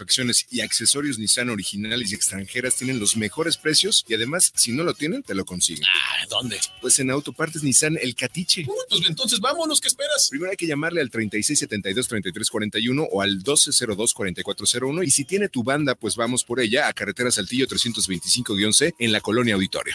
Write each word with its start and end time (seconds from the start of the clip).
refacciones 0.00 0.46
y 0.50 0.60
accesorios 0.60 1.18
Nissan 1.18 1.50
originales 1.50 2.10
y 2.10 2.14
extranjeras 2.14 2.76
tienen 2.76 2.98
los 2.98 3.16
mejores 3.16 3.58
precios 3.58 4.02
y 4.08 4.14
además, 4.14 4.50
si 4.56 4.72
no 4.72 4.82
lo 4.82 4.94
tienen, 4.94 5.22
te 5.22 5.34
lo 5.34 5.44
consiguen. 5.44 5.84
Ah, 5.84 6.26
¿dónde? 6.28 6.58
Pues 6.80 6.98
en 7.00 7.10
Autopartes 7.10 7.62
Nissan 7.62 7.98
El 8.00 8.14
Catiche. 8.14 8.64
Uh, 8.66 8.72
pues 8.88 9.02
entonces 9.06 9.40
vámonos, 9.40 9.78
¿qué 9.80 9.88
esperas? 9.88 10.28
Primero 10.30 10.50
hay 10.50 10.56
que 10.56 10.66
llamarle 10.66 11.02
al 11.02 11.10
3672-3341 11.10 13.08
o 13.10 13.20
al 13.20 13.42
1202-4401 13.42 15.06
y 15.06 15.10
si 15.10 15.24
tiene 15.24 15.50
tu 15.50 15.62
banda, 15.62 15.94
pues 15.94 16.16
vamos 16.16 16.44
por 16.44 16.60
ella 16.60 16.88
a 16.88 16.94
Carretera 16.94 17.30
Saltillo 17.30 17.66
325-C 17.66 18.94
en 18.98 19.12
la 19.12 19.20
Colonia 19.20 19.54
Auditorio. 19.54 19.94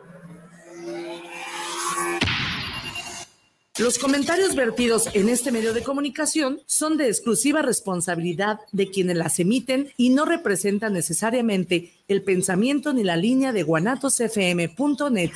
Los 3.79 3.97
comentarios 3.97 4.53
vertidos 4.53 5.09
en 5.13 5.29
este 5.29 5.49
medio 5.49 5.73
de 5.73 5.81
comunicación 5.81 6.59
son 6.65 6.97
de 6.97 7.07
exclusiva 7.07 7.61
responsabilidad 7.61 8.59
de 8.73 8.89
quienes 8.89 9.15
las 9.15 9.39
emiten 9.39 9.93
y 9.95 10.09
no 10.09 10.25
representan 10.25 10.91
necesariamente 10.91 11.93
el 12.09 12.21
pensamiento 12.21 12.91
ni 12.91 13.05
la 13.05 13.15
línea 13.15 13.53
de 13.53 13.63
guanatosfm.net. 13.63 15.31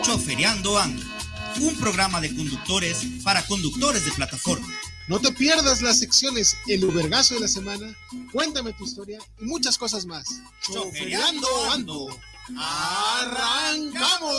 Choferiando 0.00 0.78
Ando, 0.78 1.02
un 1.60 1.76
programa 1.78 2.22
de 2.22 2.34
conductores 2.34 3.04
para 3.22 3.42
conductores 3.46 4.06
de 4.06 4.12
plataforma. 4.12 4.66
No 5.08 5.18
te 5.18 5.32
pierdas 5.32 5.82
las 5.82 5.98
secciones 5.98 6.56
El 6.68 6.84
Ubergazo 6.84 7.34
de 7.34 7.40
la 7.40 7.48
Semana, 7.48 7.92
Cuéntame 8.32 8.72
tu 8.72 8.84
historia 8.84 9.18
y 9.40 9.44
muchas 9.44 9.76
cosas 9.76 10.06
más. 10.06 10.24
Choferiando 10.62 11.48
Ando. 11.72 12.06
¡Arrancamos! 12.56 14.32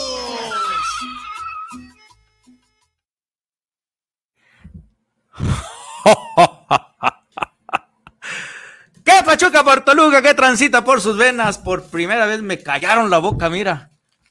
¿Qué 9.04 9.12
Pachuca 9.24 9.62
Portoluca? 9.62 10.22
¿Qué 10.22 10.32
transita 10.34 10.82
por 10.82 11.00
sus 11.00 11.16
venas? 11.18 11.58
Por 11.58 11.84
primera 11.90 12.24
vez 12.26 12.42
me 12.42 12.62
callaron 12.62 13.10
la 13.10 13.18
boca, 13.18 13.50
mira. 13.50 13.90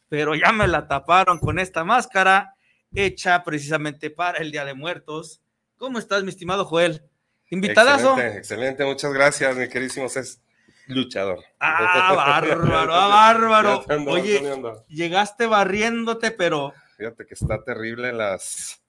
Pero 0.09 0.33
ya 0.35 0.51
me 0.51 0.67
la 0.67 0.87
taparon 0.87 1.37
con 1.39 1.59
esta 1.59 1.83
máscara 1.83 2.55
hecha 2.93 3.43
precisamente 3.43 4.09
para 4.09 4.39
el 4.39 4.51
Día 4.51 4.65
de 4.65 4.73
Muertos. 4.73 5.42
¿Cómo 5.83 5.99
estás, 5.99 6.23
mi 6.23 6.29
estimado 6.29 6.63
Joel? 6.63 7.03
Invitadazo. 7.49 8.11
Excelente, 8.11 8.37
excelente, 8.37 8.85
muchas 8.85 9.11
gracias, 9.11 9.53
mi 9.57 9.67
queridísimo 9.67 10.05
es 10.05 10.41
luchador. 10.87 11.43
Ah, 11.59 12.13
bárbaro, 12.15 12.93
ah, 12.93 13.07
bárbaro. 13.09 13.85
Ando, 13.89 14.11
Oye, 14.11 14.41
llegaste 14.87 15.45
barriéndote, 15.45 16.31
pero 16.31 16.73
Fíjate 16.95 17.25
que 17.25 17.33
está 17.33 17.61
terrible 17.65 18.13
las... 18.13 18.81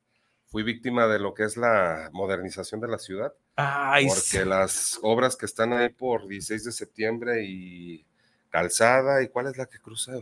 Fui 0.47 0.63
víctima 0.63 1.09
de 1.09 1.19
lo 1.19 1.35
que 1.35 1.43
es 1.43 1.57
la 1.57 2.11
modernización 2.13 2.81
de 2.81 2.87
la 2.87 2.99
ciudad, 2.99 3.33
ay, 3.57 4.07
porque 4.07 4.45
las 4.45 5.01
obras 5.03 5.35
que 5.35 5.47
están 5.47 5.73
ahí 5.73 5.89
por 5.89 6.29
16 6.29 6.63
de 6.63 6.71
septiembre 6.71 7.45
y 7.45 8.07
Calzada, 8.51 9.21
¿y 9.21 9.27
cuál 9.31 9.49
es 9.49 9.57
la 9.57 9.67
que 9.67 9.81
cruza? 9.81 10.13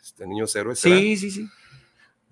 Este 0.00 0.24
Niños 0.24 0.54
Héroes. 0.54 0.78
será? 0.78 0.96
sí, 0.96 1.16
sí, 1.16 1.32
sí. 1.32 1.48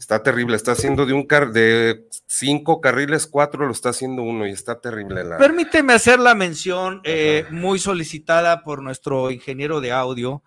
Está 0.01 0.23
terrible, 0.23 0.57
está 0.57 0.73
haciendo 0.73 1.05
de 1.05 1.13
un 1.13 1.27
car 1.27 1.53
de 1.53 2.07
cinco 2.27 2.81
carriles, 2.81 3.27
cuatro 3.27 3.67
lo 3.67 3.73
está 3.73 3.91
haciendo 3.91 4.23
uno 4.23 4.49
y 4.49 4.51
está 4.51 4.81
terrible 4.81 5.23
la... 5.25 5.37
Permíteme 5.37 5.93
hacer 5.93 6.19
la 6.19 6.35
mención 6.35 7.03
eh, 7.05 7.45
muy 7.51 7.79
solicitada 7.79 8.63
por 8.63 8.83
nuestro 8.83 9.31
ingeniero 9.31 9.83
de 9.83 9.93
audio 9.93 10.43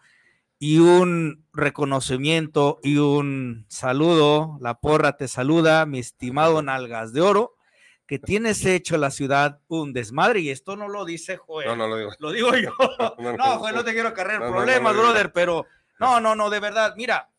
y 0.58 0.80
un 0.80 1.46
reconocimiento 1.54 2.80
y 2.82 2.98
un 2.98 3.68
saludo. 3.70 4.58
La 4.60 4.80
porra 4.80 5.18
te 5.18 5.28
saluda, 5.28 5.86
mi 5.86 6.00
estimado 6.00 6.64
Nalgas 6.64 7.14
de 7.14 7.22
Oro, 7.22 7.54
que 8.08 8.18
tienes 8.18 8.66
hecho 8.66 8.98
la 8.98 9.12
ciudad 9.12 9.60
un 9.68 9.94
desmadre 9.94 10.40
y 10.40 10.50
esto 10.50 10.76
no 10.76 10.88
lo 10.88 11.06
dice 11.06 11.38
Joel. 11.38 11.68
No, 11.68 11.76
no 11.76 11.88
lo 11.90 11.98
digo. 11.98 12.12
Lo 12.18 12.32
digo 12.32 12.56
yo. 12.56 12.72
No, 13.20 13.32
no, 13.32 13.38
No, 13.38 13.60
Joel, 13.60 13.76
no 13.76 13.84
te 13.84 13.94
quiero 13.94 14.16
cargar 14.16 14.40
problemas, 14.40 14.96
brother, 14.96 15.32
pero 15.32 15.68
no, 16.00 16.20
no, 16.20 16.34
no, 16.34 16.50
de 16.50 16.60
verdad. 16.60 16.96
Mira, 16.98 17.30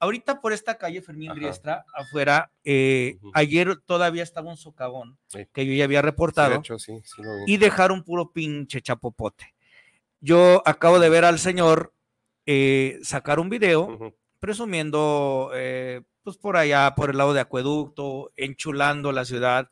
ahorita 0.00 0.40
por 0.40 0.52
esta 0.52 0.76
calle 0.78 1.02
Fermín 1.02 1.30
Ajá. 1.30 1.38
Riestra, 1.40 1.84
afuera, 1.94 2.50
eh, 2.64 3.18
ayer 3.34 3.76
todavía 3.84 4.22
estaba 4.22 4.50
un 4.50 4.56
socavón 4.56 5.18
Sí. 5.28 5.46
que 5.52 5.66
yo 5.66 5.72
ya 5.72 5.84
había 5.84 6.02
reportado 6.02 6.50
de 6.50 6.56
hecho, 6.58 6.78
sí, 6.78 7.00
sí 7.04 7.22
lo 7.22 7.44
vi. 7.44 7.52
y 7.54 7.56
dejaron 7.56 8.02
puro 8.04 8.30
pinche 8.32 8.80
chapopote. 8.80 9.54
Yo 10.20 10.62
acabo 10.64 10.98
de 10.98 11.08
ver 11.08 11.24
al 11.24 11.38
señor 11.38 11.94
eh, 12.46 12.98
sacar 13.02 13.38
un 13.40 13.48
video 13.50 14.14
presumiendo, 14.40 15.50
eh, 15.54 16.02
pues 16.22 16.36
por 16.36 16.56
allá, 16.56 16.94
por 16.96 17.10
el 17.10 17.18
lado 17.18 17.32
de 17.34 17.40
Acueducto, 17.40 18.32
enchulando 18.36 19.12
la 19.12 19.24
ciudad. 19.24 19.68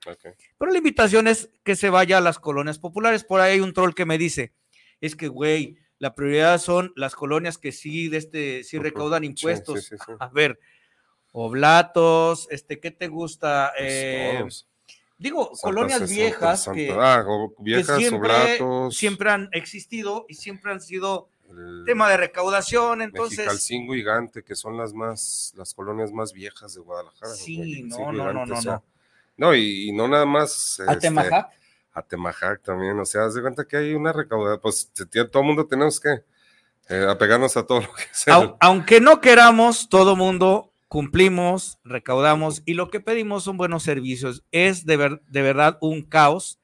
Pero 0.58 0.70
la 0.72 0.78
invitación 0.78 1.26
es 1.28 1.50
que 1.64 1.76
se 1.76 1.90
vaya 1.90 2.18
a 2.18 2.20
las 2.20 2.38
colonias 2.38 2.78
populares. 2.78 3.24
Por 3.24 3.40
ahí 3.40 3.54
hay 3.54 3.60
un 3.60 3.72
troll 3.72 3.94
que 3.94 4.06
me 4.06 4.18
dice, 4.18 4.52
es 5.00 5.16
que, 5.16 5.28
güey, 5.28 5.76
la 5.98 6.14
prioridad 6.14 6.58
son 6.60 6.92
las 6.96 7.14
colonias 7.14 7.58
que 7.58 7.72
sí, 7.72 8.08
de 8.08 8.18
este, 8.18 8.64
sí 8.64 8.78
recaudan 8.78 9.24
impuestos. 9.24 9.84
sí, 9.84 9.96
sí, 9.96 10.04
sí. 10.06 10.12
A 10.18 10.28
ver, 10.28 10.58
oblatos, 11.32 12.48
este, 12.50 12.80
¿qué 12.80 12.90
te 12.90 13.08
gusta? 13.08 13.72
Pues 13.76 13.92
Eh, 13.92 14.46
digo, 15.18 15.50
Santa 15.54 15.60
colonias 15.62 16.08
viejas 16.08 16.64
Santa- 16.64 16.76
que, 16.78 16.90
ah, 16.98 17.24
que 17.56 17.62
viejas, 17.62 17.96
siempre, 17.96 18.16
oblatos, 18.58 18.96
siempre 18.96 19.30
han 19.30 19.48
existido 19.52 20.26
y 20.28 20.34
siempre 20.34 20.72
han 20.72 20.80
sido 20.80 21.28
el 21.48 21.84
tema 21.86 22.10
de 22.10 22.16
recaudación, 22.16 23.02
entonces 23.02 23.38
Mexicalcingo 23.38 23.94
y 23.94 24.02
Gante, 24.02 24.42
que 24.42 24.54
son 24.54 24.76
las 24.76 24.92
más, 24.92 25.52
las 25.56 25.74
colonias 25.74 26.12
más 26.12 26.32
viejas 26.32 26.74
de 26.74 26.80
Guadalajara. 26.80 27.32
Sí, 27.34 27.82
no, 27.82 28.12
no, 28.12 28.12
no, 28.12 28.24
Gante, 28.24 28.52
no, 28.52 28.62
no. 28.62 28.84
No, 29.38 29.54
y, 29.54 29.88
y 29.88 29.92
no 29.92 30.08
nada 30.08 30.24
más. 30.24 30.80
este, 30.80 31.10
Atemajac, 31.98 32.04
Atemajac 32.04 32.62
también, 32.62 32.98
o 32.98 33.04
sea, 33.04 33.24
haz 33.24 33.34
de 33.34 33.42
cuenta 33.42 33.64
que 33.66 33.76
hay 33.76 33.94
una 33.94 34.12
recaudación, 34.12 34.60
pues 34.60 34.92
todo 35.30 35.40
el 35.42 35.46
mundo 35.46 35.66
tenemos 35.66 35.98
que 36.00 36.22
eh, 36.88 37.06
apegarnos 37.08 37.56
a 37.56 37.66
todo 37.66 37.80
lo 37.80 37.92
que 37.94 38.02
sea. 38.12 38.34
au- 38.36 38.56
aunque 38.60 39.00
no 39.00 39.20
queramos, 39.20 39.88
todo 39.88 40.14
mundo 40.16 40.72
cumplimos, 40.88 41.78
recaudamos 41.84 42.62
y 42.64 42.74
lo 42.74 42.88
que 42.90 43.00
pedimos 43.00 43.42
son 43.44 43.56
buenos 43.56 43.82
servicios. 43.82 44.44
Es 44.52 44.86
de, 44.86 44.96
ver- 44.96 45.20
de 45.28 45.42
verdad 45.42 45.78
un 45.80 46.02
caos 46.02 46.60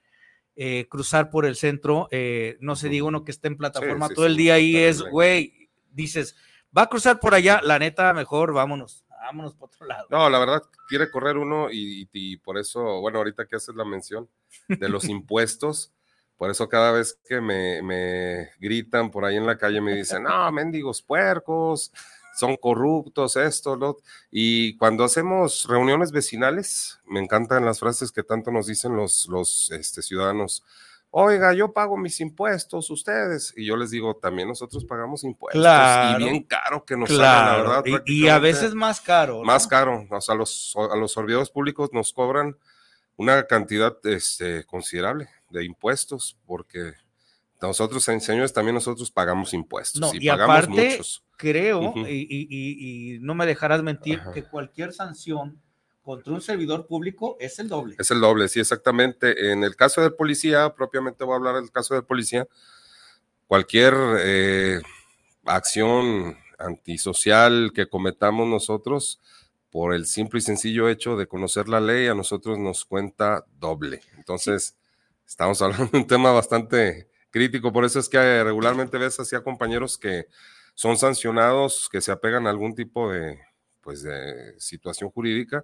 eh, 0.55 0.87
cruzar 0.89 1.31
por 1.31 1.45
el 1.47 1.57
centro, 1.57 2.09
eh, 2.11 2.57
no 2.61 2.77
se 2.77 2.89
diga 2.89 3.07
uno 3.07 3.25
que 3.25 3.31
esté 3.31 3.49
en 3.49 3.57
plataforma 3.57 4.09
sí, 4.09 4.15
todo 4.15 4.27
el 4.27 4.37
día 4.37 4.59
y 4.59 4.77
está 4.77 4.89
es, 5.07 5.11
güey, 5.11 5.69
dices, 5.91 6.37
va 6.77 6.83
a 6.83 6.89
cruzar 6.89 7.19
por 7.21 7.35
allá, 7.35 7.61
la 7.63 7.79
neta, 7.79 8.13
mejor 8.13 8.53
vámonos, 8.53 9.05
vámonos 9.23 9.55
por 9.55 9.69
otro 9.69 9.87
lado. 9.87 10.07
No, 10.11 10.29
la 10.29 10.39
verdad, 10.39 10.63
quiere 10.89 11.11
correr 11.11 11.37
uno 11.37 11.69
y, 11.71 12.37
por 12.39 12.59
eso, 12.59 13.01
bueno, 13.01 13.19
ahorita 13.19 13.47
que 13.47 13.57
haces 13.57 13.75
la 13.75 13.85
mención 13.85 14.29
de 14.69 14.89
los 14.89 15.05
impuestos, 15.09 15.93
por 16.37 16.51
eso 16.51 16.69
cada 16.69 16.93
vez 16.93 17.19
que 17.27 17.41
me, 17.41 17.83
me 17.83 18.51
gritan 18.59 19.11
por 19.11 19.25
ahí 19.25 19.37
en 19.37 19.47
la 19.47 19.57
calle 19.57 19.81
me 19.81 19.95
dicen, 19.95 20.25
no, 20.25 20.51
mendigos 20.51 21.01
puercos, 21.01 21.93
son 22.35 22.57
corruptos, 22.57 23.37
esto, 23.37 23.77
lo. 23.77 23.99
Y 24.31 24.77
cuando 24.77 25.05
hacemos 25.05 25.67
reuniones 25.69 26.13
vecinales, 26.13 27.01
me 27.07 27.21
encantan 27.21 27.65
las 27.65 27.79
frases 27.81 28.11
que 28.11 28.23
tanto 28.23 28.51
nos 28.51 28.67
dicen 28.67 28.97
los, 28.97 29.27
los 29.29 29.71
este, 29.71 30.03
ciudadanos. 30.03 30.65
Oiga, 31.15 31.53
yo 31.53 31.75
pago 31.75 31.99
mis 31.99 32.19
impuestos, 32.21 32.89
ustedes. 32.91 33.53
Y 33.55 33.67
yo 33.67 33.77
les 33.77 33.91
digo, 33.91 34.17
también 34.17 34.49
nosotros 34.49 34.83
pagamos 34.87 35.25
impuestos. 35.25 35.61
Claro. 35.61 36.19
y 36.19 36.25
bien 36.25 36.43
caro 36.45 36.85
que 36.87 36.97
nos 36.97 37.11
sale, 37.11 37.21
la 37.21 37.65
Claro, 37.65 37.83
verdad. 37.83 38.03
y- 38.07 38.25
y, 38.25 38.29
a 38.29 38.39
veces 38.39 38.75
más 38.75 38.99
caro. 39.01 39.35
¿no? 39.41 39.45
más 39.45 39.67
caro. 39.67 40.07
O 40.11 40.21
sea, 40.23 40.35
los, 40.35 40.75
a 40.91 40.97
los 40.97 41.13
servidores 41.13 41.51
públicos 41.51 41.91
nos 41.93 42.15
cobran 42.15 42.57
una 43.17 43.47
cantidad 43.47 43.95
este, 44.05 44.65
considerable 44.65 45.29
de 45.51 45.67
impuestos, 45.67 46.39
porque 46.47 46.95
nosotros, 47.61 48.03
señores, 48.03 48.53
también 48.55 48.75
nosotros 48.75 49.11
pagamos 49.11 49.53
impuestos. 49.53 50.01
No, 50.01 50.15
y, 50.15 50.27
y 50.27 50.29
pagamos 50.31 50.57
aparte, 50.65 50.89
muchos. 50.93 51.23
creo, 51.37 51.93
y, 51.95 52.27
y- 52.29 52.47
y- 52.49 53.15
y 53.17 53.19
no 53.21 53.35
me 53.35 53.45
dejarás 53.45 53.83
mentir, 53.83 54.19
Ajá. 54.21 54.33
que 54.33 54.45
cualquier 54.45 54.95
sanción 54.95 55.61
contra 56.03 56.33
un 56.33 56.41
servidor 56.41 56.87
público 56.87 57.37
es 57.41 57.59
el 57.59 57.69
doble. 57.69 57.97
Es 57.99 58.11
el 58.11 58.21
doble, 58.21 58.49
sí, 58.49 58.61
exactamente. 58.61 59.53
En 59.53 59.65
el 59.65 59.77
caso 59.77 60.01
del 60.01 60.15
policía, 60.15 60.75
propiamente 60.75 61.25
voy 61.25 61.35
a 61.35 61.37
hablar 61.37 61.55
del 61.57 61.71
caso 61.71 61.95
del 61.95 62.05
policía, 62.05 62.47
cualquier 63.47 63.95
eh, 64.21 64.81
acción 65.45 66.37
antisocial 66.59 67.73
que 67.75 67.89
cometamos 67.89 68.47
nosotros, 68.49 69.21
por 69.71 69.95
el 69.95 70.05
simple 70.05 70.39
y 70.39 70.43
sencillo 70.43 70.89
hecho 70.89 71.17
de 71.17 71.27
conocer 71.27 71.67
la 71.69 71.81
ley, 71.81 72.07
a 72.07 72.15
nosotros 72.15 72.59
nos 72.59 72.85
cuenta 72.85 73.47
doble. 73.59 74.03
Entonces, 74.19 74.77
estamos 75.27 75.63
hablando 75.63 75.87
de 75.87 75.97
un 75.97 76.07
tema 76.07 76.31
bastante 76.31 77.09
crítico. 77.31 77.73
Por 77.73 77.87
eso 77.87 77.99
es 77.99 78.09
que 78.09 78.45
regularmente 78.45 78.99
ves 78.99 79.19
así 79.19 79.35
a 79.35 79.43
compañeros 79.43 79.97
que 79.97 80.27
son 80.75 80.99
sancionados, 80.99 81.89
que 81.91 82.03
se 82.03 82.13
apegan 82.13 82.47
a 82.47 82.51
algún 82.51 82.75
tipo 82.75 83.11
de, 83.11 83.41
pues, 83.83 84.03
de 84.03 84.59
situación 84.59 85.11
jurídica 85.11 85.63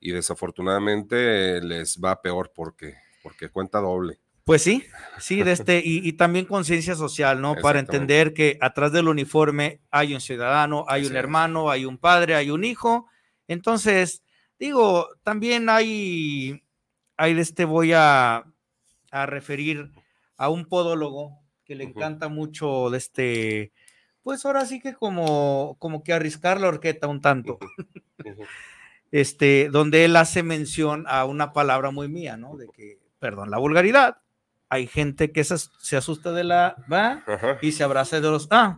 y 0.00 0.12
desafortunadamente 0.12 1.60
les 1.62 1.98
va 1.98 2.22
peor 2.22 2.52
porque, 2.54 2.94
porque 3.22 3.48
cuenta 3.48 3.80
doble. 3.80 4.18
Pues 4.44 4.62
sí, 4.62 4.84
sí, 5.18 5.42
de 5.42 5.50
este, 5.50 5.82
y, 5.84 6.06
y 6.06 6.12
también 6.12 6.44
conciencia 6.44 6.94
social, 6.94 7.40
¿no? 7.40 7.56
Para 7.56 7.80
entender 7.80 8.32
que 8.32 8.58
atrás 8.60 8.92
del 8.92 9.08
uniforme 9.08 9.80
hay 9.90 10.14
un 10.14 10.20
ciudadano, 10.20 10.84
hay 10.86 11.04
un 11.04 11.16
hermano, 11.16 11.68
hay 11.68 11.84
un 11.84 11.98
padre, 11.98 12.36
hay 12.36 12.50
un 12.50 12.62
hijo. 12.62 13.08
Entonces, 13.48 14.22
digo, 14.56 15.08
también 15.24 15.68
hay, 15.68 16.62
hay 17.16 17.34
de 17.34 17.42
este, 17.42 17.64
voy 17.64 17.92
a, 17.92 18.44
a 19.10 19.26
referir 19.26 19.90
a 20.36 20.48
un 20.48 20.66
podólogo 20.66 21.40
que 21.64 21.74
le 21.74 21.82
encanta 21.82 22.28
mucho 22.28 22.90
de 22.90 22.98
este, 22.98 23.72
pues 24.26 24.44
ahora 24.44 24.66
sí 24.66 24.80
que 24.80 24.92
como, 24.94 25.76
como 25.78 26.02
que 26.02 26.12
arriscar 26.12 26.60
la 26.60 26.66
horqueta 26.66 27.06
un 27.06 27.20
tanto 27.20 27.60
este, 29.12 29.68
donde 29.70 30.04
él 30.04 30.16
hace 30.16 30.42
mención 30.42 31.04
a 31.06 31.24
una 31.26 31.52
palabra 31.52 31.92
muy 31.92 32.08
mía, 32.08 32.36
¿no? 32.36 32.56
De 32.56 32.66
que, 32.74 32.98
perdón, 33.20 33.52
la 33.52 33.58
vulgaridad. 33.58 34.18
Hay 34.68 34.88
gente 34.88 35.30
que 35.30 35.44
se, 35.44 35.54
as- 35.54 35.70
se 35.78 35.96
asusta 35.96 36.32
de 36.32 36.42
la 36.42 36.74
va 36.92 37.22
Ajá. 37.24 37.58
y 37.62 37.70
se 37.70 37.84
abraza 37.84 38.20
de 38.20 38.28
los 38.28 38.48
A. 38.50 38.76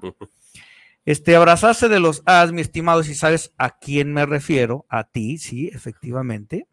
Este, 1.06 1.34
abrazarse 1.34 1.88
de 1.88 1.98
los 1.98 2.22
A's, 2.26 2.52
mi 2.52 2.60
estimado, 2.60 3.02
si 3.02 3.14
sabes 3.14 3.54
a 3.56 3.78
quién 3.78 4.12
me 4.12 4.26
refiero, 4.26 4.84
a 4.90 5.04
ti, 5.04 5.38
sí, 5.38 5.68
efectivamente. 5.72 6.68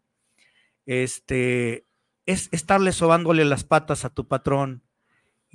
Este, 0.84 1.86
es 2.26 2.50
estarle 2.52 2.92
sobándole 2.92 3.46
las 3.46 3.64
patas 3.64 4.04
a 4.04 4.10
tu 4.10 4.28
patrón 4.28 4.82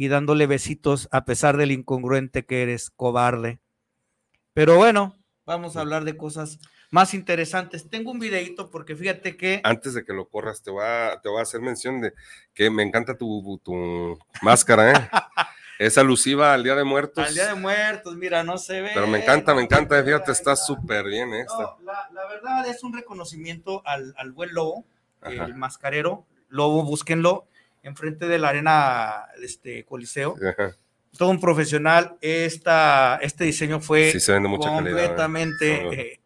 y 0.02 0.08
dándole 0.08 0.48
besitos 0.48 1.08
a 1.12 1.26
pesar 1.26 1.58
del 1.58 1.70
incongruente 1.72 2.44
que 2.44 2.64
eres, 2.64 2.90
cobarde. 2.90 3.60
Pero 4.52 4.76
bueno, 4.78 5.16
vamos 5.46 5.78
a 5.78 5.82
hablar 5.82 6.06
de 6.06 6.18
cosas 6.18 6.58
más 6.90 7.14
interesantes. 7.14 7.88
Tengo 7.88 8.10
un 8.10 8.18
videito 8.18 8.72
porque 8.72 8.96
fíjate 8.96 9.38
que 9.38 9.62
Antes 9.64 9.94
de 9.94 10.04
que 10.04 10.12
lo 10.14 10.28
corras, 10.28 10.64
te 10.64 10.72
voy 10.72 10.84
a, 10.84 11.20
te 11.22 11.30
voy 11.30 11.38
a 11.38 11.44
hacer 11.44 11.62
mención 11.62 12.02
de 12.02 12.16
que 12.56 12.72
me 12.72 12.82
encanta 12.82 13.16
tu, 13.16 13.62
tu 13.64 14.18
máscara, 14.42 14.92
¿eh? 14.92 14.94
Es 15.78 16.00
alusiva 16.00 16.52
al 16.56 16.64
Día 16.64 16.74
de 16.74 16.84
Muertos. 16.84 17.28
al 17.28 17.36
Día 17.36 17.50
de 17.50 17.56
Muertos, 17.62 18.16
mira, 18.16 18.44
no 18.44 18.58
se 18.58 18.82
ve. 18.82 18.90
Pero 18.96 19.06
me 19.06 19.20
encanta, 19.20 19.54
me 19.54 19.62
encanta, 19.62 20.04
fíjate, 20.04 20.32
está 20.32 20.56
súper 20.56 21.06
bien 21.06 21.32
esta. 21.36 21.58
No, 21.62 21.78
la, 21.84 22.10
la 22.12 22.28
verdad 22.28 22.68
es 22.68 22.84
un 22.84 22.94
reconocimiento 22.94 23.84
al, 23.86 24.16
al 24.18 24.32
buen 24.32 24.52
lobo, 24.52 24.84
Ajá. 25.22 25.46
el 25.46 25.54
mascarero. 25.54 26.26
Lobo, 26.50 26.84
búsquenlo, 26.84 27.48
enfrente 27.84 28.28
de 28.28 28.38
la 28.40 28.50
arena 28.50 29.26
este, 29.42 29.84
Coliseo. 29.86 30.36
Ajá. 30.38 30.76
Todo 31.18 31.30
un 31.30 31.42
profesional. 31.42 32.16
Esta, 32.22 33.18
este 33.22 33.44
diseño 33.46 33.80
fue 33.82 34.12
Sí, 34.12 34.32
mucha 34.40 34.70
calidad. 34.70 34.78
¿eh? 35.04 35.08
completamente 35.08 36.22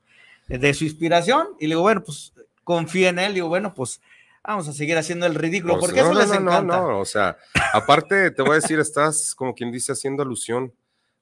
eh, 0.47 0.57
de 0.57 0.73
su 0.73 0.83
inspiración. 0.83 1.47
Y 1.59 1.65
le 1.67 1.69
digo, 1.69 1.81
bueno, 1.81 2.03
pues 2.03 2.33
confía 2.63 3.09
en 3.09 3.19
él. 3.19 3.31
Y 3.31 3.35
digo, 3.35 3.47
bueno, 3.47 3.73
pues 3.73 3.99
vamos 4.43 4.67
a 4.67 4.73
seguir 4.73 4.95
haciendo 4.97 5.25
el 5.25 5.33
ridículo, 5.35 5.73
Pues, 5.79 5.87
porque 5.87 6.01
no, 6.01 6.11
eso 6.11 6.13
no, 6.13 6.19
les 6.19 6.29
no, 6.29 6.39
no, 6.39 6.51
encanta. 6.51 6.77
no, 6.77 6.99
o 6.99 7.05
sea, 7.05 7.35
aparte 7.73 8.29
te 8.29 8.41
voy 8.43 8.51
a 8.51 8.55
decir, 8.55 8.79
estás 8.79 9.33
como 9.33 9.55
quien 9.55 9.71
dice 9.71 9.91
haciendo 9.91 10.21
alusión, 10.21 10.71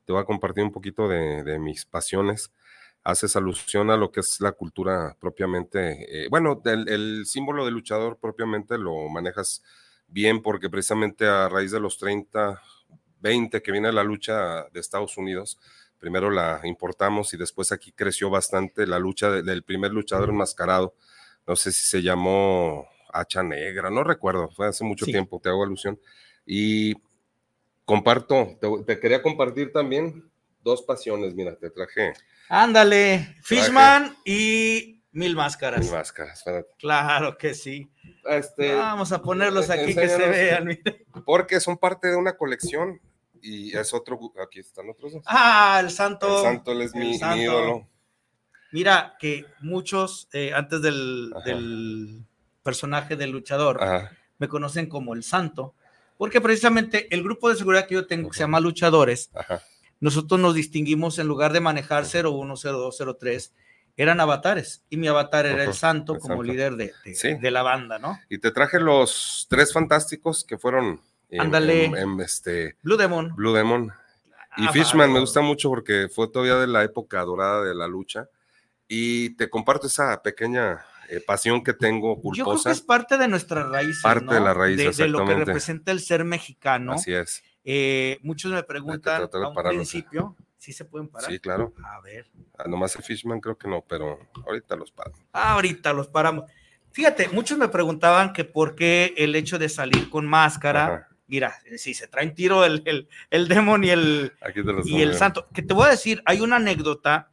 te 0.05 0.11
voy 0.11 0.21
a 0.21 0.25
compartir 0.25 0.61
un 0.65 0.73
poquito 0.73 1.07
de, 1.07 1.41
de 1.43 1.57
mis 1.57 1.85
pasiones, 1.85 2.51
haces 3.01 3.37
alusión 3.37 3.89
a 3.91 3.95
lo 3.95 4.11
que 4.11 4.19
es 4.19 4.41
la 4.41 4.51
cultura 4.51 5.15
propiamente, 5.21 6.25
eh, 6.25 6.27
bueno, 6.29 6.61
el, 6.65 6.89
el 6.89 7.25
símbolo 7.25 7.63
de 7.63 7.71
luchador 7.71 8.17
propiamente 8.19 8.77
lo 8.77 9.07
manejas 9.07 9.63
bien 10.13 10.41
porque 10.41 10.69
precisamente 10.69 11.25
a 11.25 11.49
raíz 11.49 11.71
de 11.71 11.79
los 11.79 11.97
30, 11.97 12.61
20 13.19 13.61
que 13.61 13.71
viene 13.71 13.91
la 13.91 14.03
lucha 14.03 14.63
de 14.71 14.79
Estados 14.79 15.17
Unidos, 15.17 15.59
primero 15.97 16.29
la 16.29 16.61
importamos 16.65 17.33
y 17.33 17.37
después 17.37 17.71
aquí 17.71 17.91
creció 17.93 18.29
bastante 18.29 18.85
la 18.85 18.99
lucha 18.99 19.31
de- 19.31 19.41
del 19.43 19.63
primer 19.63 19.91
luchador 19.91 20.29
enmascarado, 20.29 20.93
no 21.47 21.55
sé 21.55 21.71
si 21.71 21.87
se 21.87 22.01
llamó 22.01 22.87
Hacha 23.11 23.41
Negra, 23.43 23.89
no 23.89 24.03
recuerdo, 24.03 24.49
fue 24.49 24.67
hace 24.67 24.83
mucho 24.83 25.05
Sí. 25.05 25.11
tiempo, 25.11 25.39
te 25.39 25.49
hago 25.49 25.63
alusión. 25.63 25.99
Y 26.45 26.93
comparto, 27.85 28.57
te, 28.61 28.67
te 28.85 28.99
quería 28.99 29.21
compartir 29.21 29.71
también 29.71 30.29
dos 30.61 30.81
pasiones, 30.81 31.33
mira, 31.33 31.55
te 31.55 31.69
traje 31.69 32.13
Ándale, 32.49 33.35
Fishman 33.41 34.15
y 34.25 34.92
Mil 35.13 35.35
Máscaras. 35.35 35.79
mis 35.79 35.91
máscaras, 35.91 36.39
espérate. 36.39 36.69
Claro 36.79 37.37
que 37.37 37.53
sí. 37.53 37.87
Este, 38.27 38.73
Vamos 38.75 39.11
a 39.11 39.21
ponerlos 39.21 39.69
aquí 39.69 39.93
que 39.95 40.09
se 40.09 40.27
vean. 40.29 40.65
mira. 40.65 40.81
porque 41.25 41.59
son 41.59 41.77
parte 41.77 42.07
de 42.09 42.15
una 42.15 42.35
colección 42.35 42.99
y 43.41 43.75
es 43.77 43.93
otro, 43.93 44.19
aquí 44.43 44.59
están 44.59 44.89
otros 44.89 45.13
dos. 45.13 45.23
Ah, 45.27 45.79
el 45.83 45.91
santo. 45.91 46.37
El 46.39 46.43
santo, 46.43 46.71
él 46.71 46.81
es 46.81 46.93
el 46.95 46.99
mi, 47.01 47.07
mi 47.09 47.17
santo. 47.19 47.41
ídolo. 47.43 47.87
Mira 48.71 49.15
que 49.19 49.45
muchos, 49.61 50.27
eh, 50.33 50.51
antes 50.53 50.81
del, 50.81 51.31
del 51.45 52.23
personaje 52.63 53.15
del 53.15 53.29
luchador, 53.29 53.83
Ajá, 53.83 54.11
me 54.39 54.47
conocen 54.47 54.87
como 54.89 55.13
el 55.13 55.23
santo, 55.23 55.75
porque 56.17 56.41
precisamente 56.41 57.07
el 57.13 57.21
grupo 57.21 57.49
de 57.49 57.55
seguridad 57.55 57.85
que 57.85 57.93
yo 57.95 58.07
tengo, 58.07 58.29
que 58.31 58.37
se 58.37 58.43
llama 58.43 58.59
Luchadores, 58.59 59.29
ajá. 59.35 59.61
nosotros 59.99 60.39
nos 60.39 60.55
distinguimos 60.55 61.19
en 61.19 61.27
lugar 61.27 61.53
de 61.53 61.59
manejar 61.59 62.05
01, 62.05 62.55
02, 62.55 63.03
03, 63.19 63.53
eran 63.95 64.19
avatares, 64.19 64.83
y 64.89 64.97
mi 64.97 65.07
avatar 65.07 65.45
era 65.45 65.63
el 65.63 65.73
santo 65.73 66.13
el 66.15 66.19
como 66.19 66.35
santo. 66.35 66.43
líder 66.51 66.73
de, 66.75 66.93
de- 67.05 67.15
Sí. 67.15 67.35
de 67.35 67.51
la 67.51 67.61
banda, 67.63 67.99
¿no? 67.99 68.19
Y 68.29 68.39
te 68.39 68.51
traje 68.51 68.79
los 68.79 69.45
tres 69.49 69.71
fantásticos 69.73 70.43
que 70.43 70.57
fueron 70.57 70.99
Ándale. 71.37 71.85
en- 71.85 71.95
en 71.97 72.19
este 72.21 72.75
Blue 72.81 72.97
Demon. 72.97 73.35
Blue 73.35 73.53
Demon. 73.53 73.91
Y 74.57 74.67
Ah, 74.67 74.71
Fishman 74.71 75.11
me 75.11 75.19
gusta 75.19 75.41
mucho 75.41 75.69
porque 75.69 76.07
fue 76.13 76.27
todavía 76.27 76.55
de 76.55 76.67
la 76.67 76.83
época 76.83 77.21
dorada 77.21 77.63
de 77.63 77.73
la 77.73 77.87
lucha. 77.87 78.29
Y 78.87 79.31
te 79.35 79.49
comparto 79.49 79.87
esa 79.87 80.21
pequeña 80.21 80.85
eh, 81.09 81.19
pasión 81.25 81.63
que 81.63 81.73
tengo 81.73 82.15
Yo 82.15 82.21
creo 82.21 82.31
que 82.31 82.43
culposa. 82.43 82.71
es 82.71 82.81
parte 82.81 83.17
de 83.17 83.27
nuestra 83.27 83.63
raíz. 83.67 83.99
Parte 84.01 84.33
de 84.33 84.39
la 84.39 84.53
raíz, 84.53 84.77
de, 84.77 84.91
de 84.91 85.07
lo 85.09 85.25
que 85.25 85.33
representa 85.35 85.91
el 85.91 85.99
ser 85.99 86.23
mexicano. 86.23 86.93
Así 86.93 87.13
es. 87.13 87.43
Eh, 87.63 88.19
muchos 88.23 88.51
me 88.51 88.63
preguntan 88.63 89.23
a 89.31 89.47
un 89.49 89.55
principio 89.55 90.35
si 90.63 90.71
se 90.71 90.85
pueden 90.85 91.09
parar. 91.09 91.29
Sí, 91.29 91.39
claro. 91.39 91.73
A 91.83 91.99
ver. 91.99 92.31
Ah, 92.57 92.69
nomás 92.69 92.95
el 92.95 93.03
Fishman 93.03 93.41
creo 93.41 93.57
que 93.57 93.67
no, 93.67 93.83
pero 93.85 94.17
ahorita 94.45 94.77
los 94.77 94.91
paro. 94.91 95.11
Ahorita 95.33 95.91
los 95.91 96.07
paramos. 96.07 96.49
Fíjate, 96.91 97.27
muchos 97.27 97.57
me 97.57 97.67
preguntaban 97.67 98.31
que 98.31 98.45
por 98.45 98.73
qué 98.73 99.13
el 99.17 99.35
hecho 99.35 99.59
de 99.59 99.67
salir 99.67 100.09
con 100.09 100.25
máscara. 100.25 100.85
Ajá. 100.85 101.07
Mira, 101.27 101.53
si 101.75 101.93
se 101.93 102.07
traen 102.07 102.33
tiro 102.33 102.63
el, 102.63 102.81
el, 102.85 103.09
el 103.29 103.49
demon 103.49 103.83
y 103.83 103.89
el, 103.89 104.31
y 104.85 105.01
el 105.01 105.15
santo. 105.15 105.49
Que 105.53 105.63
te 105.63 105.73
voy 105.73 105.87
a 105.87 105.91
decir, 105.91 106.21
hay 106.25 106.39
una 106.39 106.55
anécdota 106.55 107.29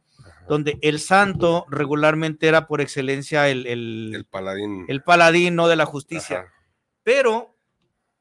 donde 0.49 0.77
el 0.81 0.99
santo 0.99 1.65
regularmente 1.69 2.47
era 2.49 2.67
por 2.67 2.81
excelencia 2.81 3.47
el, 3.47 3.65
el, 3.65 4.11
El 4.13 4.25
paladín. 4.25 4.85
el 4.89 5.03
paladino 5.03 5.69
de 5.69 5.75
la 5.77 5.85
justicia. 5.85 6.39
Ajá. 6.39 6.53
Pero 7.03 7.55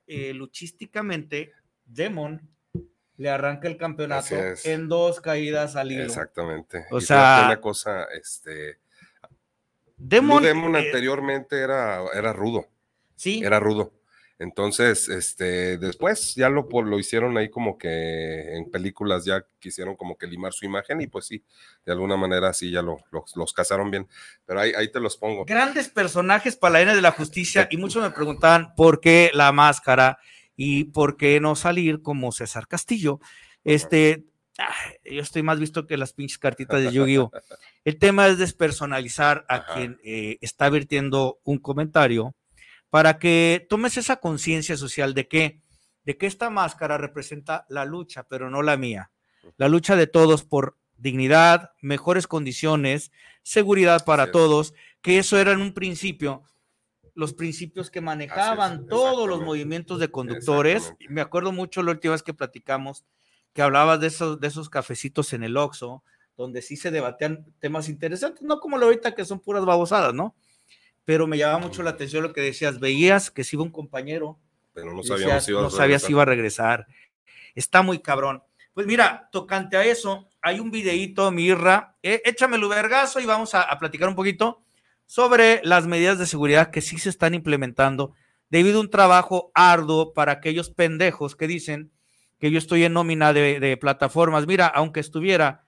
eh, 0.07 0.35
luchísticamente, 0.35 1.51
Demon 1.85 2.49
le 3.21 3.29
arranca 3.29 3.69
el 3.69 3.77
campeonato 3.77 4.35
en 4.65 4.89
dos 4.89 5.21
caídas 5.21 5.77
al 5.77 5.93
hilo. 5.93 6.05
Exactamente. 6.05 6.87
O 6.91 6.99
Y 6.99 7.03
sea, 7.03 7.43
una 7.45 7.61
cosa, 7.61 8.05
este. 8.19 8.79
Demon, 9.97 10.43
Demon 10.43 10.75
eh, 10.77 10.79
anteriormente 10.87 11.61
era, 11.61 12.03
era 12.15 12.33
rudo. 12.33 12.67
sí, 13.17 13.43
era 13.45 13.61
rudo. 13.61 13.93
Entonces, 14.39 15.11
este, 15.11 15.77
después 15.77 16.35
ya 16.35 16.49
lo, 16.49 16.67
po- 16.67 16.81
lo 16.81 16.99
hicieron 16.99 17.37
ahí 17.37 17.51
como 17.51 17.77
que 17.77 18.57
en 18.57 18.71
películas 18.71 19.27
ya 19.27 19.45
quisieron 19.59 19.97
como 19.97 20.17
que 20.17 20.27
limar 20.27 20.55
su 20.55 20.65
imagen 20.65 21.03
y 21.03 21.07
pues 21.09 21.27
sí, 21.27 21.45
de 21.85 21.93
alguna 21.93 22.17
manera 22.17 22.55
sí 22.55 22.71
ya 22.71 22.81
lo, 22.81 22.97
los, 23.13 23.37
los 23.37 23.53
casaron 23.53 23.91
bien. 23.91 24.09
Pero 24.47 24.61
ahí, 24.61 24.73
ahí 24.75 24.91
te 24.91 24.99
los 24.99 25.19
pongo. 25.19 25.45
grandes 25.45 25.91
personajes 25.91 26.57
paladines 26.57 26.95
de 26.97 27.03
la 27.03 27.11
justicia 27.11 27.69
y 27.71 27.77
muchos 27.77 28.03
me 28.03 28.13
preguntaban 28.13 28.75
por 28.77 29.03
qué 29.03 29.31
la 29.35 29.53
máscara 29.53 30.19
y 30.63 30.85
por 30.85 31.17
qué 31.17 31.41
no 31.41 31.57
salir 31.57 32.03
como 32.03 32.33
César 32.33 32.69
Castillo. 32.69 33.19
Este, 33.65 34.27
yo 35.11 35.23
estoy 35.23 35.43
más 35.43 35.59
visto 35.59 35.87
que 35.87 35.97
las 35.97 36.13
pinches 36.13 36.37
cartitas 36.37 36.83
de 36.83 36.93
Yu-Gi-Oh! 36.93 37.31
El 37.83 37.99
tema 37.99 38.29
es 38.29 38.37
despersonalizar 38.37 39.47
a 39.49 39.55
Ajá. 39.55 39.73
quien 39.73 39.99
eh, 40.05 40.37
está 40.43 40.69
vertiendo 40.69 41.41
un 41.45 41.61
comentario 41.61 42.35
para 42.91 43.19
que 43.19 43.67
tomes 43.71 43.97
esa 43.97 44.17
conciencia 44.17 44.77
social 44.77 45.15
de 45.15 45.29
que, 45.29 45.63
de 46.05 46.19
que 46.19 46.27
esta 46.27 46.51
máscara 46.51 46.99
representa 46.99 47.65
la 47.71 47.87
lucha, 47.87 48.25
pero 48.25 48.51
no 48.51 48.61
la 48.61 48.77
mía. 48.77 49.11
La 49.57 49.67
lucha 49.71 49.97
de 49.97 50.09
todos 50.09 50.45
por 50.45 50.77
dignidad, 50.99 51.71
mejores 51.81 52.27
condiciones, 52.27 53.13
seguridad 53.43 54.05
para 54.05 54.31
todos, 54.31 54.75
que 55.01 55.19
eso 55.19 55.39
era 55.39 55.53
en 55.53 55.63
un 55.63 55.73
principio 55.73 56.43
los 57.21 57.35
principios 57.35 57.91
que 57.91 58.01
manejaban 58.01 58.87
todos 58.87 59.29
los 59.29 59.43
movimientos 59.43 60.01
de 60.01 60.11
conductores. 60.11 60.95
Me 61.11 61.21
acuerdo 61.21 61.53
mucho 61.53 61.83
la 61.83 61.91
última 61.93 62.13
vez 62.13 62.23
que 62.23 62.33
platicamos 62.33 63.05
que 63.53 63.61
hablabas 63.61 64.01
de 64.01 64.07
esos, 64.07 64.41
de 64.41 64.47
esos 64.49 64.71
cafecitos 64.71 65.35
en 65.35 65.43
el 65.45 65.59
Oxxo, 65.59 66.03
donde 66.39 66.63
sí 66.63 66.77
se 66.77 66.91
debatían 66.91 67.45
temas 67.59 67.91
interesantes, 67.91 68.43
no 68.43 68.59
como 68.59 68.79
lo 68.79 68.87
ahorita 68.87 69.15
que 69.15 69.27
son 69.27 69.39
puras 69.41 69.67
babosadas, 69.67 70.15
¿no? 70.15 70.35
Pero 71.05 71.27
me 71.27 71.37
llamaba 71.37 71.59
mucho 71.59 71.83
la 71.83 71.91
atención 71.91 72.23
lo 72.23 72.33
que 72.33 72.41
decías, 72.41 72.81
veías 72.81 73.31
que 73.31 73.45
si 73.45 73.57
iba 73.57 73.65
un 73.65 73.71
compañero, 73.71 74.39
Pero 74.73 74.95
no 74.95 75.03
decías, 75.03 75.45
si 75.45 75.51
iba 75.51 75.61
a 75.61 75.65
no 75.65 75.71
sabías 75.71 76.01
si 76.03 76.07
regresar. 76.07 76.11
iba 76.13 76.23
a 76.23 76.25
regresar. 76.25 76.87
está 77.55 77.83
muy 77.83 77.99
cabrón. 77.99 78.43
Pues 78.73 78.87
mira, 78.87 79.29
tocante 79.31 79.77
a 79.77 79.85
eso, 79.85 80.27
hay 80.41 80.59
un 80.59 80.71
videíto, 80.71 81.31
Mirra, 81.31 81.97
eh, 82.03 82.23
échamelo 82.25 82.69
vergazo 82.71 83.21
y 83.21 83.27
vamos 83.27 83.55
a, 83.55 83.61
a 83.63 83.79
platicar 83.79 84.09
un 84.09 84.15
poquito 84.15 84.63
sobre 85.11 85.61
las 85.65 85.89
medidas 85.89 86.21
de 86.21 86.27
seguridad 86.27 86.71
que 86.71 86.81
sí 86.81 86.97
se 86.97 87.09
están 87.09 87.35
implementando 87.35 88.15
debido 88.49 88.79
a 88.79 88.83
un 88.83 88.91
trabajo 88.91 89.51
arduo 89.57 90.13
para 90.13 90.31
aquellos 90.31 90.71
pendejos 90.71 91.35
que 91.35 91.49
dicen 91.49 91.91
que 92.39 92.53
yo 92.53 92.59
estoy 92.59 92.85
en 92.85 92.93
nómina 92.93 93.33
de, 93.33 93.77
plataformas. 93.77 94.47
Mira, 94.47 94.69
aunque 94.69 95.01
estuviera, 95.01 95.65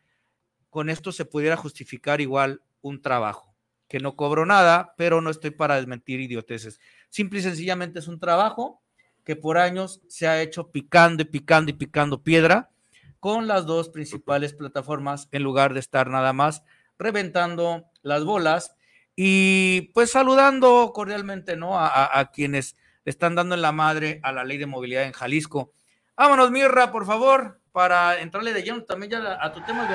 con 0.71 0.89
esto 0.89 1.11
se 1.11 1.25
pudiera 1.25 1.57
justificar 1.57 2.21
igual 2.21 2.63
un 2.83 3.03
trabajo, 3.03 3.53
que 3.89 3.99
no 3.99 4.15
cobro 4.15 4.47
nada, 4.47 4.95
pero 4.97 5.21
no 5.21 5.29
estoy 5.29 5.51
para 5.51 5.75
desmentir 5.75 6.21
idioteces. 6.21 6.79
Simple 7.09 7.41
y 7.41 7.43
sencillamente 7.43 7.99
es 7.99 8.07
un 8.07 8.21
trabajo 8.21 8.81
que 9.25 9.35
por 9.35 9.59
años 9.59 10.03
se 10.07 10.29
ha 10.29 10.41
hecho 10.41 10.71
picando 10.71 11.25
y 11.25 11.27
picando 11.27 11.73
y 11.73 11.75
picando 11.75 12.23
piedra 12.23 12.71
con 13.19 13.49
las 13.49 13.67
dos 13.67 13.89
principales 13.89 14.55
plataformas 14.55 15.29
en 15.33 15.43
lugar 15.43 15.75
de 15.75 15.81
estar 15.81 16.09
nada 16.09 16.33
más 16.33 16.63
reventando 16.97 17.87
las 18.03 18.23
bolas 18.23 18.77
y 19.17 19.93
pues 19.95 20.11
saludando 20.11 20.93
cordialmente, 20.95 21.57
¿no? 21.57 21.79
A, 21.79 22.31
quienes 22.33 22.77
están 23.05 23.35
dando 23.35 23.55
en 23.55 23.63
la 23.63 23.73
madre 23.73 24.21
a 24.23 24.33
la 24.33 24.45
ley 24.45 24.59
de 24.59 24.67
movilidad 24.67 25.05
en 25.05 25.13
Jalisco. 25.13 25.73
Vámonos, 26.17 26.51
Mirra, 26.51 26.93
por 26.93 27.07
favor, 27.07 27.61
para 27.73 28.21
entrarle 28.21 28.53
de 28.53 28.63
lleno 28.63 28.85
también 28.85 29.13
ya 29.13 29.39
a 29.41 29.53
tu 29.53 29.61
tema. 29.63 29.89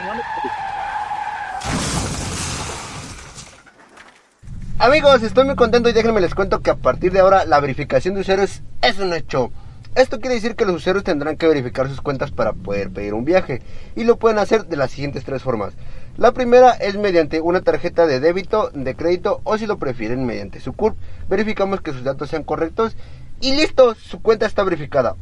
Amigos, 4.79 5.24
estoy 5.24 5.45
muy 5.45 5.55
contento 5.55 5.89
y 5.89 5.93
déjenme 5.93 6.21
les 6.21 6.36
cuento 6.36 6.62
que 6.62 6.69
a 6.69 6.75
partir 6.75 7.12
de 7.12 7.19
ahora 7.19 7.45
la 7.45 7.59
verificación 7.59 8.13
de 8.13 8.21
usuarios 8.21 8.62
es 8.81 9.00
un 9.00 9.12
hecho. 9.13 9.51
Esto 9.95 10.19
quiere 10.19 10.36
decir 10.36 10.55
que 10.55 10.65
los 10.65 10.75
usuarios 10.75 11.03
tendrán 11.03 11.38
que 11.38 11.47
verificar 11.47 11.89
sus 11.89 12.01
cuentas 12.01 12.29
para 12.29 12.53
poder 12.53 12.91
pedir 12.91 13.15
un 13.15 13.25
viaje 13.25 13.63
y 13.95 14.03
lo 14.03 14.17
pueden 14.17 14.38
hacer 14.38 14.65
de 14.65 14.77
las 14.77 14.91
siguientes 14.91 15.24
tres 15.24 15.41
formas. 15.41 15.74
La 16.17 16.31
primera 16.31 16.71
es 16.71 16.97
mediante 16.97 17.41
una 17.41 17.62
tarjeta 17.62 18.07
de 18.07 18.19
débito, 18.19 18.71
de 18.74 18.95
crédito 18.95 19.39
o 19.43 19.55
si 19.59 19.67
lo 19.67 19.77
prefieren 19.77 20.25
mediante 20.25 20.59
su 20.59 20.74
CURP. 20.74 20.97
Verificamos 21.29 21.79
que 21.81 21.93
sus 21.93 22.03
datos 22.03 22.31
sean 22.31 22.43
correctos 22.43 22.97
y 23.39 23.55
listo, 23.55 23.93
su 23.93 24.19
cuenta 24.24 24.47
está 24.47 24.63
verificada. 24.63 25.15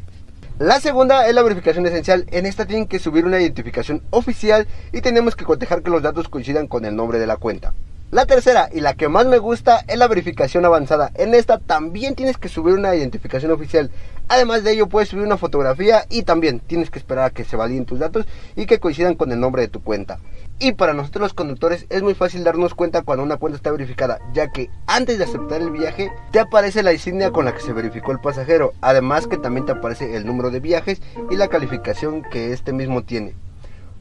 La 0.58 0.80
segunda 0.80 1.28
es 1.28 1.36
la 1.36 1.44
verificación 1.44 1.86
esencial. 1.86 2.26
En 2.32 2.46
esta 2.46 2.66
tienen 2.66 2.88
que 2.88 3.00
subir 3.00 3.26
una 3.26 3.42
identificación 3.42 4.04
oficial 4.10 4.68
y 4.94 5.02
tenemos 5.02 5.36
que 5.36 5.44
cotejar 5.44 5.84
que 5.84 5.92
los 5.92 6.02
datos 6.02 6.30
coincidan 6.30 6.68
con 6.68 6.86
el 6.86 6.96
nombre 6.96 7.20
de 7.20 7.28
la 7.28 7.36
cuenta. 7.36 7.74
La 8.12 8.28
tercera 8.28 8.70
y 8.72 8.82
la 8.82 8.94
que 8.94 9.10
más 9.10 9.26
me 9.26 9.40
gusta 9.40 9.84
es 9.88 9.98
la 9.98 10.08
verificación 10.08 10.64
avanzada. 10.64 11.12
En 11.16 11.34
esta 11.34 11.58
también 11.58 12.14
tienes 12.14 12.38
que 12.38 12.50
subir 12.50 12.76
una 12.76 12.96
identificación 12.96 13.52
oficial. 13.52 13.90
Además 14.28 14.64
de 14.64 14.74
ello 14.74 14.88
puedes 14.88 15.10
subir 15.10 15.26
una 15.26 15.38
fotografía 15.38 16.06
y 16.10 16.22
también 16.22 16.60
tienes 16.60 16.92
que 16.92 17.00
esperar 17.00 17.26
a 17.26 17.30
que 17.32 17.44
se 17.44 17.58
validen 17.58 17.86
tus 17.86 18.00
datos 18.00 18.26
y 18.56 18.68
que 18.68 18.80
coincidan 18.80 19.16
con 19.16 19.32
el 19.32 19.40
nombre 19.40 19.64
de 19.64 19.70
tu 19.70 19.82
cuenta. 19.82 20.20
Y 20.60 20.74
para 20.74 20.94
nosotros 20.94 21.24
los 21.24 21.34
conductores 21.34 21.88
es 21.90 22.04
muy 22.04 22.14
fácil 22.14 22.44
darnos 22.44 22.76
cuenta 22.76 23.02
cuando 23.02 23.24
una 23.24 23.38
cuenta 23.38 23.58
está 23.58 23.72
verificada, 23.72 24.20
ya 24.34 24.50
que 24.50 24.70
antes 24.86 25.18
de 25.18 25.26
aceptar 25.26 25.62
el 25.62 25.72
viaje 25.72 26.12
te 26.32 26.40
aparece 26.40 26.84
la 26.84 26.94
insignia 26.94 27.32
con 27.32 27.44
la 27.44 27.54
que 27.54 27.62
se 27.62 27.74
verificó 27.74 28.12
el 28.12 28.22
pasajero, 28.22 28.74
además 28.82 29.28
que 29.28 29.38
también 29.38 29.66
te 29.66 29.74
aparece 29.74 30.16
el 30.16 30.26
número 30.26 30.52
de 30.52 30.60
viajes 30.60 31.02
y 31.32 31.36
la 31.36 31.50
calificación 31.50 32.22
que 32.22 32.54
este 32.54 32.72
mismo 32.72 33.04
tiene. 33.04 33.34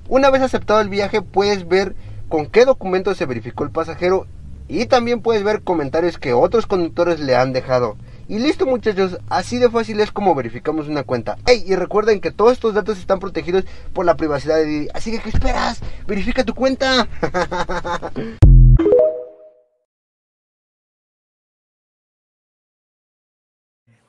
Una 0.08 0.30
vez 0.30 0.42
aceptado 0.42 0.80
el 0.82 0.90
viaje 0.90 1.22
puedes 1.22 1.66
ver 1.66 1.96
con 2.28 2.46
qué 2.46 2.64
documento 2.64 3.14
se 3.14 3.26
verificó 3.26 3.64
el 3.64 3.70
pasajero 3.70 4.26
y 4.68 4.86
también 4.86 5.20
puedes 5.20 5.44
ver 5.44 5.62
comentarios 5.62 6.18
que 6.18 6.32
otros 6.32 6.66
conductores 6.66 7.20
le 7.20 7.36
han 7.36 7.52
dejado. 7.52 7.96
Y 8.26 8.38
listo 8.38 8.64
muchachos, 8.64 9.18
así 9.28 9.58
de 9.58 9.68
fácil 9.70 10.00
es 10.00 10.10
como 10.10 10.34
verificamos 10.34 10.88
una 10.88 11.02
cuenta. 11.02 11.36
Ey, 11.46 11.62
y 11.66 11.76
recuerden 11.76 12.20
que 12.20 12.30
todos 12.30 12.54
estos 12.54 12.72
datos 12.72 12.98
están 12.98 13.20
protegidos 13.20 13.64
por 13.92 14.06
la 14.06 14.16
privacidad 14.16 14.56
de 14.56 14.64
Didi. 14.64 14.88
Así 14.94 15.10
que, 15.10 15.18
¿qué 15.18 15.28
esperas? 15.28 15.80
Verifica 16.06 16.42
tu 16.44 16.54
cuenta. 16.54 17.06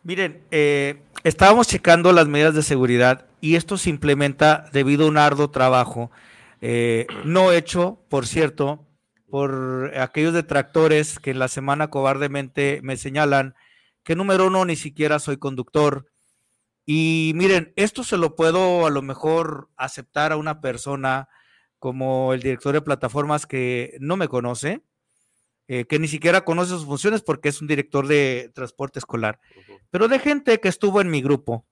Miren, 0.04 0.44
eh, 0.52 1.02
estábamos 1.24 1.68
checando 1.68 2.12
las 2.14 2.28
medidas 2.28 2.54
de 2.54 2.62
seguridad 2.62 3.26
y 3.42 3.56
esto 3.56 3.76
se 3.78 3.90
implementa 3.90 4.70
debido 4.72 5.06
a 5.06 5.10
un 5.10 5.18
arduo 5.18 5.50
trabajo, 5.50 6.12
eh, 6.62 7.08
no 7.24 7.52
hecho, 7.52 8.06
por 8.10 8.28
cierto, 8.28 8.88
por 9.30 9.92
aquellos 9.98 10.34
detractores 10.34 11.20
que 11.20 11.32
en 11.32 11.40
la 11.40 11.48
semana 11.48 11.90
cobardemente 11.90 12.80
me 12.84 12.98
señalan 12.98 13.56
que 14.04 14.16
número 14.16 14.48
uno 14.48 14.66
ni 14.66 14.76
siquiera 14.76 15.20
soy 15.20 15.38
conductor. 15.38 16.12
Y 16.86 17.34
miren, 17.36 17.74
esto 17.76 18.04
se 18.04 18.18
lo 18.18 18.36
puedo 18.36 18.86
a 18.86 18.92
lo 18.92 19.02
mejor 19.02 19.70
aceptar 19.76 20.32
a 20.32 20.38
una 20.38 20.62
persona 20.62 21.28
como 21.80 22.34
el 22.34 22.42
director 22.42 22.74
de 22.74 22.82
plataformas 22.82 23.46
que 23.46 23.98
no 24.00 24.16
me 24.18 24.28
conoce, 24.28 24.84
eh, 25.68 25.86
que 25.86 25.98
ni 25.98 26.08
siquiera 26.08 26.46
conoce 26.46 26.72
sus 26.72 26.86
funciones 26.86 27.24
porque 27.24 27.50
es 27.50 27.60
un 27.60 27.68
director 27.68 28.08
de 28.08 28.52
transporte 28.54 29.00
escolar, 29.00 29.40
pero 29.90 30.08
de 30.08 30.20
gente 30.20 30.60
que 30.60 30.68
estuvo 30.68 31.02
en 31.02 31.10
mi 31.10 31.22
grupo, 31.22 31.66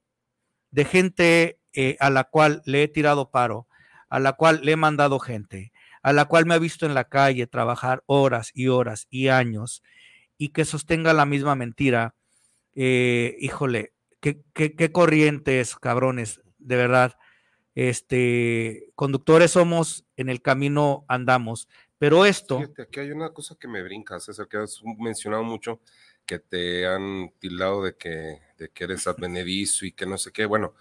de 0.72 0.86
gente 0.86 1.60
eh, 1.74 1.96
a 2.00 2.10
la 2.10 2.24
cual 2.24 2.64
le 2.66 2.84
he 2.84 2.88
tirado 2.88 3.30
paro, 3.30 3.68
a 4.14 4.20
la 4.20 4.34
cual 4.34 4.60
le 4.62 4.74
he 4.74 4.76
mandado 4.76 5.18
gente, 5.18 5.74
a 6.04 6.14
la 6.14 6.26
cual 6.26 6.46
me 6.46 6.54
ha 6.54 6.60
visto 6.60 6.86
en 6.86 6.94
la 6.94 7.06
calle 7.06 7.48
trabajar 7.48 8.04
horas 8.06 8.52
y 8.54 8.68
horas 8.68 9.08
y 9.10 9.30
años 9.30 9.82
y 10.38 10.50
que 10.50 10.66
sostenga 10.66 11.14
la 11.14 11.26
misma 11.26 11.56
mentira. 11.56 12.14
eh, 12.76 13.36
híjole, 13.40 13.94
qué, 14.20 14.44
qué, 14.54 14.76
qué 14.76 14.92
corrientes, 14.92 15.76
cabrones, 15.78 16.42
de 16.60 16.76
verdad. 16.76 17.18
Este, 17.74 18.92
conductores 18.94 19.50
somos, 19.50 20.06
en 20.16 20.30
el 20.30 20.44
camino 20.44 21.06
andamos, 21.08 21.68
pero 21.98 22.24
esto, 22.24 22.60
Fíjate, 22.60 22.84
aquí 22.84 23.00
hay 23.00 23.10
una 23.10 23.34
cosa 23.34 23.56
que 23.60 23.68
me 23.68 23.82
brinca, 23.82 24.20
César, 24.20 24.48
que 24.48 24.58
has 24.58 24.80
mencionado 25.00 25.44
mucho, 25.44 25.82
que 26.24 26.38
te 26.38 26.86
han 26.86 27.34
tildado 27.40 27.84
de 27.84 27.98
que, 27.98 28.42
de 28.60 28.70
que 28.70 28.84
eres 28.84 29.08
advenedizo 29.08 29.88
y 29.88 29.92
que 29.92 30.06
no 30.06 30.20
sé 30.20 30.32
qué. 30.32 30.46
Bueno, 30.46 30.76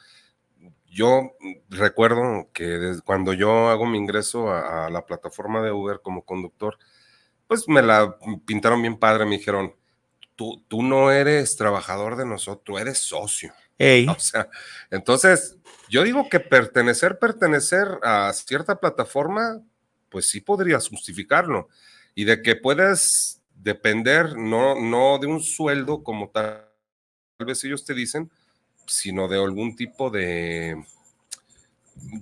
yo 0.93 1.33
recuerdo 1.71 2.51
que 2.53 2.65
desde 2.65 3.03
cuando 3.03 3.33
yo 3.33 3.69
hago 3.69 3.87
mi 3.87 3.99
ingreso 3.99 4.51
a, 4.51 4.87
a 4.87 4.91
la 4.91 5.07
plataforma 5.07 5.63
de 5.63 5.73
Uber 5.73 6.01
como 6.03 6.25
conductor, 6.25 6.79
pues 7.47 7.69
me 7.69 7.83
la 7.83 8.17
pintaron 8.47 8.81
bien 8.83 8.99
padre, 8.99 9.25
me 9.25 9.39
dijeron, 9.39 9.75
tú, 10.37 10.63
tú 10.69 10.83
no 10.83 11.11
eres 11.11 11.57
trabajador 11.57 12.17
de 12.17 12.27
nosotros, 12.27 12.81
eres 12.81 12.99
socio. 12.99 13.53
ey, 13.79 14.07
O 14.09 14.19
sea, 14.19 14.49
entonces, 14.91 15.57
yo 15.89 16.03
digo 16.03 16.29
que 16.29 16.41
pertenecer, 16.41 17.19
pertenecer 17.19 17.99
a 18.03 18.33
cierta 18.33 18.79
plataforma, 18.81 19.61
pues 20.09 20.29
sí 20.29 20.41
podrías 20.41 20.89
justificarlo. 20.89 21.69
Y 22.15 22.25
de 22.25 22.43
que 22.43 22.57
puedes 22.57 23.43
depender 23.55 24.37
no, 24.37 24.81
no 24.81 25.19
de 25.19 25.27
un 25.27 25.41
sueldo 25.41 26.03
como 26.03 26.31
tal, 26.31 26.69
tal 27.37 27.47
vez 27.47 27.63
ellos 27.65 27.85
te 27.85 27.95
dicen, 27.95 28.31
sino 28.87 29.29
de 29.29 29.43
algún 29.43 29.77
tipo 29.77 30.11
de 30.11 30.83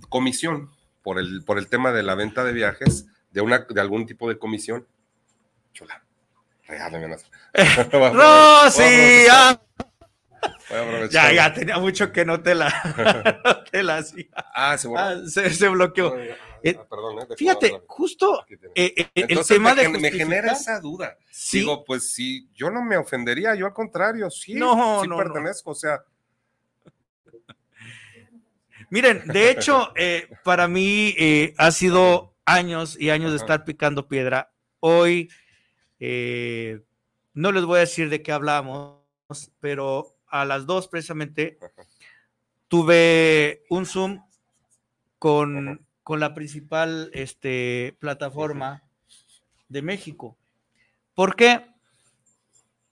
comisión 0.09 0.71
por 1.03 1.19
el, 1.19 1.43
por 1.45 1.59
el 1.59 1.69
tema 1.69 1.93
de 1.93 2.03
la 2.03 2.15
venta 2.15 2.45
de 2.45 2.53
viajes, 2.53 3.07
de, 3.31 3.41
una, 3.41 3.61
de 3.69 3.81
algún 3.81 4.07
tipo 4.07 4.29
de 4.29 4.39
comisión. 4.39 4.87
Chula. 5.73 6.03
Regálame 6.67 7.07
una. 7.07 7.17
Voy 7.17 7.25
a 7.63 7.83
aprovechar- 7.83 8.15
Rosy, 8.65 8.83
voy 8.83 9.27
a 9.31 10.83
aprovechar. 10.83 11.11
ya, 11.11 11.33
ya 11.33 11.55
tenía 11.55 11.79
mucho 11.79 12.13
que 12.13 12.25
no 12.25 12.43
te 12.43 12.55
la, 12.55 13.41
no 13.45 13.65
te 13.65 13.83
la 13.83 13.99
hacía. 13.99 14.27
Ah, 14.55 14.77
se 14.79 14.89
Ah, 14.97 15.17
se, 15.27 15.51
se 15.51 15.69
bloqueó. 15.69 16.17
Eh, 16.19 16.37
Ah, 16.79 16.85
perdón, 16.91 17.21
eh, 17.21 17.37
Fíjate, 17.39 17.81
justo 17.87 18.45
eh, 18.75 19.09
el 19.15 19.41
tema 19.47 19.71
me, 19.75 19.81
de 19.81 19.89
gen- 19.91 20.03
me 20.03 20.11
genera 20.13 20.51
justificar- 20.53 20.61
esa 20.61 20.81
duda. 20.81 21.17
Sí. 21.31 21.61
Digo, 21.61 21.85
pues 21.87 22.13
sí, 22.13 22.51
yo 22.55 22.71
no 22.71 22.83
me 22.83 22.99
ofendería, 22.99 23.55
yo 23.55 23.65
al 23.65 23.73
contrario, 23.73 24.31
sí, 24.31 24.53
No, 24.53 25.01
sí 25.01 25.09
no, 25.09 25.17
no. 25.17 25.23
pertenezco, 25.23 25.71
o 25.71 25.75
sea, 25.75 26.03
Miren, 28.91 29.23
de 29.29 29.51
hecho, 29.51 29.93
eh, 29.95 30.29
para 30.43 30.67
mí 30.67 31.15
eh, 31.17 31.55
ha 31.59 31.71
sido 31.71 32.35
años 32.45 33.01
y 33.01 33.11
años 33.11 33.31
de 33.31 33.37
estar 33.37 33.65
picando 33.65 34.09
piedra. 34.09 34.53
Hoy 34.81 35.31
eh, 36.01 36.83
no 37.33 37.53
les 37.53 37.65
voy 37.65 37.77
a 37.77 37.81
decir 37.81 38.11
de 38.11 38.21
qué 38.21 38.33
hablamos, 38.33 38.99
pero 39.61 40.17
a 40.27 40.45
las 40.45 40.67
dos 40.67 40.89
precisamente 40.89 41.57
tuve 42.67 43.63
un 43.71 43.87
Zoom 43.87 44.25
con, 45.21 45.87
con 46.03 46.19
la 46.19 46.35
principal 46.35 47.11
este, 47.15 47.97
plataforma 48.01 48.83
de 49.69 49.83
México. 49.83 50.37
¿Por 51.15 51.37
qué? 51.37 51.70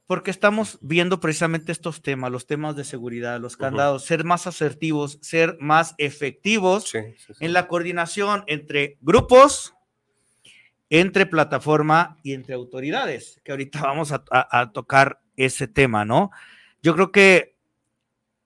Porque 0.09 0.33
estamos 0.33 0.79
viendo 0.81 1.21
precisamente 1.21 1.71
estos 1.71 2.03
temas, 2.03 2.33
los 2.33 2.47
temas 2.47 2.75
de 2.75 2.83
seguridad, 2.83 3.39
los 3.41 3.57
candados, 3.57 4.05
ser 4.05 4.25
más 4.25 4.49
asertivos, 4.49 5.19
ser 5.23 5.57
más 5.61 5.95
efectivos 5.99 6.89
sí, 6.89 6.99
sí, 7.19 7.35
sí. 7.35 7.45
en 7.45 7.53
la 7.53 7.69
coordinación 7.69 8.43
entre 8.49 8.97
grupos, 9.01 9.75
entre 10.91 11.27
plataforma 11.27 12.17
y 12.23 12.33
entre 12.33 12.55
autoridades, 12.55 13.41
que 13.45 13.53
ahorita 13.53 13.81
vamos 13.83 14.11
a, 14.13 14.25
a- 14.31 14.61
a 14.61 14.73
tocar 14.73 15.21
ese 15.37 15.69
tema, 15.69 16.05
¿no? 16.05 16.31
Yo 16.83 16.95
creo 16.95 17.13
que 17.13 17.55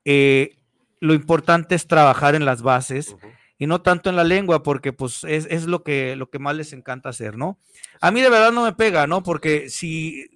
eh, 0.05 0.57
lo 1.01 1.15
importante 1.15 1.75
es 1.75 1.87
trabajar 1.87 2.35
en 2.35 2.45
las 2.45 2.63
bases 2.63 3.17
y 3.59 3.67
no 3.69 3.83
tanto 3.83 4.11
en 4.11 4.17
la 4.17 4.25
lengua, 4.25 4.63
porque 4.65 4.93
pues 4.93 5.23
es, 5.25 5.47
es, 5.49 5.67
lo, 5.67 5.85
que, 5.85 6.17
lo 6.17 6.29
que 6.29 6.41
más 6.41 6.57
les 6.57 6.73
encanta 6.73 7.11
hacer, 7.11 7.37
¿no? 7.39 7.59
A 8.01 8.11
mí 8.11 8.21
de 8.21 8.31
verdad 8.31 8.51
no 8.51 8.65
me 8.65 8.73
pega, 8.73 9.07
¿no? 9.07 9.23
Porque 9.23 9.71
si, 9.71 10.32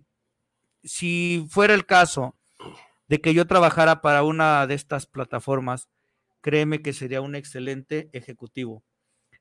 si 0.86 1.46
fuera 1.50 1.74
el 1.74 1.86
caso 1.86 2.36
de 3.08 3.20
que 3.20 3.34
yo 3.34 3.46
trabajara 3.46 4.00
para 4.00 4.22
una 4.22 4.66
de 4.66 4.74
estas 4.74 5.06
plataformas, 5.06 5.88
créeme 6.40 6.82
que 6.82 6.92
sería 6.92 7.20
un 7.20 7.34
excelente 7.34 8.08
ejecutivo. 8.12 8.82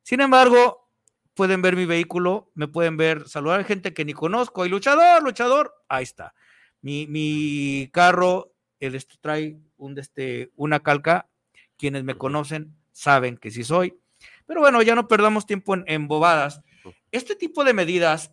Sin 0.04 0.22
embargo, 0.22 0.90
pueden 1.34 1.62
ver 1.62 1.76
mi 1.76 1.86
vehículo, 1.86 2.52
me 2.56 2.68
pueden 2.68 2.98
ver, 2.98 3.28
saludar 3.28 3.60
a 3.60 3.64
gente 3.64 3.94
que 3.94 4.06
ni 4.06 4.14
conozco, 4.14 4.66
y 4.66 4.70
luchador, 4.70 5.24
luchador, 5.24 5.74
ahí 5.88 6.04
está. 6.04 6.34
Mi, 6.82 7.08
mi 7.08 7.90
carro, 7.92 8.54
el 8.80 8.96
este 8.96 9.16
trae 9.20 9.58
un, 9.78 9.98
este, 9.98 10.52
una 10.56 10.82
calca, 10.82 11.30
quienes 11.78 12.04
me 12.04 12.16
conocen 12.16 12.76
saben 12.92 13.38
que 13.38 13.52
sí 13.52 13.64
soy. 13.64 14.00
Pero 14.46 14.62
bueno, 14.62 14.82
ya 14.82 14.96
no 14.96 15.08
perdamos 15.08 15.46
tiempo 15.46 15.74
en, 15.74 15.84
en 15.88 16.08
bobadas. 16.08 16.62
Este 17.12 17.36
tipo 17.36 17.64
de 17.64 17.74
medidas, 17.74 18.32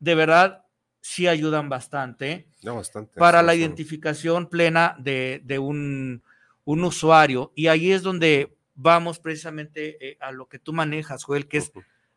de 0.00 0.14
verdad, 0.14 0.65
sí 1.06 1.28
ayudan 1.28 1.68
bastante, 1.68 2.48
No, 2.64 2.74
bastante. 2.74 3.16
para 3.18 3.40
la 3.42 3.54
identificación 3.54 4.48
plena 4.48 4.96
de, 4.98 5.40
de 5.44 5.60
un, 5.60 6.22
un 6.64 6.82
usuario. 6.84 7.52
Y 7.54 7.68
ahí 7.68 7.92
es 7.92 8.02
donde 8.02 8.56
vamos 8.74 9.20
precisamente 9.20 9.96
eh, 10.04 10.18
a 10.20 10.32
lo 10.32 10.48
que 10.48 10.58
tú 10.58 10.72
manejas, 10.72 11.22
Joel, 11.22 11.46
que 11.46 11.58
es 11.58 11.70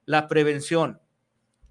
la 0.06 0.28
prevención. 0.28 1.00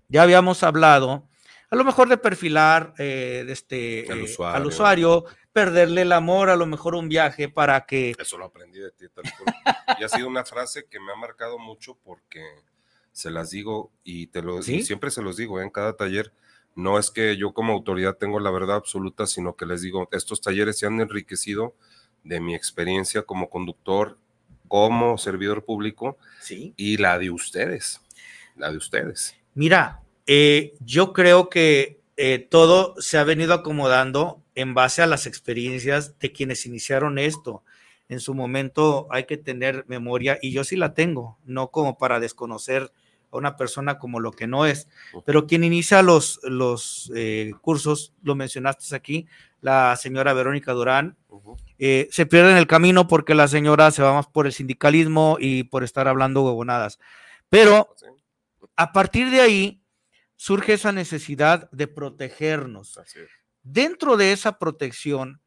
Ya 0.09 0.23
habíamos 0.23 0.63
hablado, 0.63 1.29
a 1.71 1.75
lo 1.77 1.83
mejor 1.85 2.09
de 2.09 2.19
perfilar 2.19 2.95
eh, 2.99 3.43
de 3.45 3.53
este, 3.53 4.07
Al 4.11 4.21
eh, 4.21 4.23
usuario. 4.23 4.57
al 4.57 4.67
usuario, 4.67 5.25
perderle 5.53 6.03
el 6.03 6.13
amor, 6.13 6.51
a 6.51 6.57
lo 6.57 6.67
mejor 6.67 6.95
un 6.95 7.09
viaje 7.09 7.49
para 7.49 7.85
que... 7.85 8.15
Eso 8.17 8.39
lo 8.39 8.45
aprendí 8.45 8.79
de 8.79 8.93
ti. 8.93 9.07
juro. 9.39 9.53
y 9.99 10.05
ha 10.05 10.09
sido 10.09 10.29
una 10.29 10.45
frase 10.45 10.87
que 10.89 11.01
me 11.01 11.11
ha 11.13 11.17
marcado 11.17 11.59
mucho 11.59 11.99
porque 12.05 12.45
se 13.11 13.29
las 13.33 13.51
digo 13.51 13.91
y 14.05 14.29
te 14.29 14.41
lo 14.41 14.63
¿Sí? 14.63 14.83
siempre 14.85 15.11
se 15.11 15.21
los 15.21 15.37
digo 15.37 15.61
en 15.61 15.69
cada 15.71 15.97
taller. 15.97 16.33
No 16.79 16.97
es 16.97 17.11
que 17.11 17.37
yo 17.37 17.53
como 17.53 17.73
autoridad 17.73 18.19
tengo 18.19 18.39
la 18.39 18.53
verdad 18.53 18.77
absoluta, 18.77 19.27
sino 19.27 19.57
que 19.57 19.67
les 19.67 19.83
digo, 19.83 20.09
estos 20.13 20.41
talleres 20.41 20.79
se 20.79 20.87
han 20.87 21.01
enriquecido 21.01 21.75
de 22.23 22.39
mi 22.39 22.55
experiencia 22.55 23.23
como 23.23 23.51
conductor, 23.51 24.17
como 24.69 25.19
servidor 25.19 25.65
público 25.65 26.19
Sí. 26.41 26.75
y 26.77 26.97
la 26.99 27.19
de 27.19 27.31
ustedes, 27.31 28.01
la 28.55 28.71
de 28.71 28.77
ustedes. 28.77 29.35
Mira, 29.55 30.03
eh, 30.29 30.75
yo 30.79 31.13
creo 31.13 31.49
que 31.49 32.01
eh, 32.17 32.39
todo 32.39 32.95
se 33.01 33.19
ha 33.19 33.25
venido 33.25 33.55
acomodando 33.55 34.41
en 34.55 34.73
base 34.75 35.03
a 35.03 35.07
las 35.09 35.27
experiencias 35.27 36.17
de 36.21 36.31
quienes 36.31 36.65
iniciaron 36.65 37.19
esto. 37.19 37.65
En 38.09 38.21
su 38.21 38.35
momento 38.35 39.09
hay 39.11 39.25
que 39.25 39.37
tener 39.37 39.85
memoria 39.89 40.39
y 40.41 40.53
yo 40.53 40.63
sí 40.63 40.77
la 40.77 40.95
tengo, 40.95 41.39
no 41.45 41.73
como 41.73 41.99
para 41.99 42.21
desconocer 42.21 42.93
a 43.31 43.37
una 43.37 43.57
persona 43.57 43.99
como 43.99 44.21
lo 44.21 44.33
que 44.33 44.47
no 44.47 44.67
es, 44.67 44.89
pero 45.25 45.47
quien 45.47 45.65
inicia 45.65 46.03
los, 46.03 46.41
los 46.45 47.13
eh, 47.15 47.53
cursos, 47.61 48.15
lo 48.23 48.35
mencionaste 48.35 48.95
aquí, 48.95 49.27
la 49.61 49.97
señora 49.97 50.33
Verónica 50.33 50.73
Durán, 50.73 51.17
eh, 51.79 52.09
se 52.11 52.27
pierde 52.27 52.53
en 52.53 52.57
el 52.57 52.67
camino 52.67 53.09
porque 53.09 53.35
la 53.35 53.49
señora 53.49 53.91
se 53.91 54.03
va 54.03 54.15
más 54.15 54.27
por 54.27 54.47
el 54.47 54.53
sindicalismo 54.53 55.37
y 55.41 55.65
por 55.65 55.85
estar 55.85 56.09
hablando 56.09 56.45
huevonadas. 56.45 56.99
Pero 57.49 57.95
a 58.77 58.93
partir 58.93 59.31
de 59.31 59.41
ahí 59.41 59.83
surge 60.37 60.75
esa 60.75 60.93
necesidad 60.93 61.71
de 61.73 61.89
protegernos. 61.89 62.99
Dentro 63.63 64.17
de 64.17 64.33
esa 64.33 64.59
protección, 64.59 65.41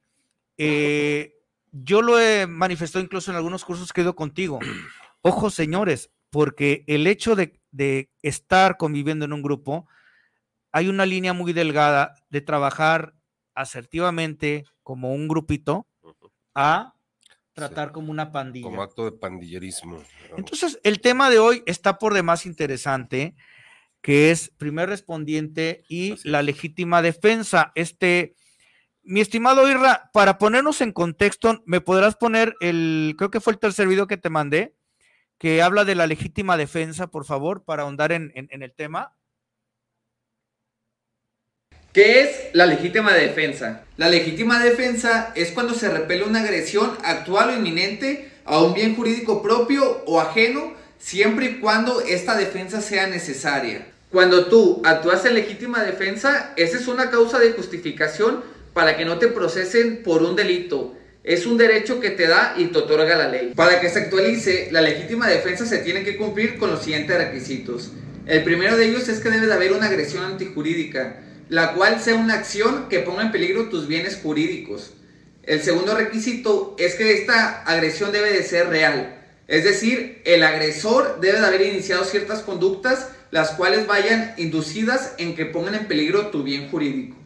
eh, 0.58 1.36
yo 1.72 2.02
lo 2.02 2.20
he 2.20 2.46
manifestado 2.46 3.04
incluso 3.04 3.32
en 3.32 3.38
algunos 3.38 3.64
cursos 3.64 3.94
que 3.94 4.02
he 4.02 4.04
ido 4.04 4.16
contigo. 4.16 4.60
Ojo, 5.22 5.50
señores, 5.50 6.12
porque 6.32 6.84
el 6.88 7.06
hecho 7.06 7.36
de, 7.36 7.60
de 7.72 8.10
estar 8.24 8.78
conviviendo 8.78 9.26
en 9.26 9.34
un 9.34 9.44
grupo, 9.44 9.88
hay 10.72 10.88
una 10.88 11.06
línea 11.06 11.34
muy 11.34 11.54
delgada 11.54 12.15
de 12.30 12.41
trabajar 12.41 13.13
asertivamente 13.54 14.65
como 14.82 15.13
un 15.13 15.28
grupito 15.28 15.86
a 16.56 16.96
tratar 17.54 17.91
como 17.91 18.12
una 18.12 18.32
pandilla. 18.32 18.65
Como 18.65 18.82
acto 18.82 19.06
de 19.06 19.12
pandillerismo. 19.12 20.02
Entonces, 20.38 20.80
el 20.84 21.02
tema 21.02 21.30
de 21.30 21.39
hoy 21.39 21.63
está 21.65 21.98
por 21.98 22.13
demás 22.13 22.46
interesante, 22.46 23.36
que 24.02 24.32
es 24.32 24.52
primer 24.58 24.89
respondiente 24.89 25.84
y 25.88 26.15
la 26.28 26.41
legítima 26.41 27.02
defensa. 27.02 27.72
Este, 27.76 28.36
mi 29.04 29.20
estimado 29.20 29.70
Irra, 29.70 30.10
para 30.13 30.38
ponernos 30.38 30.82
en 30.82 30.91
contexto, 30.91 31.62
¿me 31.65 31.82
podrás 31.82 32.15
poner 32.15 32.56
el, 32.62 33.15
creo 33.17 33.32
que 33.32 33.41
fue 33.41 33.54
el 33.54 33.60
tercer 33.60 33.88
video 33.88 34.08
que 34.08 34.17
te 34.17 34.30
mandé, 34.30 34.76
que 35.41 35.63
habla 35.63 35.86
de 35.86 35.95
la 35.95 36.06
legítima 36.06 36.56
defensa, 36.56 37.08
por 37.08 37.25
favor, 37.25 37.63
para 37.63 37.82
ahondar 37.82 38.12
en, 38.12 38.32
el 38.36 38.73
tema? 38.73 39.15
¿Qué 41.91 42.21
es 42.21 42.54
la 42.54 42.67
legítima 42.67 43.12
defensa? 43.15 43.84
La 43.97 44.08
legítima 44.08 44.63
defensa 44.63 45.34
es 45.36 45.49
cuando 45.49 45.73
se 45.73 45.89
repele 45.89 46.25
una 46.25 46.41
agresión 46.41 46.95
actual 47.04 47.49
o 47.49 47.56
inminente 47.56 48.32
a 48.45 48.62
un 48.62 48.75
bien 48.75 48.95
jurídico 48.95 49.41
propio 49.41 50.04
o 50.06 50.21
ajeno, 50.21 50.73
siempre 50.99 51.47
y 51.47 51.60
cuando 51.60 52.01
esta 52.01 52.38
defensa 52.38 52.80
sea 52.80 53.08
necesaria. 53.08 53.88
Cuando 54.12 54.45
tú 54.45 54.84
actúas 54.86 55.25
en 55.25 55.34
legítima 55.34 55.84
defensa, 55.84 56.54
esa 56.56 56.77
es 56.77 56.88
una 56.88 57.10
causa 57.10 57.39
de 57.39 57.54
justificación 57.54 58.43
para 58.73 58.95
que 58.95 59.06
no 59.06 59.17
te 59.17 59.27
procesen 59.27 60.04
por 60.04 60.21
un 60.21 60.36
delito. 60.36 60.95
Es 61.23 61.45
un 61.45 61.57
derecho 61.57 61.99
que 61.99 62.10
te 62.10 62.27
da 62.27 62.55
y 62.57 62.65
te 62.65 62.79
otorga 62.79 63.15
la 63.15 63.27
ley. 63.27 63.53
Para 63.55 63.79
que 63.79 63.89
se 63.89 63.99
actualice, 63.99 64.69
la 64.71 64.81
legítima 64.81 65.27
defensa 65.27 65.65
se 65.65 65.77
tiene 65.79 66.03
que 66.03 66.17
cumplir 66.17 66.57
con 66.57 66.71
los 66.71 66.84
siguientes 66.84 67.17
requisitos. 67.17 67.91
El 68.25 68.43
primero 68.43 68.75
de 68.75 68.86
ellos 68.86 69.07
es 69.07 69.19
que 69.19 69.29
debe 69.29 69.47
de 69.47 69.53
haber 69.53 69.73
una 69.73 69.88
agresión 69.88 70.23
antijurídica, 70.23 71.21
la 71.49 71.73
cual 71.73 72.01
sea 72.01 72.15
una 72.15 72.36
acción 72.36 72.89
que 72.89 72.99
ponga 72.99 73.21
en 73.21 73.31
peligro 73.31 73.69
tus 73.69 73.88
bienes 73.88 74.19
jurídicos. 74.21 74.93
El 75.43 75.62
segundo 75.62 75.95
requisito 75.95 76.75
es 76.79 76.95
que 76.95 77.13
esta 77.13 77.63
agresión 77.63 78.12
debe 78.12 78.31
de 78.31 78.43
ser 78.43 78.69
real, 78.69 79.21
es 79.51 79.65
decir, 79.65 80.21
el 80.23 80.43
agresor 80.43 81.19
debe 81.19 81.41
de 81.41 81.45
haber 81.45 81.62
iniciado 81.62 82.05
ciertas 82.05 82.39
conductas 82.39 83.10
las 83.31 83.51
cuales 83.51 83.86
vayan 83.86 84.34
inducidas 84.38 85.13
en 85.17 85.36
que 85.36 85.45
pongan 85.45 85.75
en 85.75 85.88
peligro 85.88 86.27
tu 86.27 86.43
bien 86.43 86.69
jurídico. 86.69 87.17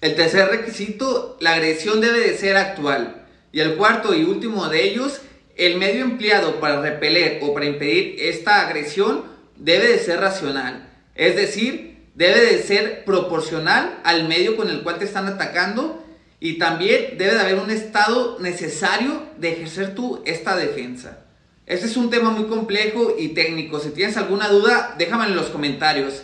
El 0.00 0.14
tercer 0.14 0.48
requisito, 0.48 1.36
la 1.40 1.54
agresión 1.54 2.00
debe 2.00 2.20
de 2.20 2.38
ser 2.38 2.56
actual. 2.56 3.26
Y 3.50 3.60
el 3.60 3.74
cuarto 3.74 4.14
y 4.14 4.22
último 4.22 4.68
de 4.68 4.84
ellos, 4.84 5.20
el 5.56 5.76
medio 5.76 6.04
empleado 6.04 6.60
para 6.60 6.80
repeler 6.80 7.40
o 7.42 7.52
para 7.52 7.66
impedir 7.66 8.16
esta 8.20 8.66
agresión 8.66 9.24
debe 9.56 9.88
de 9.88 9.98
ser 9.98 10.20
racional. 10.20 10.88
Es 11.16 11.34
decir, 11.34 12.06
debe 12.14 12.40
de 12.40 12.62
ser 12.62 13.04
proporcional 13.04 13.98
al 14.04 14.28
medio 14.28 14.56
con 14.56 14.70
el 14.70 14.82
cual 14.82 14.98
te 14.98 15.04
están 15.04 15.26
atacando 15.26 16.04
y 16.38 16.58
también 16.58 17.18
debe 17.18 17.34
de 17.34 17.40
haber 17.40 17.56
un 17.56 17.70
estado 17.70 18.38
necesario 18.38 19.24
de 19.36 19.50
ejercer 19.50 19.96
tú 19.96 20.22
esta 20.24 20.56
defensa. 20.56 21.24
Este 21.66 21.86
es 21.86 21.96
un 21.96 22.08
tema 22.08 22.30
muy 22.30 22.44
complejo 22.44 23.16
y 23.18 23.30
técnico. 23.30 23.80
Si 23.80 23.90
tienes 23.90 24.16
alguna 24.16 24.48
duda, 24.48 24.94
déjame 24.96 25.26
en 25.26 25.34
los 25.34 25.46
comentarios. 25.46 26.22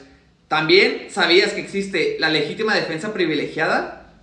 También, 0.54 1.10
¿sabías 1.10 1.52
que 1.52 1.60
existe 1.60 2.16
la 2.20 2.30
legítima 2.30 2.76
defensa 2.76 3.12
privilegiada? 3.12 4.22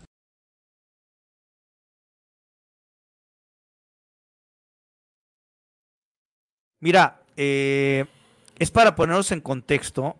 Mira, 6.80 7.22
eh, 7.36 8.06
es 8.58 8.72
para 8.72 8.96
ponernos 8.96 9.34
en 9.34 9.42
contexto 9.42 10.16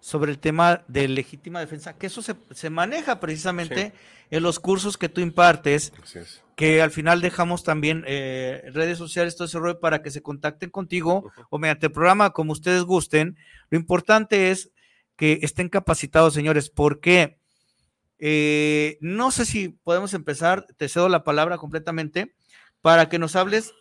sobre 0.00 0.32
el 0.32 0.38
tema 0.38 0.82
de 0.88 1.08
legítima 1.08 1.60
defensa, 1.60 1.92
que 1.92 2.06
eso 2.06 2.22
se, 2.22 2.36
se 2.52 2.70
maneja 2.70 3.20
precisamente 3.20 3.92
en 4.30 4.42
los 4.42 4.60
cursos 4.60 4.96
que 4.96 5.10
tú 5.10 5.20
impartes, 5.20 5.92
es. 6.14 6.42
que 6.56 6.80
al 6.80 6.90
final 6.90 7.20
dejamos 7.20 7.64
también 7.64 8.02
eh, 8.06 8.62
redes 8.72 8.96
sociales, 8.96 9.36
todo 9.36 9.44
ese 9.44 9.58
rollo 9.58 9.78
para 9.78 10.00
que 10.00 10.10
se 10.10 10.22
contacten 10.22 10.70
contigo 10.70 11.30
o 11.50 11.58
mediante 11.58 11.88
el 11.88 11.92
programa, 11.92 12.30
como 12.30 12.52
ustedes 12.52 12.84
gusten. 12.84 13.36
Lo 13.68 13.76
importante 13.76 14.50
es 14.50 14.70
que 15.20 15.38
estén 15.42 15.68
capacitados, 15.68 16.32
señores, 16.32 16.70
porque 16.70 17.38
eh, 18.18 18.96
no 19.02 19.30
sé 19.30 19.44
si 19.44 19.68
podemos 19.68 20.14
empezar, 20.14 20.66
te 20.78 20.88
cedo 20.88 21.10
la 21.10 21.24
palabra 21.24 21.58
completamente, 21.58 22.34
para 22.80 23.10
que 23.10 23.18
nos 23.18 23.36
hables 23.36 23.74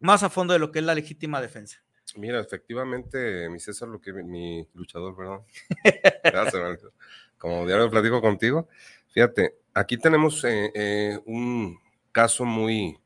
más 0.00 0.24
a 0.24 0.30
fondo 0.30 0.52
de 0.52 0.58
lo 0.58 0.72
que 0.72 0.80
es 0.80 0.84
la 0.84 0.96
legítima 0.96 1.40
defensa. 1.40 1.84
Mira, 2.16 2.40
efectivamente, 2.40 3.48
mi 3.48 3.60
César, 3.60 3.86
lo 3.86 4.00
que 4.00 4.12
mi 4.12 4.66
luchador, 4.74 5.14
perdón. 5.14 5.42
Olvidó. 6.64 6.92
Como 7.38 7.64
diario 7.64 7.88
platico 7.88 8.20
contigo. 8.20 8.68
Fíjate, 9.12 9.54
aquí 9.72 9.98
tenemos 9.98 10.42
eh, 10.42 10.72
eh, 10.74 11.20
un 11.26 11.78
caso 12.10 12.44
muy 12.44 12.98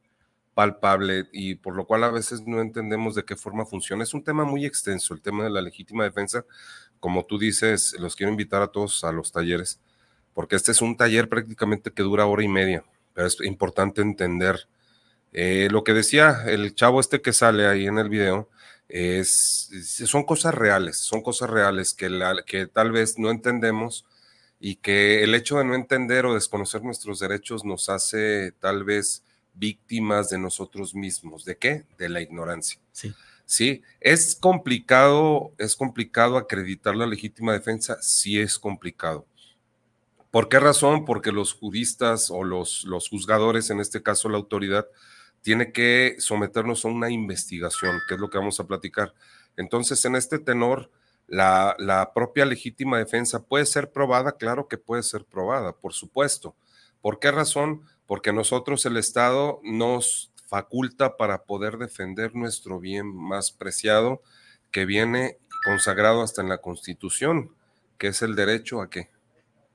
palpable 0.58 1.28
y 1.30 1.54
por 1.54 1.76
lo 1.76 1.86
cual 1.86 2.02
a 2.02 2.10
veces 2.10 2.44
no 2.44 2.60
entendemos 2.60 3.14
de 3.14 3.24
qué 3.24 3.36
forma 3.36 3.64
funciona. 3.64 4.02
Es 4.02 4.12
un 4.12 4.24
tema 4.24 4.44
muy 4.44 4.66
extenso, 4.66 5.14
el 5.14 5.22
tema 5.22 5.44
de 5.44 5.50
la 5.50 5.60
legítima 5.60 6.02
defensa. 6.02 6.44
Como 7.00 7.24
tú 7.24 7.38
dices, 7.38 7.94
los 7.98 8.16
quiero 8.16 8.30
invitar 8.32 8.62
a 8.62 8.68
todos 8.68 9.04
a 9.04 9.12
los 9.12 9.32
talleres, 9.32 9.80
porque 10.34 10.56
este 10.56 10.72
es 10.72 10.80
un 10.82 10.96
taller 10.96 11.28
prácticamente 11.28 11.90
que 11.90 12.02
dura 12.02 12.26
hora 12.26 12.42
y 12.42 12.48
media, 12.48 12.84
pero 13.14 13.26
es 13.26 13.37
importante 13.40 14.02
entender 14.02 14.68
Eh, 15.32 15.68
lo 15.70 15.82
que 15.82 15.92
decía 15.92 16.44
el 16.46 16.74
chavo 16.74 17.00
este 17.00 17.20
que 17.20 17.34
sale 17.34 17.66
ahí 17.66 17.87
en 17.87 17.98
el 17.98 18.08
video 18.08 18.48
es, 18.88 19.68
son 20.06 20.24
cosas 20.24 20.54
reales, 20.54 20.96
son 20.96 21.20
cosas 21.20 21.50
reales 21.50 21.92
que, 21.92 22.08
que 22.46 22.66
tal 22.66 22.92
vez 22.92 23.18
no 23.18 23.30
entendemos 23.30 24.06
y 24.58 24.76
que 24.76 25.22
el 25.22 25.34
hecho 25.34 25.58
de 25.58 25.64
no 25.64 25.74
entender 25.74 26.24
o 26.24 26.32
desconocer 26.32 26.82
nuestros 26.82 27.20
derechos 27.20 27.62
nos 27.62 27.90
hace 27.90 28.52
tal 28.58 28.84
vez 28.84 29.22
víctimas 29.52 30.30
de 30.30 30.38
nosotros 30.38 30.94
mismos. 30.94 31.44
¿De 31.44 31.56
qué? 31.56 31.84
De 31.98 32.08
la 32.08 32.22
ignorancia. 32.22 32.80
Sí. 32.92 33.12
Sí, 33.48 33.80
es 34.00 34.37
complicado, 34.37 35.54
es 35.56 35.74
complicado 35.74 36.37
acreditar 36.37 36.94
la 36.94 37.06
legítima 37.06 37.54
defensa, 37.54 37.96
sí 38.02 38.38
es 38.38 38.58
complicado. 38.58 39.26
¿Por 40.30 40.50
qué 40.50 40.61
razón? 40.61 41.06
Porque 41.06 41.32
los 41.32 41.54
juristas 41.54 42.30
o 42.30 42.44
los, 42.44 42.84
los 42.84 43.08
juzgadores, 43.08 43.70
en 43.70 43.80
este 43.80 44.02
caso 44.02 44.28
la 44.28 44.37
autoridad, 44.37 44.87
tiene 45.40 45.72
que 45.72 46.16
someternos 46.18 46.84
a 46.84 46.88
una 46.88 47.11
investigación, 47.11 48.02
que 48.06 48.16
es 48.16 48.20
lo 48.20 48.28
que 48.28 48.37
vamos 48.37 48.61
a 48.61 48.66
platicar. 48.66 49.14
Entonces, 49.56 50.04
en 50.04 50.16
este 50.16 50.38
tenor, 50.38 50.90
la, 51.26 51.74
la, 51.78 52.12
propia 52.12 52.44
legítima 52.44 52.98
defensa 52.98 53.42
puede 53.46 53.64
ser 53.64 53.92
probada, 53.92 54.32
claro 54.32 54.68
que 54.68 54.76
puede 54.76 55.02
ser 55.02 55.24
probada, 55.24 55.72
por 55.72 55.94
supuesto. 55.94 56.54
¿Por 57.00 57.18
qué 57.18 57.30
razón? 57.30 57.80
Porque 58.04 58.30
nosotros, 58.30 58.84
el 58.84 58.98
Estado, 58.98 59.58
nos 59.64 60.32
faculta 60.48 61.18
para 61.18 61.44
poder 61.44 61.76
defender 61.76 62.34
nuestro 62.34 62.80
bien 62.80 63.14
más 63.14 63.52
preciado, 63.52 64.22
que 64.70 64.87
viene 64.87 65.38
consagrado 65.64 66.22
hasta 66.22 66.40
en 66.40 66.48
la 66.48 66.58
Constitución, 66.58 67.52
que 67.98 68.08
es 68.08 68.22
el 68.22 68.34
derecho 68.34 68.80
a 68.80 68.88
qué? 68.88 69.11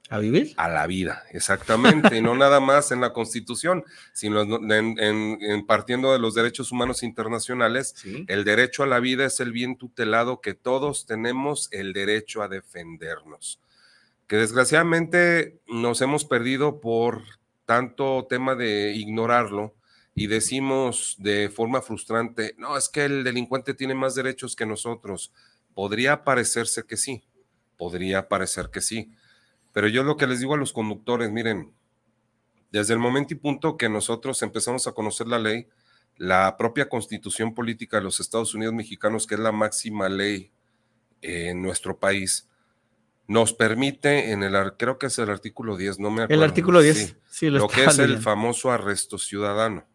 ¿A 0.10 0.18
vivir? 0.18 0.54
A 0.58 0.68
la 0.70 0.88
vida, 0.88 1.24
exactamente, 1.32 2.18
y 2.18 2.22
no 2.22 2.36
nada 2.36 2.60
más 2.60 2.92
en 2.92 3.02
la 3.02 3.14
Constitución, 3.14 3.84
sino 4.14 4.42
en, 4.42 5.66
partiendo 5.66 6.12
de 6.12 6.20
los 6.20 6.34
derechos 6.34 6.72
humanos 6.72 7.04
internacionales, 7.04 7.96
el 8.28 8.44
derecho 8.44 8.84
a 8.84 8.88
la 8.88 9.00
vida 9.00 9.26
es 9.26 9.40
el 9.40 9.52
bien 9.52 9.78
tutelado 9.78 10.42
que 10.42 10.56
todos 10.56 11.06
tenemos 11.06 11.70
el 11.72 11.94
derecho 11.94 12.42
a 12.42 12.48
defendernos, 12.48 13.60
que 14.28 14.38
desgraciadamente 14.38 15.60
nos 15.68 16.02
hemos 16.02 16.26
perdido 16.26 16.82
por 16.82 17.22
tanto 17.66 18.26
tema 18.28 18.56
de 18.56 18.94
ignorarlo 18.94 19.76
y 20.16 20.28
decimos 20.28 21.16
de 21.20 21.50
forma 21.50 21.82
frustrante, 21.82 22.56
no, 22.58 22.78
es 22.78 22.90
que 22.90 23.06
el 23.06 23.24
delincuente 23.24 23.74
tiene 23.74 23.96
más 23.96 24.16
derechos 24.16 24.56
que 24.56 24.66
nosotros. 24.66 25.32
Podría 25.74 26.24
parecerse 26.24 26.84
que 26.84 26.98
sí, 26.98 27.24
podría 27.78 28.28
parecer 28.28 28.70
que 28.70 28.82
sí 28.82 29.12
pero 29.74 29.88
yo 29.88 30.04
lo 30.04 30.16
que 30.16 30.28
les 30.28 30.40
digo 30.40 30.54
a 30.54 30.58
los 30.58 30.72
conductores, 30.72 31.32
miren, 31.32 31.74
desde 32.72 32.94
el 32.94 33.00
momento 33.00 33.34
y 33.34 33.38
punto 33.38 33.76
que 33.76 33.90
nosotros 33.90 34.42
empezamos 34.44 34.88
a 34.88 34.94
conocer 34.94 35.28
la 35.28 35.40
ley, 35.40 35.68
la 36.16 36.56
propia 36.58 36.88
constitución 36.88 37.56
política 37.56 37.98
de 37.98 38.04
los 38.04 38.20
Estados 38.20 38.54
Unidos 38.54 38.76
mexicanos, 38.76 39.26
que 39.26 39.34
es 39.34 39.42
la 39.42 39.52
máxima 39.52 40.10
ley 40.10 40.52
en 41.22 41.62
nuestro 41.62 41.98
país, 41.98 42.48
nos 43.28 43.54
permite 43.54 44.32
en 44.32 44.44
el, 44.44 44.56
creo 44.78 44.98
que 44.98 45.08
es 45.08 45.18
el 45.20 45.30
artículo 45.30 45.78
10, 45.78 46.00
no 46.00 46.12
me 46.12 46.24
acuerdo. 46.24 46.44
El 46.44 46.50
artículo 46.50 46.82
10, 46.82 47.18
sí, 47.30 47.50
lo, 47.50 47.68
que 47.68 47.86
es 47.86 48.00
el 48.00 48.18
famoso 48.18 48.72
arresto 48.72 49.18
ciudadano. 49.18 49.86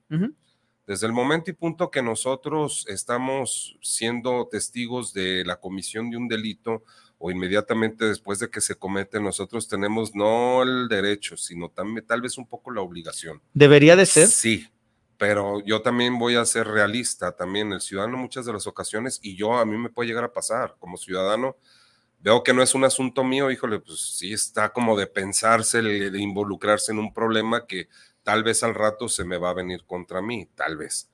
Desde 0.86 1.06
el 1.06 1.12
momento 1.12 1.50
y 1.50 1.54
punto 1.54 1.90
que 1.90 2.00
nosotros 2.00 2.86
estamos 2.88 3.76
siendo 3.82 4.48
testigos 4.50 5.12
de 5.12 5.44
la 5.44 5.60
comisión 5.60 6.08
de 6.08 6.16
un 6.16 6.28
delito 6.28 6.82
o 7.18 7.30
inmediatamente 7.30 8.06
después 8.06 8.38
de 8.38 8.48
que 8.48 8.62
se 8.62 8.76
comete, 8.76 9.20
nosotros 9.20 9.68
tenemos 9.68 10.14
no 10.14 10.62
el 10.62 10.88
derecho, 10.88 11.36
sino 11.36 11.68
también 11.68 12.06
tal 12.06 12.22
vez 12.22 12.38
un 12.38 12.46
poco 12.46 12.70
la 12.70 12.80
obligación. 12.80 13.42
¿Debería 13.52 13.96
de 13.96 14.06
ser? 14.06 14.28
Sí, 14.28 14.66
pero 15.18 15.62
yo 15.64 15.82
también 15.82 16.18
voy 16.18 16.36
a 16.36 16.44
ser 16.44 16.68
realista, 16.68 17.32
también 17.32 17.72
el 17.72 17.80
ciudadano 17.80 18.16
muchas 18.16 18.46
de 18.46 18.52
las 18.52 18.66
ocasiones, 18.66 19.18
y 19.20 19.36
yo 19.36 19.58
a 19.58 19.66
mí 19.66 19.76
me 19.76 19.90
puede 19.90 20.08
llegar 20.08 20.24
a 20.24 20.32
pasar 20.32 20.76
como 20.78 20.96
ciudadano, 20.96 21.56
veo 22.20 22.42
que 22.42 22.52
no 22.52 22.62
es 22.62 22.74
un 22.74 22.84
asunto 22.84 23.24
mío, 23.24 23.50
híjole, 23.50 23.80
pues 23.80 24.00
sí 24.00 24.32
está 24.32 24.72
como 24.72 24.96
de 24.96 25.06
pensarse, 25.06 25.82
de 25.82 26.18
involucrarse 26.20 26.92
en 26.92 26.98
un 26.98 27.12
problema 27.12 27.66
que 27.66 27.88
tal 28.22 28.44
vez 28.44 28.62
al 28.62 28.74
rato 28.74 29.08
se 29.08 29.24
me 29.24 29.38
va 29.38 29.50
a 29.50 29.54
venir 29.54 29.84
contra 29.86 30.20
mí, 30.20 30.48
tal 30.54 30.76
vez. 30.76 31.10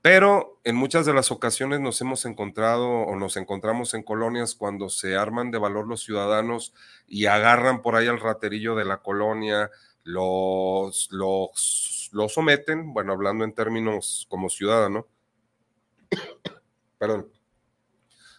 Pero 0.00 0.60
en 0.64 0.76
muchas 0.76 1.06
de 1.06 1.12
las 1.12 1.30
ocasiones 1.30 1.80
nos 1.80 2.00
hemos 2.00 2.24
encontrado 2.24 2.88
o 2.88 3.16
nos 3.16 3.36
encontramos 3.36 3.94
en 3.94 4.02
colonias 4.02 4.54
cuando 4.54 4.88
se 4.88 5.16
arman 5.16 5.50
de 5.50 5.58
valor 5.58 5.88
los 5.88 6.02
ciudadanos 6.02 6.72
y 7.06 7.26
agarran 7.26 7.82
por 7.82 7.96
ahí 7.96 8.06
al 8.06 8.20
raterillo 8.20 8.76
de 8.76 8.84
la 8.84 8.98
colonia, 8.98 9.70
los, 10.04 11.08
los, 11.10 12.10
los 12.12 12.32
someten, 12.32 12.92
bueno, 12.92 13.12
hablando 13.12 13.44
en 13.44 13.52
términos 13.52 14.26
como 14.30 14.48
ciudadano, 14.48 15.06
perdón, 16.98 17.28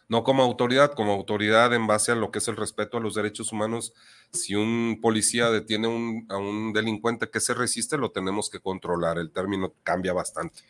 no 0.09 0.23
como 0.23 0.43
autoridad, 0.43 0.93
como 0.93 1.13
autoridad 1.13 1.73
en 1.73 1.87
base 1.87 2.11
a 2.11 2.15
lo 2.15 2.31
que 2.31 2.39
es 2.39 2.47
el 2.47 2.57
respeto 2.57 2.97
a 2.97 2.99
los 2.99 3.15
derechos 3.15 3.51
humanos. 3.51 3.93
Si 4.33 4.55
un 4.55 4.99
policía 5.01 5.49
detiene 5.51 6.25
a 6.29 6.37
un 6.37 6.73
delincuente 6.73 7.29
que 7.29 7.39
se 7.39 7.53
resiste, 7.53 7.97
lo 7.97 8.11
tenemos 8.11 8.49
que 8.49 8.59
controlar. 8.59 9.19
El 9.19 9.31
término 9.31 9.73
cambia 9.83 10.13
bastante. 10.13 10.61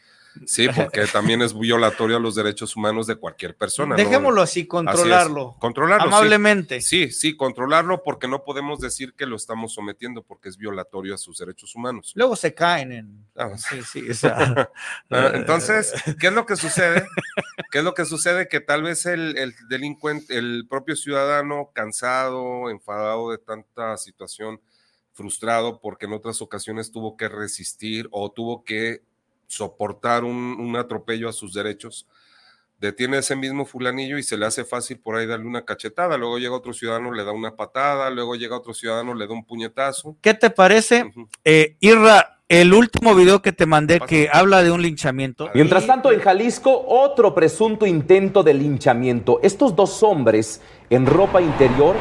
Sí, 0.46 0.68
porque 0.76 1.06
también 1.08 1.42
es 1.42 1.58
violatorio 1.58 2.18
a 2.18 2.20
los 2.20 2.36
derechos 2.36 2.76
humanos 2.76 3.08
de 3.08 3.16
cualquier 3.16 3.56
persona. 3.56 3.96
Dejémoslo 3.96 4.42
así, 4.42 4.68
controlarlo. 4.68 5.56
controlarlo. 5.60 6.08
Amablemente. 6.08 6.82
Sí. 6.82 7.12
sí, 7.12 7.36
controlarlo 7.36 8.04
porque 8.04 8.28
no 8.28 8.44
podemos 8.44 8.80
decir 8.80 9.14
que 9.14 9.26
lo 9.26 9.36
estamos 9.36 9.74
sometiendo 9.74 10.24
porque 10.24 10.50
es 10.50 10.58
violatorio 10.58 11.16
a 11.16 11.18
sus 11.18 11.40
derechos 11.40 11.76
humanos. 11.76 12.14
Luego 12.16 12.36
se 12.36 12.54
caen 12.54 12.92
en. 12.92 13.26
Ah, 13.36 13.58
sí, 13.58 13.82
sí. 13.84 14.04
Ah, 15.12 15.32
entonces, 15.34 15.94
¿qué 16.20 16.28
es 16.28 16.34
lo 16.34 16.46
que 16.46 16.56
sucede? 16.56 17.06
¿Qué 17.72 17.80
es 17.80 17.84
lo 17.84 17.94
que 17.94 18.06
sucede? 18.06 18.48
Que 18.48 18.60
tal 18.60 18.84
vez 18.84 19.06
el, 19.06 19.38
el 19.38 19.54
delincuente, 19.68 20.38
el 20.38 20.68
propio 20.70 20.96
ciudadano, 20.96 21.72
cansado, 21.74 22.70
enfadado 22.70 23.32
de 23.32 23.38
tanta 23.38 23.98
situación, 23.98 24.62
frustrado 25.14 25.82
porque 25.82 26.06
en 26.06 26.14
otras 26.14 26.42
ocasiones 26.42 26.92
tuvo 26.92 27.18
que 27.18 27.28
resistir 27.28 28.08
o 28.12 28.32
tuvo 28.32 28.64
que 28.64 29.04
soportar 29.50 30.24
un, 30.24 30.76
atropello 30.78 31.28
a 31.28 31.34
sus 31.34 31.54
derechos, 31.54 32.08
detiene 32.80 33.18
ese 33.18 33.36
mismo 33.36 33.66
fulanillo 33.66 34.18
y 34.18 34.24
se 34.24 34.38
le 34.38 34.46
hace 34.46 34.64
fácil 34.64 35.00
por 35.00 35.18
ahí 35.18 35.26
darle 35.26 35.46
una 35.46 35.66
cachetada, 35.66 36.18
luego 36.18 36.38
llega 36.38 36.56
otro 36.56 36.72
ciudadano, 36.72 37.12
le 37.12 37.26
da 37.26 37.32
una 37.32 37.56
patada, 37.56 38.10
luego 38.10 38.36
llega 38.36 38.56
otro 38.56 38.74
ciudadano, 38.74 39.14
le 39.14 39.28
da 39.28 39.34
un 39.34 39.44
puñetazo. 39.44 40.16
¿Qué 40.22 40.34
te 40.34 40.50
parece, 40.50 41.12
eh, 41.44 41.76
Irra? 41.82 42.38
El 42.48 42.74
último 42.74 43.14
video 43.14 43.44
que 43.44 43.52
te 43.52 43.68
mandé 43.68 44.00
que 44.00 44.28
habla 44.34 44.64
de 44.64 44.72
un 44.72 44.82
linchamiento. 44.82 45.52
Mientras 45.54 45.86
tanto, 45.86 46.12
en 46.12 46.20
Jalisco, 46.20 46.84
otro 46.88 47.36
presunto 47.36 47.86
intento 47.86 48.42
de 48.42 48.56
linchamiento. 48.56 49.40
Estos 49.44 49.76
dos 49.76 50.02
hombres 50.02 50.60
en 50.90 51.06
ropa 51.06 51.42
interior 51.42 51.96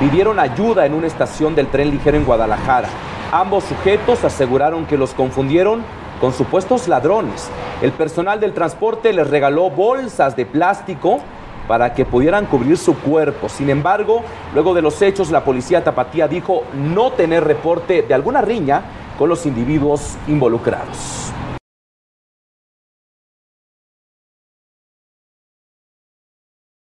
pidieron 0.00 0.40
ayuda 0.40 0.86
en 0.86 0.94
una 0.94 1.06
estación 1.06 1.54
del 1.54 1.68
tren 1.68 1.92
ligero 1.92 2.16
en 2.16 2.24
Guadalajara. 2.24 2.88
Ambos 3.30 3.62
sujetos 3.62 4.24
aseguraron 4.24 4.86
que 4.86 4.98
los 4.98 5.14
confundieron 5.14 5.84
con 6.22 6.32
supuestos 6.32 6.86
ladrones. 6.86 7.50
El 7.82 7.90
personal 7.90 8.38
del 8.38 8.54
transporte 8.54 9.12
les 9.12 9.28
regaló 9.28 9.70
bolsas 9.70 10.36
de 10.36 10.46
plástico 10.46 11.20
para 11.66 11.94
que 11.94 12.04
pudieran 12.04 12.46
cubrir 12.46 12.78
su 12.78 12.96
cuerpo. 12.96 13.48
Sin 13.48 13.68
embargo, 13.70 14.22
luego 14.54 14.72
de 14.72 14.82
los 14.82 15.02
hechos, 15.02 15.32
la 15.32 15.44
policía 15.44 15.82
tapatía 15.82 16.28
dijo 16.28 16.62
no 16.74 17.10
tener 17.10 17.42
reporte 17.42 18.02
de 18.02 18.14
alguna 18.14 18.40
riña 18.40 18.84
con 19.18 19.28
los 19.28 19.46
individuos 19.46 20.16
involucrados. 20.28 21.32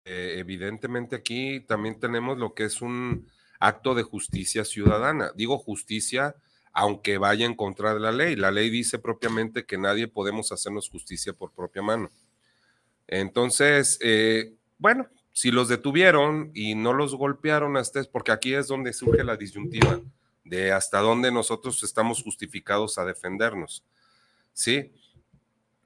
Eh, 0.03 0.35
evidentemente 0.37 1.15
aquí 1.15 1.61
también 1.61 1.97
tenemos 1.97 2.37
lo 2.37 2.53
que 2.53 2.65
es 2.65 2.81
un 2.81 3.25
acto 3.61 3.95
de 3.95 4.03
justicia 4.03 4.65
ciudadana. 4.65 5.31
Digo 5.33 5.57
justicia 5.57 6.35
aunque 6.73 7.17
vaya 7.17 7.45
en 7.45 7.55
contra 7.55 7.93
de 7.93 7.99
la 7.99 8.11
ley. 8.11 8.35
La 8.35 8.51
ley 8.51 8.69
dice 8.69 8.99
propiamente 8.99 9.65
que 9.65 9.77
nadie 9.77 10.07
podemos 10.07 10.51
hacernos 10.51 10.89
justicia 10.89 11.33
por 11.33 11.51
propia 11.51 11.81
mano. 11.81 12.09
Entonces, 13.07 13.97
eh, 14.01 14.53
bueno, 14.77 15.07
si 15.33 15.51
los 15.51 15.67
detuvieron 15.67 16.51
y 16.53 16.75
no 16.75 16.93
los 16.93 17.15
golpearon 17.15 17.77
hasta, 17.77 18.03
porque 18.11 18.31
aquí 18.31 18.53
es 18.53 18.67
donde 18.67 18.93
surge 18.93 19.23
la 19.23 19.37
disyuntiva 19.37 20.01
de 20.43 20.71
hasta 20.71 20.99
dónde 20.99 21.31
nosotros 21.31 21.81
estamos 21.83 22.21
justificados 22.23 22.97
a 22.97 23.05
defendernos. 23.05 23.83
¿Sí? 24.53 24.91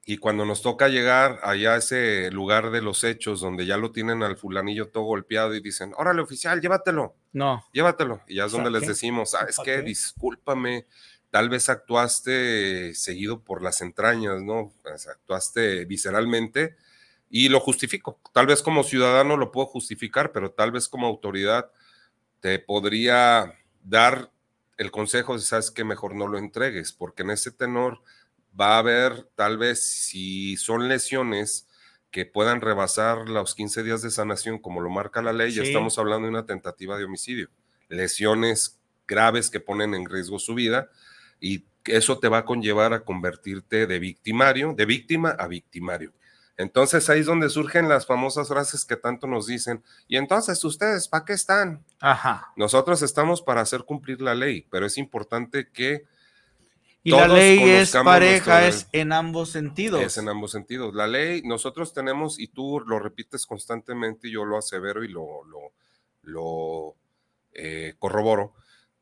Y 0.06 0.18
cuando 0.18 0.44
nos 0.44 0.60
toca 0.60 0.88
llegar 0.88 1.40
allá 1.42 1.74
a 1.74 1.76
ese 1.78 2.30
lugar 2.30 2.70
de 2.70 2.82
los 2.82 3.04
hechos, 3.04 3.40
donde 3.40 3.64
ya 3.64 3.78
lo 3.78 3.90
tienen 3.90 4.22
al 4.22 4.36
fulanillo 4.36 4.88
todo 4.88 5.04
golpeado 5.04 5.54
y 5.54 5.60
dicen, 5.60 5.94
órale 5.96 6.20
oficial, 6.20 6.60
llévatelo. 6.60 7.16
No. 7.32 7.64
Llévatelo. 7.72 8.22
Y 8.28 8.36
ya 8.36 8.44
es 8.44 8.52
donde 8.52 8.70
les 8.70 8.86
decimos, 8.86 9.30
¿sabes 9.30 9.56
qué? 9.64 9.80
Discúlpame, 9.80 10.86
tal 11.30 11.48
vez 11.48 11.70
actuaste 11.70 12.94
seguido 12.94 13.42
por 13.42 13.62
las 13.62 13.80
entrañas, 13.80 14.42
¿no? 14.42 14.72
actuaste 14.84 15.86
visceralmente 15.86 16.76
y 17.30 17.48
lo 17.48 17.58
justifico. 17.58 18.20
Tal 18.32 18.46
vez 18.46 18.62
como 18.62 18.84
ciudadano 18.84 19.36
lo 19.36 19.50
puedo 19.50 19.66
justificar, 19.66 20.32
pero 20.32 20.52
tal 20.52 20.70
vez 20.70 20.86
como 20.86 21.06
autoridad 21.06 21.70
te 22.40 22.58
podría 22.58 23.54
dar 23.82 24.30
el 24.76 24.90
consejo 24.90 25.34
de, 25.34 25.40
¿sabes 25.40 25.70
qué? 25.70 25.82
Mejor 25.82 26.14
no 26.14 26.28
lo 26.28 26.38
entregues, 26.38 26.92
porque 26.92 27.22
en 27.22 27.30
ese 27.30 27.50
tenor 27.50 28.02
va 28.58 28.76
a 28.76 28.78
haber 28.78 29.24
tal 29.34 29.58
vez 29.58 29.82
si 29.82 30.56
son 30.56 30.88
lesiones 30.88 31.68
que 32.10 32.24
puedan 32.26 32.60
rebasar 32.60 33.28
los 33.28 33.54
15 33.54 33.82
días 33.82 34.02
de 34.02 34.10
sanación 34.10 34.58
como 34.58 34.80
lo 34.80 34.88
marca 34.90 35.20
la 35.22 35.32
ley, 35.32 35.50
ya 35.50 35.62
Sí. 35.62 35.68
estamos 35.68 35.98
hablando 35.98 36.26
de 36.26 36.30
una 36.30 36.46
tentativa 36.46 36.96
de 36.96 37.04
homicidio. 37.04 37.48
Lesiones 37.88 38.80
graves 39.06 39.50
que 39.50 39.60
ponen 39.60 39.94
en 39.94 40.06
riesgo 40.08 40.38
su 40.38 40.54
vida 40.54 40.90
y 41.40 41.64
eso 41.86 42.18
te 42.18 42.28
va 42.28 42.38
a 42.38 42.44
conllevar 42.44 42.92
a 42.92 43.04
convertirte 43.04 43.86
de 43.86 43.98
victimario, 43.98 44.72
de 44.76 44.86
víctima 44.86 45.30
a 45.30 45.46
victimario. 45.48 46.12
Entonces 46.56 47.10
ahí 47.10 47.20
es 47.20 47.26
donde 47.26 47.50
surgen 47.50 47.88
las 47.88 48.06
famosas 48.06 48.48
frases 48.48 48.84
que 48.84 48.96
tanto 48.96 49.26
nos 49.26 49.46
dicen. 49.46 49.82
Y 50.06 50.16
entonces 50.16 50.62
ustedes, 50.64 51.08
¿para 51.08 51.24
qué 51.24 51.32
están? 51.32 51.84
Ajá. 52.00 52.52
Nosotros 52.56 53.02
estamos 53.02 53.42
para 53.42 53.60
hacer 53.60 53.82
cumplir 53.84 54.22
la 54.22 54.34
ley, 54.36 54.66
pero 54.70 54.86
es 54.86 54.96
importante 54.96 55.68
que 55.72 56.04
Y 57.06 57.10
la 57.10 57.28
ley 57.28 57.60
es 57.62 57.92
pareja, 57.92 58.66
es 58.66 58.88
en 58.92 59.12
ambos 59.12 59.50
sentidos. 59.50 60.00
es 60.02 60.16
en 60.16 60.28
ambos 60.28 60.52
sentidos. 60.52 60.94
La 60.94 61.06
ley, 61.06 61.42
nosotros 61.42 61.92
tenemos, 61.92 62.38
y 62.40 62.48
tú 62.48 62.80
lo 62.80 62.98
repites 62.98 63.44
constantemente, 63.46 64.28
y 64.28 64.32
yo 64.32 64.44
lo 64.46 64.56
asevero 64.56 65.04
y 65.04 65.08
lo, 65.08 65.44
lo, 65.44 65.72
lo, 66.22 66.94
eh, 67.52 67.94
corroboro, 67.98 68.54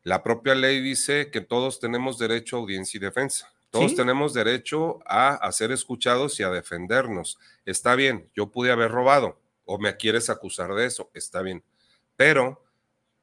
la 0.02 0.22
propia 0.24 0.56
ley 0.56 0.80
dice 0.80 1.30
que 1.30 1.40
todos 1.40 1.78
tenemos 1.78 2.18
derecho 2.18 2.56
a 2.56 2.60
audiencia 2.60 2.98
y 2.98 3.00
defensa. 3.00 3.52
Todos 3.70 3.92
Sí. 3.92 3.96
tenemos 3.96 4.34
derecho 4.34 4.98
a, 5.06 5.34
a 5.36 5.52
ser 5.52 5.70
escuchados 5.72 6.38
y 6.40 6.42
a 6.42 6.50
defendernos. 6.50 7.38
Está 7.64 7.94
bien, 7.94 8.28
yo 8.34 8.50
pude 8.50 8.72
haber 8.72 8.90
robado 8.90 9.38
o 9.64 9.78
me 9.78 9.96
quieres 9.96 10.28
acusar 10.28 10.74
de 10.74 10.86
eso, 10.86 11.08
está 11.14 11.40
bien. 11.40 11.62
Pero 12.16 12.62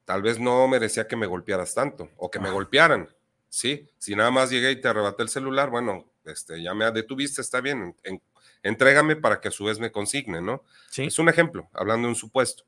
tal 0.06 0.22
vez 0.22 0.40
no 0.40 0.66
merecía 0.70 1.06
que 1.08 1.18
me 1.18 1.28
golpearas 1.28 1.76
tanto 1.76 2.10
o 2.16 2.32
que 2.32 2.40
me 2.40 2.50
golpearan. 2.50 3.10
Sí, 3.50 3.88
si 3.98 4.16
nada 4.16 4.32
más 4.32 4.50
llegué 4.52 4.72
y 4.72 4.82
te 4.82 4.88
arrebaté 4.88 5.24
el 5.24 5.30
celular, 5.30 5.70
bueno, 5.70 6.06
este, 6.26 6.62
ya 6.62 6.74
me 6.74 6.90
detuviste, 6.92 7.42
está 7.42 7.62
bien, 7.62 7.96
en- 8.04 8.22
entrégame 8.62 9.16
para 9.16 9.42
que 9.42 9.48
a 9.48 9.52
su 9.52 9.66
vez 9.66 9.80
me 9.80 9.92
consigne, 9.92 10.42
¿no? 10.42 10.64
Sí. 10.92 11.06
Es 11.06 11.18
un 11.20 11.30
ejemplo, 11.30 11.70
hablando 11.74 12.08
de 12.08 12.10
un 12.10 12.16
supuesto. 12.16 12.64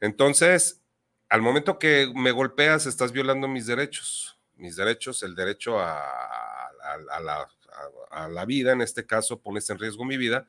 Entonces, 0.00 0.80
al 1.28 1.42
momento 1.42 1.78
que 1.78 2.10
me 2.14 2.32
golpeas, 2.32 2.86
estás 2.86 3.12
violando 3.12 3.48
mis 3.48 3.66
derechos. 3.66 4.38
Mis 4.56 4.76
derechos, 4.76 5.22
el 5.22 5.34
derecho 5.34 5.78
a, 5.78 6.00
a- 6.00 6.70
a 7.12 7.20
la, 7.20 7.34
a- 7.40 8.24
a 8.24 8.28
la 8.28 8.44
vida, 8.44 8.72
en 8.72 8.80
este 8.80 9.06
caso, 9.06 9.40
pones 9.40 9.68
en 9.70 9.78
riesgo 9.78 10.04
mi 10.04 10.16
vida. 10.16 10.48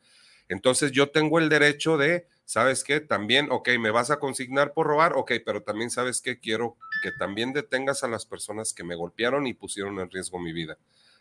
Entonces, 0.49 0.91
yo 0.91 1.09
tengo 1.11 1.39
el 1.39 1.49
derecho 1.49 1.97
de, 1.97 2.27
¿sabes 2.51 2.83
qué? 2.83 2.99
También, 2.99 3.47
ok, 3.49 3.69
me 3.79 3.91
vas 3.91 4.11
a 4.11 4.19
consignar 4.19 4.73
por 4.73 4.85
robar, 4.85 5.13
ok, 5.15 5.31
pero 5.45 5.63
también, 5.63 5.89
¿sabes 5.89 6.19
qué? 6.19 6.37
Quiero 6.37 6.75
que 7.01 7.13
también 7.17 7.53
detengas 7.53 8.03
a 8.03 8.09
las 8.09 8.25
personas 8.25 8.73
que 8.73 8.83
me 8.83 8.95
golpearon 8.95 9.47
y 9.47 9.53
pusieron 9.53 9.97
en 9.99 10.11
riesgo 10.11 10.37
mi 10.37 10.51
vida. 10.51 10.77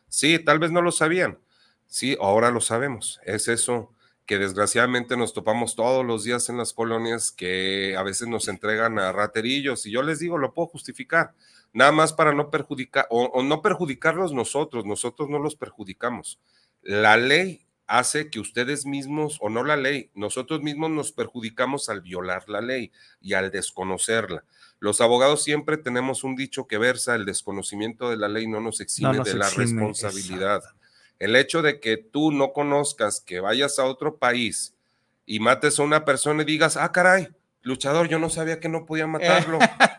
Sí, 0.08 0.40
tal 0.40 0.58
vez 0.58 0.72
no 0.72 0.82
lo 0.82 0.90
sabían. 0.90 1.38
Sí, 1.86 2.16
ahora 2.20 2.50
lo 2.50 2.60
sabemos. 2.60 3.20
Es 3.24 3.46
eso 3.46 3.92
que 4.26 4.38
desgraciadamente 4.38 5.16
nos 5.16 5.32
topamos 5.32 5.76
todos 5.76 6.04
los 6.04 6.24
días 6.24 6.48
en 6.48 6.56
las 6.56 6.72
colonias 6.72 7.30
que 7.30 7.94
a 7.96 8.02
veces 8.02 8.26
nos 8.26 8.48
entregan 8.48 8.98
a 8.98 9.12
raterillos 9.12 9.86
y 9.86 9.92
yo 9.92 10.02
les 10.02 10.18
digo, 10.18 10.36
lo 10.36 10.52
puedo 10.52 10.66
justificar, 10.66 11.34
nada 11.72 11.92
más 11.92 12.12
para 12.12 12.34
no 12.34 12.50
perjudicar 12.50 13.06
o, 13.08 13.26
o 13.26 13.44
no 13.44 13.62
perjudicarlos 13.62 14.32
nosotros, 14.32 14.84
nosotros 14.84 15.28
no 15.28 15.38
los 15.38 15.54
perjudicamos. 15.54 16.40
La 16.82 17.16
ley 17.16 17.68
hace 17.90 18.30
que 18.30 18.38
ustedes 18.38 18.86
mismos, 18.86 19.38
o 19.40 19.50
no 19.50 19.64
la 19.64 19.76
ley, 19.76 20.10
nosotros 20.14 20.62
mismos 20.62 20.90
nos 20.90 21.10
perjudicamos 21.10 21.88
al 21.88 22.00
violar 22.02 22.48
la 22.48 22.60
ley 22.60 22.92
y 23.20 23.34
al 23.34 23.50
desconocerla. 23.50 24.44
Los 24.78 25.00
abogados 25.00 25.42
siempre 25.42 25.76
tenemos 25.76 26.22
un 26.22 26.36
dicho 26.36 26.68
que 26.68 26.78
versa, 26.78 27.16
el 27.16 27.26
desconocimiento 27.26 28.08
de 28.08 28.16
la 28.16 28.28
ley 28.28 28.46
no 28.46 28.60
nos 28.60 28.80
exime 28.80 29.08
No 29.08 29.14
nos 29.18 29.26
de 29.26 29.34
la 29.34 29.50
responsabilidad. 29.50 30.62
El 31.18 31.34
hecho 31.34 31.62
de 31.62 31.80
que 31.80 31.96
tú 31.96 32.30
no 32.30 32.52
conozcas, 32.52 33.20
que 33.20 33.40
vayas 33.40 33.80
a 33.80 33.84
otro 33.84 34.16
país 34.18 34.72
y 35.26 35.40
mates 35.40 35.80
a 35.80 35.82
una 35.82 36.04
persona 36.04 36.42
y 36.42 36.46
digas, 36.46 36.76
ah, 36.76 36.92
caray, 36.92 37.28
luchador, 37.62 38.08
yo 38.08 38.20
no 38.20 38.30
sabía 38.30 38.60
que 38.60 38.68
no 38.68 38.86
podía 38.86 39.08
matarlo. 39.08 39.58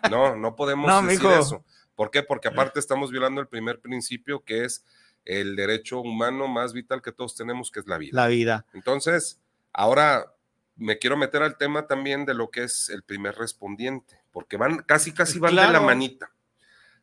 No, 0.10 0.38
no 0.38 0.56
podemos 0.56 0.88
No, 0.88 1.02
decir 1.04 1.20
mijo. 1.28 1.38
eso. 1.38 1.66
¿Por 1.96 2.10
qué? 2.10 2.24
Porque 2.24 2.48
aparte 2.48 2.80
estamos 2.80 3.12
violando 3.12 3.42
el 3.42 3.48
primer 3.48 3.82
principio 3.82 4.44
que 4.46 4.64
es 4.64 4.86
el 5.26 5.56
derecho 5.56 6.00
humano 6.00 6.48
más 6.48 6.74
vital 6.74 7.02
que 7.02 7.12
todos 7.12 7.36
tenemos, 7.36 7.72
que 7.72 7.80
es 7.80 7.88
la 7.88 7.98
vida. 7.98 8.12
La 8.14 8.28
vida. 8.28 8.66
Entonces, 8.74 9.40
ahora 9.74 10.34
me 10.76 10.98
quiero 10.98 11.18
meter 11.18 11.44
al 11.44 11.58
tema 11.58 11.88
también 11.88 12.26
de 12.26 12.34
lo 12.34 12.50
que 12.50 12.64
es 12.64 12.90
el 12.90 13.04
primer 13.04 13.36
respondiente, 13.36 14.20
porque 14.32 14.58
van 14.58 14.80
casi, 14.80 15.14
casi 15.14 15.40
van 15.40 15.56
de 15.56 15.68
la 15.68 15.80
manita. 15.80 16.32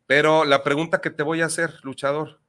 Pero 0.06 0.44
la 0.44 0.64
pregunta 0.64 1.00
que 1.00 1.10
te 1.10 1.22
voy 1.22 1.42
a 1.42 1.46
hacer, 1.46 1.74
luchador, 1.82 2.40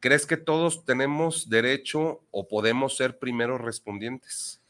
¿crees 0.00 0.26
que 0.26 0.36
todos 0.36 0.84
tenemos 0.84 1.48
derecho 1.48 2.24
o 2.30 2.48
podemos 2.48 2.96
ser 2.96 3.18
primeros 3.18 3.60
respondientes? 3.60 4.60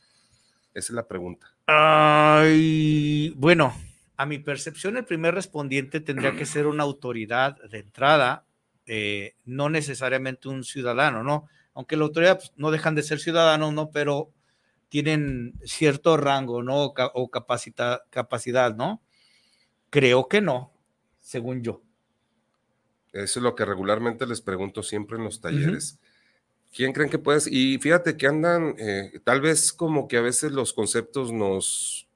Esa 0.75 0.93
es 0.93 0.95
la 0.95 1.09
pregunta. 1.09 1.51
Ay, 1.67 3.33
bueno, 3.37 3.75
a 4.17 4.27
mi 4.27 4.39
percepción, 4.39 4.97
el 4.97 5.05
primer 5.05 5.35
respondiente 5.35 6.01
tendría 6.01 6.37
que 6.37 6.47
ser 6.47 6.67
una 6.67 6.85
autoridad 6.85 7.57
de 7.71 7.81
entrada, 7.81 8.46
eh, 8.87 9.35
no 9.45 9.69
necesariamente 9.69 10.49
un 10.49 10.65
ciudadano, 10.65 11.23
¿no? 11.23 11.49
Aunque 11.75 11.97
la 11.97 12.05
autoridad 12.05 12.39
pues, 12.39 12.53
no 12.57 12.71
dejan 12.71 12.95
de 12.95 13.03
ser 13.03 13.19
ciudadanos, 13.21 13.73
¿no? 13.73 13.91
Pero 13.91 14.31
tienen 14.89 15.55
cierto 15.65 16.17
rango, 16.17 16.63
¿no? 16.63 16.83
O, 16.85 16.95
ca- 16.95 17.11
o 17.15 17.29
capacita- 17.31 18.03
capacidad, 18.11 18.75
¿no? 18.75 19.03
Creo 19.91 20.29
que 20.29 20.41
no, 20.41 20.73
según 21.19 21.63
yo. 21.63 21.83
Eso 23.13 23.39
es 23.41 23.43
lo 23.43 23.55
que 23.55 23.65
regularmente 23.65 24.27
les 24.27 24.41
pregunto 24.41 24.83
siempre 24.83 25.17
en 25.17 25.25
los 25.25 25.41
talleres. 25.41 25.99
¿Quién 26.75 26.93
creen 26.93 27.09
que 27.09 27.19
puedes? 27.19 27.47
Y 27.47 27.79
fíjate 27.79 28.17
que 28.17 28.27
andan, 28.27 28.75
eh, 28.79 29.21
tal 29.25 29.41
vez 29.41 29.73
como 29.73 30.07
que 30.09 30.19
a 30.19 30.21
veces 30.21 30.53
los 30.53 30.75
conceptos 30.75 31.33
nos, 31.33 32.07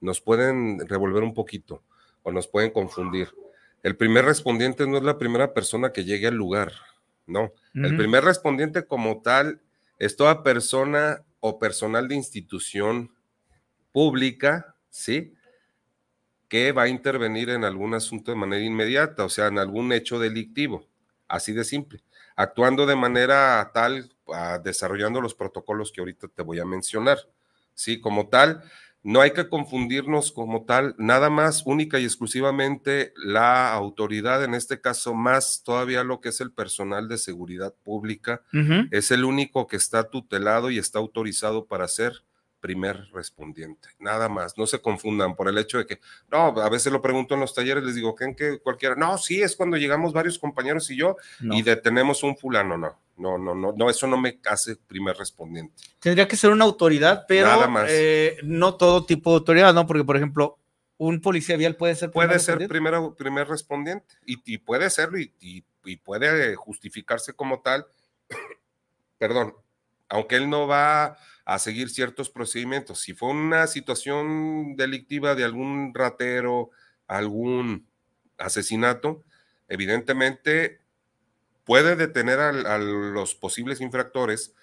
nos 0.00 0.20
pueden 0.20 0.86
revolver 0.86 1.22
un 1.22 1.32
poquito 1.32 1.82
o 2.22 2.32
nos 2.32 2.46
pueden 2.48 2.70
confundir. 2.70 3.28
El 3.86 3.96
primer 3.96 4.24
respondiente 4.24 4.84
no 4.84 4.96
es 4.96 5.04
la 5.04 5.16
primera 5.16 5.54
persona 5.54 5.92
que 5.92 6.02
llegue 6.02 6.26
al 6.26 6.34
lugar, 6.34 6.72
no. 7.24 7.52
El 7.72 7.96
primer 7.96 8.24
respondiente 8.24 8.84
como 8.84 9.22
tal 9.22 9.60
es 10.00 10.16
toda 10.16 10.42
persona 10.42 11.24
o 11.38 11.60
personal 11.60 12.08
de 12.08 12.16
institución 12.16 13.14
pública, 13.92 14.74
¿sí? 14.90 15.34
que 16.48 16.72
va 16.72 16.82
a 16.82 16.88
intervenir 16.88 17.48
en 17.50 17.62
algún 17.62 17.94
asunto 17.94 18.32
de 18.32 18.36
manera 18.36 18.64
inmediata, 18.64 19.24
o 19.24 19.28
sea, 19.28 19.46
en 19.46 19.58
algún 19.60 19.92
hecho 19.92 20.18
delictivo, 20.18 20.88
así 21.28 21.52
de 21.52 21.62
simple, 21.62 22.02
actuando 22.34 22.86
de 22.86 22.96
manera 22.96 23.70
tal, 23.72 24.12
ah, 24.34 24.58
desarrollando 24.58 25.20
los 25.20 25.36
protocolos 25.36 25.92
que 25.92 26.00
ahorita 26.00 26.26
te 26.26 26.42
voy 26.42 26.58
a 26.58 26.64
mencionar. 26.64 27.18
Sí, 27.72 28.00
como 28.00 28.30
tal, 28.30 28.64
no 29.06 29.20
hay 29.20 29.30
que 29.30 29.48
confundirnos 29.48 30.32
como 30.32 30.64
tal, 30.64 30.96
nada 30.98 31.30
más 31.30 31.62
única 31.64 32.00
y 32.00 32.04
exclusivamente 32.04 33.12
la 33.16 33.72
autoridad, 33.72 34.42
en 34.42 34.54
este 34.54 34.80
caso 34.80 35.14
más 35.14 35.62
todavía 35.64 36.02
lo 36.02 36.20
que 36.20 36.30
es 36.30 36.40
el 36.40 36.50
personal 36.50 37.06
de 37.08 37.16
seguridad 37.16 37.72
pública, 37.84 38.42
es 38.90 39.12
el 39.12 39.24
único 39.24 39.68
que 39.68 39.76
está 39.76 40.10
tutelado 40.10 40.70
y 40.70 40.78
está 40.78 40.98
autorizado 40.98 41.66
para 41.66 41.86
ser 41.86 42.24
primer 42.58 43.08
respondiente. 43.12 43.90
Nada 44.00 44.28
más, 44.28 44.58
no 44.58 44.66
se 44.66 44.80
confundan 44.80 45.36
por 45.36 45.48
el 45.48 45.58
hecho 45.58 45.78
de 45.78 45.86
que, 45.86 46.00
no, 46.32 46.46
a 46.60 46.68
veces 46.68 46.92
lo 46.92 47.00
pregunto 47.00 47.34
en 47.34 47.40
los 47.40 47.54
talleres, 47.54 47.84
les 47.84 47.94
digo, 47.94 48.16
¿creen 48.16 48.34
que 48.34 48.58
cualquiera? 48.58 48.96
No, 48.96 49.18
sí, 49.18 49.40
es 49.40 49.54
cuando 49.54 49.76
llegamos 49.76 50.12
varios 50.12 50.36
compañeros 50.36 50.90
y 50.90 50.96
yo 50.96 51.16
No. 51.38 51.54
y 51.54 51.62
detenemos 51.62 52.24
un 52.24 52.36
fulano, 52.36 52.76
no, 52.76 52.98
no, 53.16 53.38
no, 53.38 53.54
no, 53.54 53.72
no, 53.76 53.90
eso 53.90 54.06
no 54.06 54.16
me 54.18 54.38
hace 54.46 54.76
primer 54.76 55.16
respondiente. 55.16 55.74
Tendría 56.00 56.28
que 56.28 56.36
ser 56.36 56.50
una 56.50 56.64
autoridad, 56.64 57.24
pero 57.26 57.46
Nada 57.48 57.68
más. 57.68 57.86
eh, 57.90 58.36
no 58.44 58.76
todo 58.76 59.04
tipo 59.06 59.30
de 59.30 59.36
autoridad, 59.38 59.72
¿no? 59.74 59.86
Porque, 59.86 60.04
por 60.04 60.16
ejemplo, 60.16 60.58
un 60.98 61.20
policía 61.20 61.56
vial 61.56 61.76
puede 61.76 61.94
ser 61.94 62.10
Puede 62.10 62.28
primer 62.28 62.40
ser 62.40 62.54
respondiente. 62.58 62.72
primero, 62.72 63.14
primer 63.14 63.48
respondiente 63.48 64.14
y, 64.24 64.36
y 64.54 64.58
puede 64.58 64.88
serlo 64.90 65.18
y, 65.18 65.32
y- 65.40 65.64
y 65.84 65.96
puede 65.98 66.56
justificarse 66.56 67.32
como 67.32 67.60
tal, 67.60 67.86
perdón, 69.18 69.54
aunque 70.08 70.36
él 70.36 70.48
no 70.50 70.66
va 70.66 71.16
a 71.44 71.58
seguir 71.58 71.90
ciertos 71.90 72.28
procedimientos. 72.30 73.00
Si 73.00 73.14
fue 73.14 73.28
una 73.30 73.66
situación 73.66 74.74
delictiva 74.76 75.34
de 75.34 75.44
algún 75.44 75.92
ratero, 75.94 76.70
algún 77.06 77.86
asesinato, 78.38 79.24
evidentemente 79.68 80.80
puede 81.66 81.96
detener 81.96 82.38
al- 82.38 82.64
a, 82.66 82.78
los 82.78 83.34
posibles 83.34 83.80
infractores 83.82 84.54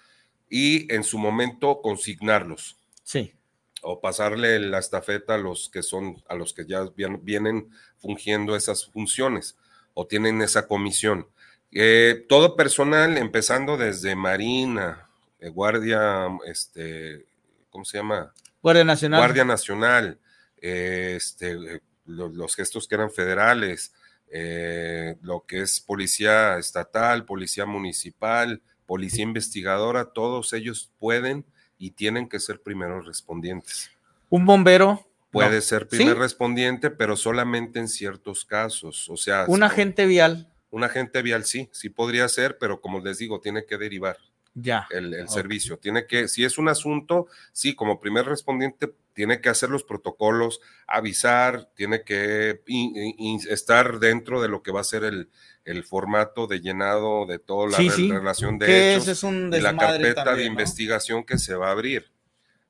y 0.50 0.92
en 0.92 1.04
su 1.04 1.20
momento 1.20 1.82
consignarlos 1.82 2.78
Sí. 3.04 3.34
o 3.82 4.00
pasarle 4.02 4.60
la 4.60 4.80
estafeta 4.80 5.36
a 5.36 5.38
los 5.38 5.70
que 5.70 5.84
son, 5.84 6.24
a 6.30 6.36
los 6.36 6.54
que 6.54 6.66
ya 6.66 6.82
vien- 6.96 7.20
vienen 7.24 7.70
fungiendo 8.00 8.56
esas 8.56 8.86
funciones 8.88 9.58
o 9.94 10.08
tienen 10.08 10.42
esa 10.42 10.68
comisión. 10.68 11.28
Eh, 11.72 12.26
todo 12.30 12.56
personal, 12.56 13.18
empezando 13.18 13.78
desde 13.78 14.16
Marina, 14.16 15.10
eh, 15.39 15.50
Guardia, 15.50 16.28
este, 16.46 17.26
¿cómo 17.70 17.84
se 17.84 17.98
llama? 17.98 18.34
Guardia 18.62 18.84
Nacional. 18.86 19.20
Guardia 19.20 19.44
Nacional, 19.46 20.20
eh, 20.62 21.16
este, 21.18 21.52
eh, 21.52 21.82
lo- 22.06 22.30
los, 22.30 22.56
gestos 22.56 22.88
que 22.88 22.96
eran 22.96 23.12
federales, 23.12 23.94
eh, 24.36 25.15
lo 25.22 25.46
que 25.46 25.62
es 25.62 25.80
policía 25.80 26.58
estatal, 26.58 27.24
policía 27.24 27.67
municipal, 27.67 28.62
policía 28.88 29.24
investigadora, 29.24 30.06
todos 30.06 30.54
ellos 30.54 30.91
pueden 30.98 31.46
y 31.78 31.91
tienen 31.91 32.28
que 32.28 32.39
ser 32.39 32.60
primeros 32.62 33.06
respondientes. 33.06 33.91
Un 34.30 34.46
bombero. 34.46 35.08
Puede 35.32 35.56
no. 35.58 35.62
ser 35.62 35.88
primer 35.88 36.15
¿Sí? 36.15 36.19
respondiente, 36.19 36.89
pero 36.89 37.15
solamente 37.15 37.80
en 37.80 37.88
ciertos 37.88 38.43
casos. 38.43 39.08
O 39.10 39.17
sea, 39.17 39.46
Un 39.48 39.60
si- 39.60 39.63
agente 39.65 40.06
vial. 40.08 40.52
un 40.72 40.84
agente 40.84 41.22
vial 41.22 41.43
sí, 41.46 41.69
sí 41.72 41.89
podría 41.89 42.28
ser, 42.28 42.58
pero 42.60 42.82
como 42.82 43.00
les 43.00 43.19
digo, 43.19 43.39
tiene 43.39 43.65
que 43.65 43.78
derivar 43.78 44.17
Ya. 44.56 44.88
el, 44.89 45.30
servicio. 45.30 45.78
Tiene 45.78 46.08
que, 46.08 46.28
si 46.28 46.43
es 46.43 46.58
un 46.58 46.69
asunto, 46.69 47.28
sí, 47.52 47.76
como 47.76 48.00
primer 48.00 48.26
respondiente, 48.26 48.91
tiene 49.13 49.41
que 49.41 49.49
hacer 49.49 49.69
los 49.69 49.84
protocolos, 49.84 50.60
avisar, 50.88 51.69
tiene 51.76 52.04
que 52.04 52.62
in- 52.67 53.13
in- 53.17 53.39
estar 53.49 53.99
dentro 53.99 54.41
de 54.41 54.47
lo 54.49 54.63
que 54.63 54.71
va 54.71 54.82
a 54.82 54.84
ser 54.84 55.04
el, 55.04 55.30
el 55.65 55.84
formato 55.84 56.47
de 56.47 56.60
llenado 56.62 57.26
de 57.26 57.39
toda 57.39 57.69
la 57.69 57.78
Sí, 57.78 57.89
re- 57.89 57.95
sí. 57.95 58.12
relación 58.12 58.58
de 58.60 58.95
hechos 58.95 59.08
es 59.08 59.23
un 59.23 59.49
la 59.52 59.76
carpeta 59.78 60.36
de 60.36 60.45
investigación 60.45 61.23
que 61.23 61.38
se 61.38 61.56
va 61.56 61.67
a 61.67 61.71
abrir. 61.71 62.12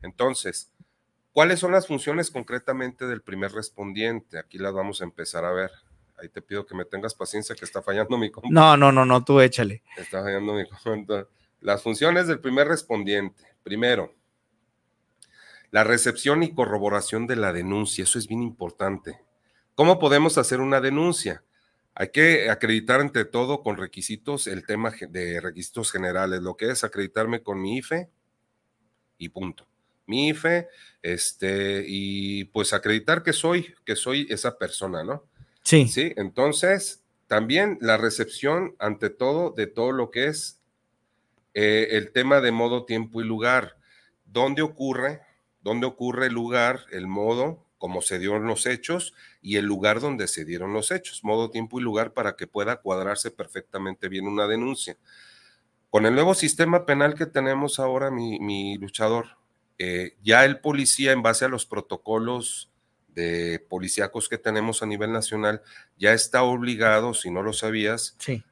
Entonces, 0.02 0.70
¿cuáles 1.32 1.60
son 1.60 1.72
las 1.72 1.88
funciones 1.88 2.30
concretamente 2.32 3.06
del 3.08 3.22
primer 3.22 3.52
respondiente? 3.52 4.38
Aquí 4.38 4.58
las 4.58 4.74
vamos 4.74 5.02
a 5.02 5.06
empezar 5.06 5.46
a 5.46 5.52
ver. 5.52 5.72
Ahí 6.22 6.30
te 6.30 6.42
pido 6.42 6.66
que 6.66 6.76
me 6.76 6.86
tengas 6.86 7.16
paciencia 7.16 7.56
que 7.56 7.66
está 7.66 7.82
fallando 7.82 8.18
mi 8.18 8.30
compu. 8.32 8.50
No, 8.52 8.78
no, 8.78 8.92
no, 8.92 9.06
no, 9.06 9.24
tú 9.24 9.42
échale. 9.42 9.82
Está 9.98 10.22
fallando 10.24 10.54
mi 10.54 10.68
comentario. 10.68 11.30
Las 11.62 11.82
funciones 11.82 12.28
del 12.28 12.40
primer 12.40 12.68
respondiente. 12.68 13.42
Primero, 13.64 14.14
la 15.74 15.84
recepción 15.84 16.44
y 16.44 16.54
corroboración 16.54 17.26
de 17.26 17.36
la 17.36 17.52
denuncia. 17.52 18.04
Eso 18.04 18.20
es 18.20 18.28
bien 18.28 18.44
importante. 18.44 19.20
¿Cómo 19.74 19.98
podemos 19.98 20.38
hacer 20.38 20.62
una 20.62 20.80
denuncia? 20.80 21.44
Hay 21.96 22.10
que 22.10 22.52
acreditar 22.52 23.02
ante 23.02 23.26
todo 23.26 23.64
con 23.64 23.78
requisitos 23.78 24.46
el 24.46 24.68
tema 24.68 24.94
de 25.10 25.42
requisitos 25.42 25.92
generales, 25.92 26.44
lo 26.44 26.56
que 26.58 26.70
es 26.70 26.84
acreditarme 26.84 27.42
con 27.42 27.60
mi 27.60 27.78
IFE 27.78 28.08
y 29.18 29.30
punto. 29.30 29.68
Mi 30.06 30.30
IFE, 30.30 30.68
este, 31.02 31.84
y 31.88 32.44
pues 32.46 32.72
acreditar 32.72 33.24
que 33.24 33.34
soy, 33.34 33.74
que 33.84 33.96
soy 33.96 34.28
esa 34.30 34.60
persona, 34.60 35.04
¿no? 35.04 35.24
Sí. 35.64 35.88
Sí, 35.88 36.14
entonces 36.18 37.02
también 37.26 37.80
la 37.82 37.98
recepción 37.98 38.76
ante 38.78 39.10
todo 39.10 39.50
de 39.50 39.66
todo 39.66 39.92
lo 39.92 40.12
que 40.12 40.28
es 40.28 40.62
eh, 41.56 41.88
el 41.92 42.12
tema 42.12 42.42
de 42.42 42.52
modo, 42.52 42.86
tiempo 42.86 43.22
y 43.22 43.24
lugar. 43.24 43.76
¿Dónde 44.26 44.62
ocurre? 44.62 45.33
¿Dónde 45.64 45.88
ocurre 45.88 46.28
el 46.28 46.34
lugar, 46.34 46.82
el 46.92 47.08
modo, 47.08 47.66
como 47.78 48.02
se 48.02 48.20
dieron 48.20 48.46
los 48.46 48.66
hechos 48.66 49.14
y 49.42 49.58
el 49.58 49.66
lugar 49.66 50.00
donde 50.00 50.28
se 50.28 50.46
dieron 50.46 50.74
los 50.74 50.92
hechos? 50.92 51.24
Modo, 51.24 51.50
tiempo 51.50 51.80
y 51.80 51.84
lugar 51.84 52.14
para 52.14 52.36
que 52.36 52.48
pueda 52.48 52.82
cuadrarse 52.82 53.32
perfectamente 53.32 54.10
bien 54.10 54.28
una 54.28 54.48
denuncia. 54.48 54.98
Con 55.90 56.06
el 56.06 56.16
nuevo 56.16 56.34
sistema 56.34 56.86
penal 56.86 57.16
que 57.16 57.26
tenemos 57.26 57.80
ahora, 57.80 58.12
mi, 58.12 58.40
mi 58.40 58.78
luchador, 58.78 59.38
eh, 59.78 60.18
ya 60.22 60.44
el 60.46 60.60
policía, 60.60 61.12
en 61.12 61.22
base 61.22 61.46
a 61.46 61.50
los 61.50 61.66
protocolos 61.66 62.70
de 63.10 63.66
policíacos 63.70 64.28
que 64.28 64.38
tenemos 64.38 64.82
a 64.84 64.86
nivel 64.86 65.12
nacional, 65.12 65.62
ya 65.98 66.14
está 66.14 66.44
obligado, 66.44 67.14
si 67.14 67.30
no 67.30 67.44
lo 67.44 67.54
sabías, 67.54 68.16
Sí. 68.20 68.44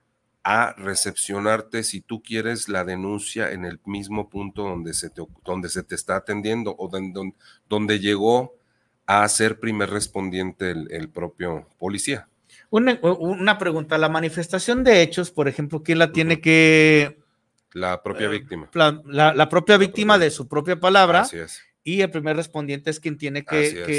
A 0.43 0.73
recepcionarte 0.77 1.83
si 1.83 2.01
tú 2.01 2.21
quieres 2.23 2.67
la 2.67 2.83
denuncia 2.83 3.51
en 3.51 3.65
el 3.65 3.79
mismo 3.85 4.29
punto 4.29 4.63
donde 4.63 4.93
se 4.93 5.09
te, 5.09 5.21
donde 5.45 5.69
se 5.69 5.83
te 5.83 5.95
está 5.95 6.15
atendiendo 6.15 6.75
o 6.77 6.87
don- 6.87 7.13
don- 7.13 7.35
donde 7.69 7.99
llegó 7.99 8.55
a 9.05 9.27
ser 9.29 9.59
primer 9.59 9.89
respondiente 9.89 10.71
el, 10.71 10.91
el 10.91 11.09
propio 11.09 11.67
policía. 11.77 12.27
Una, 12.69 12.99
una 13.01 13.57
pregunta, 13.57 13.97
la 13.97 14.09
manifestación 14.09 14.83
de 14.83 15.01
hechos, 15.01 15.29
por 15.31 15.47
ejemplo, 15.47 15.83
¿quién 15.83 15.99
la 15.99 16.11
tiene 16.11 16.39
que... 16.41 17.19
La 17.73 18.01
propia 18.03 18.25
Eh, 18.27 18.29
víctima. 18.29 18.69
La, 18.73 19.01
la- 19.05 19.33
la 19.33 19.47
propia 19.49 19.77
víctima 19.77 20.17
de 20.17 20.29
su 20.31 20.47
propia 20.47 20.79
palabra 20.79 21.21
Así 21.21 21.37
es. 21.37 21.61
Y 21.83 22.01
el 22.01 22.11
primer 22.11 22.35
respondiente 22.35 22.89
es 22.89 22.99
quien 22.99 23.17
tiene 23.17 23.45
que, 23.45 23.89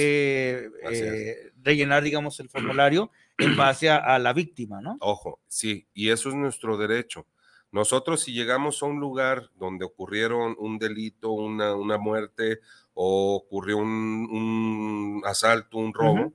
es. 0.82 1.02
eh, 1.02 1.52
rellenar, 1.62 2.02
digamos, 2.02 2.38
el 2.40 2.48
formulario 2.48 3.10
en 3.38 3.56
base 3.56 3.90
a, 3.90 3.96
a 3.96 4.18
la 4.18 4.32
víctima, 4.32 4.80
¿no? 4.80 4.98
Ojo, 4.98 5.40
sí, 5.48 5.88
y 5.92 6.10
eso 6.10 6.28
es 6.28 6.34
nuestro 6.36 6.76
derecho. 6.76 7.26
Nosotros 7.72 8.20
si 8.22 8.32
llegamos 8.32 8.82
a 8.82 8.86
un 8.86 9.00
lugar 9.00 9.50
donde 9.56 9.84
ocurrieron 9.84 10.54
un 10.58 10.78
delito, 10.78 11.30
una, 11.32 11.74
una 11.74 11.98
muerte 11.98 12.60
o 12.94 13.34
ocurrió 13.34 13.78
un, 13.78 13.88
un 14.30 15.22
asalto, 15.24 15.78
un 15.78 15.92
robo, 15.94 16.34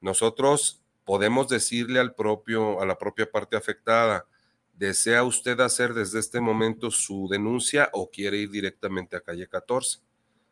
nosotros 0.00 0.82
podemos 1.04 1.48
decirle 1.48 2.00
al 2.00 2.14
propio, 2.14 2.80
a 2.80 2.86
la 2.86 2.98
propia 2.98 3.30
parte 3.30 3.56
afectada, 3.56 4.26
¿desea 4.72 5.22
usted 5.24 5.60
hacer 5.60 5.94
desde 5.94 6.18
este 6.18 6.40
momento 6.40 6.90
su 6.90 7.28
denuncia 7.30 7.90
o 7.92 8.10
quiere 8.10 8.38
ir 8.38 8.50
directamente 8.50 9.16
a 9.16 9.20
calle 9.20 9.46
14? 9.48 10.00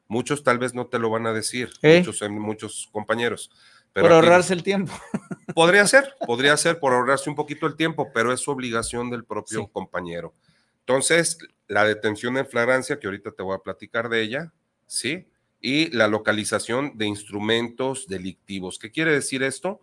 Muchos 0.09 0.42
tal 0.42 0.59
vez 0.59 0.75
no 0.75 0.87
te 0.87 0.99
lo 0.99 1.11
van 1.11 1.27
a 1.27 1.33
decir, 1.33 1.71
¿Eh? 1.83 1.99
muchos, 1.99 2.29
muchos 2.31 2.88
compañeros. 2.90 3.51
Por 3.92 4.07
aquí- 4.07 4.14
ahorrarse 4.14 4.55
el 4.55 4.62
tiempo. 4.62 4.92
Podría 5.55 5.87
ser, 5.87 6.14
podría 6.27 6.57
ser 6.57 6.79
por 6.79 6.92
ahorrarse 6.92 7.29
un 7.31 7.37
poquito 7.37 7.66
el 7.66 7.75
tiempo, 7.77 8.11
pero 8.14 8.33
es 8.33 8.40
su 8.40 8.51
obligación 8.51 9.11
del 9.11 9.25
propio 9.25 9.61
Sí. 9.62 9.68
compañero. 9.73 10.35
Entonces, 10.81 11.38
la 11.66 11.85
detención 11.85 12.37
en 12.38 12.47
flagrancia, 12.47 12.99
que 12.99 13.07
ahorita 13.07 13.33
te 13.33 13.42
voy 13.42 13.57
a 13.57 13.62
platicar 13.62 14.09
de 14.09 14.23
ella, 14.23 14.53
¿sí? 14.87 15.27
Y 15.61 15.90
la 15.90 16.07
localización 16.07 16.92
de 16.97 17.07
instrumentos 17.07 18.07
delictivos. 18.09 18.79
¿Qué 18.79 18.90
quiere 18.92 19.12
decir 19.12 19.42
esto? 19.42 19.81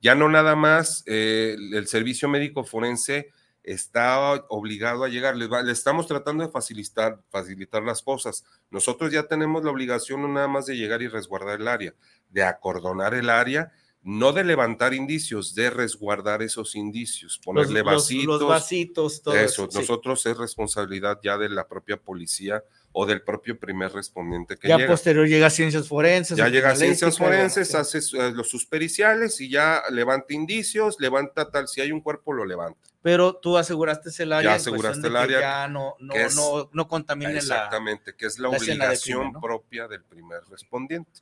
Ya 0.00 0.14
no 0.14 0.28
nada 0.28 0.54
más 0.54 1.02
eh, 1.06 1.56
el 1.72 1.86
servicio 1.88 2.28
médico 2.28 2.62
forense 2.64 3.30
está 3.66 4.32
obligado 4.48 5.04
a 5.04 5.08
llegar, 5.08 5.36
le, 5.36 5.48
va- 5.48 5.62
le 5.62 5.72
estamos 5.72 6.06
tratando 6.06 6.46
de 6.46 6.50
facilitar, 6.50 7.20
facilitar 7.30 7.82
las 7.82 8.00
cosas. 8.00 8.44
Nosotros 8.70 9.12
ya 9.12 9.24
tenemos 9.24 9.64
la 9.64 9.72
obligación 9.72 10.22
no 10.22 10.28
nada 10.28 10.48
más 10.48 10.66
de 10.66 10.76
llegar 10.76 11.02
y 11.02 11.08
resguardar 11.08 11.60
el 11.60 11.68
área, 11.68 11.92
de 12.30 12.44
acordonar 12.44 13.12
el 13.12 13.28
área, 13.28 13.72
no 14.02 14.32
de 14.32 14.44
levantar 14.44 14.94
indicios, 14.94 15.52
de 15.56 15.68
resguardar 15.68 16.40
esos 16.40 16.76
indicios, 16.76 17.40
ponerle 17.44 17.82
los, 17.82 17.94
vasitos. 17.94 18.40
los 18.40 18.48
vasitos, 18.48 19.20
todo 19.20 19.34
eso, 19.34 19.64
eso. 19.64 19.68
sí. 19.72 19.78
nosotros 19.80 20.24
es 20.26 20.36
responsabilidad 20.38 21.18
ya 21.24 21.36
de 21.36 21.48
la 21.48 21.66
propia 21.66 21.96
policía 21.96 22.62
o 22.92 23.04
del 23.04 23.22
propio 23.22 23.58
primer 23.58 23.92
respondiente 23.92 24.56
que 24.56 24.68
ya 24.68 24.76
llega. 24.76 24.90
posterior 24.92 25.26
llega 25.26 25.48
a 25.48 25.50
ciencias 25.50 25.88
forenses. 25.88 26.38
Ya 26.38 26.48
llega 26.48 26.70
a 26.70 26.76
ciencias 26.76 27.18
forenses, 27.18 27.74
hace 27.74 27.98
eh, 27.98 28.30
los 28.32 28.48
sus 28.48 28.64
periciales 28.64 29.40
y 29.40 29.50
ya 29.50 29.82
levanta 29.90 30.32
indicios, 30.32 30.98
levanta 31.00 31.50
tal, 31.50 31.66
si 31.66 31.80
hay 31.80 31.90
un 31.90 32.00
cuerpo 32.00 32.32
lo 32.32 32.44
levanta. 32.44 32.78
Pero 33.06 33.36
tú 33.36 33.56
aseguraste 33.56 34.10
el 34.20 34.32
área. 34.32 34.50
Ya 34.50 34.56
aseguraste 34.56 35.06
el 35.06 35.12
que 35.12 35.18
área 35.20 35.40
Ya 35.40 35.68
no, 35.68 35.94
no, 36.00 36.12
es- 36.16 36.34
no, 36.34 36.68
no 36.72 36.88
contamine 36.88 37.34
la. 37.34 37.38
Exactamente, 37.38 38.16
que 38.16 38.26
es 38.26 38.40
la, 38.40 38.48
la 38.48 38.56
escena 38.56 38.72
de 38.72 38.74
obligación 38.90 39.32
propia 39.40 39.86
del 39.86 40.02
primer 40.02 40.40
respondiente. 40.50 41.20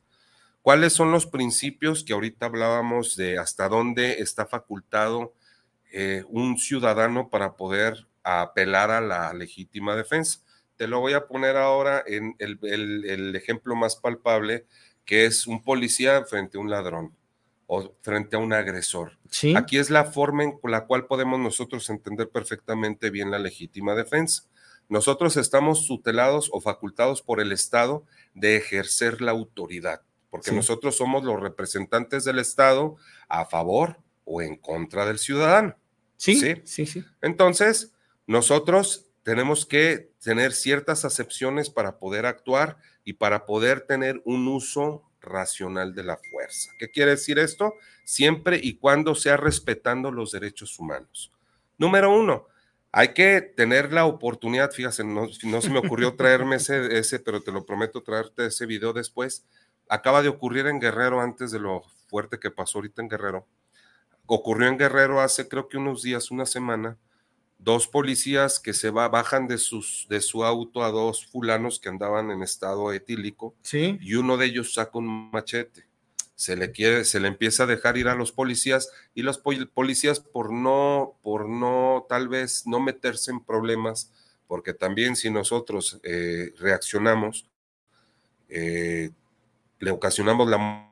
¿Cuáles 0.63 0.93
son 0.93 1.11
los 1.11 1.27
principios 1.27 2.03
que 2.03 2.13
ahorita 2.13 2.47
hablábamos 2.47 3.15
de 3.15 3.37
hasta 3.37 3.69
dónde 3.69 4.13
está 4.13 4.47
facultado 4.47 5.35
eh, 5.91 6.23
un 6.27 6.57
ciudadano 6.57 7.29
para 7.29 7.53
poder 7.55 8.07
apelar 8.23 8.89
a 8.89 8.99
la 8.99 9.31
legítima 9.33 9.95
defensa? 9.95 10.39
Te 10.77 10.87
lo 10.87 11.01
voy 11.01 11.13
a 11.13 11.27
poner 11.27 11.55
ahora 11.55 12.03
en 12.07 12.35
el, 12.39 12.57
el- 12.63 13.05
el 13.07 13.35
ejemplo 13.35 13.75
más 13.75 13.95
palpable, 13.95 14.65
que 15.05 15.27
es 15.27 15.45
un 15.45 15.61
policía 15.63 16.25
frente 16.25 16.57
a 16.57 16.61
un 16.61 16.71
ladrón 16.71 17.15
o 17.67 17.93
frente 18.01 18.37
a 18.37 18.39
un 18.39 18.53
agresor. 18.53 19.19
Sí. 19.37 19.53
Aquí 19.53 19.77
es 19.77 19.89
la 19.89 20.05
forma 20.05 20.43
en 20.45 20.59
la 20.63 20.85
cual 20.85 21.07
podemos 21.07 21.37
nosotros 21.41 21.89
entender 21.89 22.29
perfectamente 22.29 23.09
bien 23.09 23.31
la 23.31 23.37
legítima 23.39 23.93
defensa. 23.93 24.43
Nosotros 24.87 25.35
estamos 25.35 25.85
tutelados 25.87 26.49
o 26.53 26.61
facultados 26.61 27.21
por 27.21 27.41
el 27.41 27.51
Estado 27.51 28.05
de 28.33 28.55
ejercer 28.55 29.21
la 29.21 29.31
autoridad, 29.31 30.01
porque 30.29 30.51
Sí. 30.51 30.55
nosotros 30.55 30.95
somos 30.95 31.25
los 31.25 31.37
representantes 31.41 32.23
del 32.23 32.39
Estado 32.39 32.95
a 33.27 33.45
favor 33.45 33.97
o 34.23 34.41
en 34.41 34.55
contra 34.55 35.05
del 35.05 35.19
ciudadano. 35.19 35.75
Sí, 36.15 36.35
¿sí? 36.39 36.61
sí, 36.63 36.85
sí. 36.85 37.03
Entonces, 37.21 37.91
nosotros 38.27 39.07
tenemos 39.23 39.65
que 39.65 40.11
tener 40.23 40.53
ciertas 40.53 41.03
acepciones 41.03 41.69
para 41.69 41.97
poder 41.99 42.25
actuar 42.25 42.77
y 43.03 43.13
para 43.13 43.45
poder 43.45 43.81
tener 43.81 44.21
un 44.23 44.47
uso 44.47 45.03
racional 45.25 45.93
de 45.93 46.03
la 46.03 46.17
fuerza. 46.17 46.71
¿Qué 46.79 46.89
quiere 46.89 47.11
decir 47.11 47.39
esto? 47.39 47.75
Siempre 48.03 48.59
y 48.61 48.77
cuando 48.77 49.15
sea 49.15 49.37
respetando 49.37 50.11
los 50.11 50.31
derechos 50.31 50.79
humanos. 50.79 51.31
Número 51.77 52.15
uno, 52.15 52.47
hay 52.91 53.09
que 53.09 53.41
tener 53.41 53.91
la 53.91 54.05
oportunidad, 54.05 54.71
fíjate, 54.71 55.03
no, 55.03 55.27
no 55.43 55.61
se 55.61 55.69
me 55.69 55.79
ocurrió 55.79 56.13
traerme 56.15 56.55
ese, 56.55 56.97
ese, 56.97 57.19
pero 57.19 57.41
te 57.41 57.51
lo 57.51 57.65
prometo 57.65 58.01
traerte 58.01 58.45
ese 58.45 58.65
video 58.65 58.93
después. 58.93 59.45
Acaba 59.89 60.21
de 60.21 60.29
ocurrir 60.29 60.67
en 60.67 60.79
Guerrero 60.79 61.19
antes 61.19 61.51
de 61.51 61.59
lo 61.59 61.83
fuerte 62.07 62.39
que 62.39 62.51
pasó 62.51 62.77
ahorita 62.77 63.01
en 63.01 63.09
Guerrero. 63.09 63.47
Ocurrió 64.27 64.69
en 64.69 64.77
Guerrero 64.77 65.19
hace 65.19 65.47
creo 65.47 65.67
que 65.67 65.77
unos 65.77 66.03
días, 66.03 66.31
una 66.31 66.45
semana, 66.45 66.97
dos 67.57 67.87
policías 67.87 68.59
que 68.59 68.73
se 68.73 68.89
va, 68.91 69.07
bajan 69.09 69.47
de, 69.47 69.57
sus, 69.57 70.05
de 70.09 70.21
su 70.21 70.43
auto 70.43 70.83
a 70.83 70.91
dos 70.91 71.25
fulanos 71.25 71.79
que 71.79 71.89
andaban 71.89 72.29
en 72.31 72.43
estado 72.43 72.91
etílico 72.93 73.55
Sí. 73.63 73.97
y 74.01 74.15
uno 74.15 74.37
de 74.37 74.45
ellos 74.47 74.73
saca 74.73 74.97
un 74.99 75.31
machete. 75.31 75.85
Se 76.35 76.55
le 76.57 76.71
quiere, 76.71 77.05
se 77.05 77.19
le 77.21 77.29
empieza 77.29 77.63
a 77.63 77.67
dejar 77.67 77.97
ir 77.97 78.07
a 78.09 78.15
los 78.15 78.31
policías 78.33 78.89
y 79.13 79.21
los 79.23 79.37
pol- 79.37 79.69
policías 79.73 80.19
por 80.19 80.51
no, 80.51 81.17
por 81.23 81.47
no, 81.49 82.05
tal 82.09 82.27
vez 82.27 82.67
no 82.67 82.79
meterse 82.81 83.31
en 83.31 83.39
problemas, 83.43 84.11
porque 84.47 84.73
también 84.73 85.15
si 85.15 85.29
nosotros 85.31 85.99
eh, 86.03 86.51
reaccionamos, 86.59 87.47
eh, 88.49 89.11
le 89.79 89.91
ocasionamos 89.91 90.49
la 90.49 90.91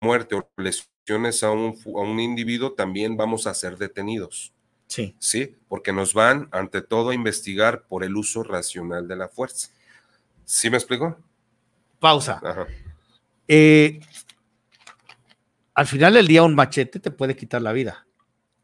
muerte 0.00 0.34
o 0.34 0.48
lesiones 0.56 1.42
a 1.42 1.50
un, 1.50 1.74
a 1.86 2.00
un 2.00 2.20
individuo, 2.20 2.72
también 2.74 3.16
vamos 3.16 3.46
a 3.46 3.54
ser 3.54 3.76
detenidos. 3.78 4.52
Sí. 4.86 5.14
Sí, 5.18 5.56
porque 5.68 5.92
nos 5.92 6.14
van 6.14 6.48
ante 6.52 6.82
todo 6.82 7.10
a 7.10 7.14
investigar 7.14 7.84
por 7.86 8.04
el 8.04 8.16
uso 8.16 8.42
racional 8.42 9.08
de 9.08 9.16
la 9.16 9.28
fuerza. 9.28 9.70
¿Sí 10.44 10.70
me 10.70 10.76
explico? 10.76 11.18
Pausa. 11.98 12.40
Ajá. 12.44 12.66
Eh, 13.48 14.00
al 15.74 15.86
final 15.86 16.14
del 16.14 16.26
día, 16.28 16.42
un 16.42 16.54
machete 16.54 17.00
te 17.00 17.10
puede 17.10 17.34
quitar 17.34 17.60
la 17.62 17.72
vida. 17.72 18.06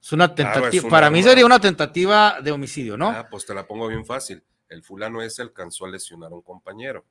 Es 0.01 0.13
una 0.13 0.35
Claro, 0.35 0.55
tentativa. 0.55 0.87
es 0.87 0.91
para 0.91 1.11
mí 1.11 1.23
sería 1.23 1.45
una 1.45 1.61
tentativa 1.61 2.41
de 2.41 2.51
homicidio, 2.53 2.97
¿no? 2.97 3.11
Ah, 3.11 3.27
pues 3.31 3.45
te 3.45 3.55
la 3.55 3.67
pongo 3.67 3.89
bien 3.89 4.05
fácil. 4.07 4.43
El 4.69 4.83
fulano 4.83 5.21
ese 5.21 5.43
alcanzó 5.43 5.85
a 5.85 5.91
lesionar 5.91 6.31
a 6.33 6.35
un 6.37 6.43
compañero. 6.43 7.05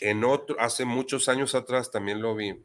En 0.00 0.24
otro, 0.24 0.56
hace 0.58 0.84
muchos 0.84 1.28
años 1.28 1.54
atrás 1.54 1.90
también 1.90 2.22
lo 2.22 2.34
vi. 2.34 2.64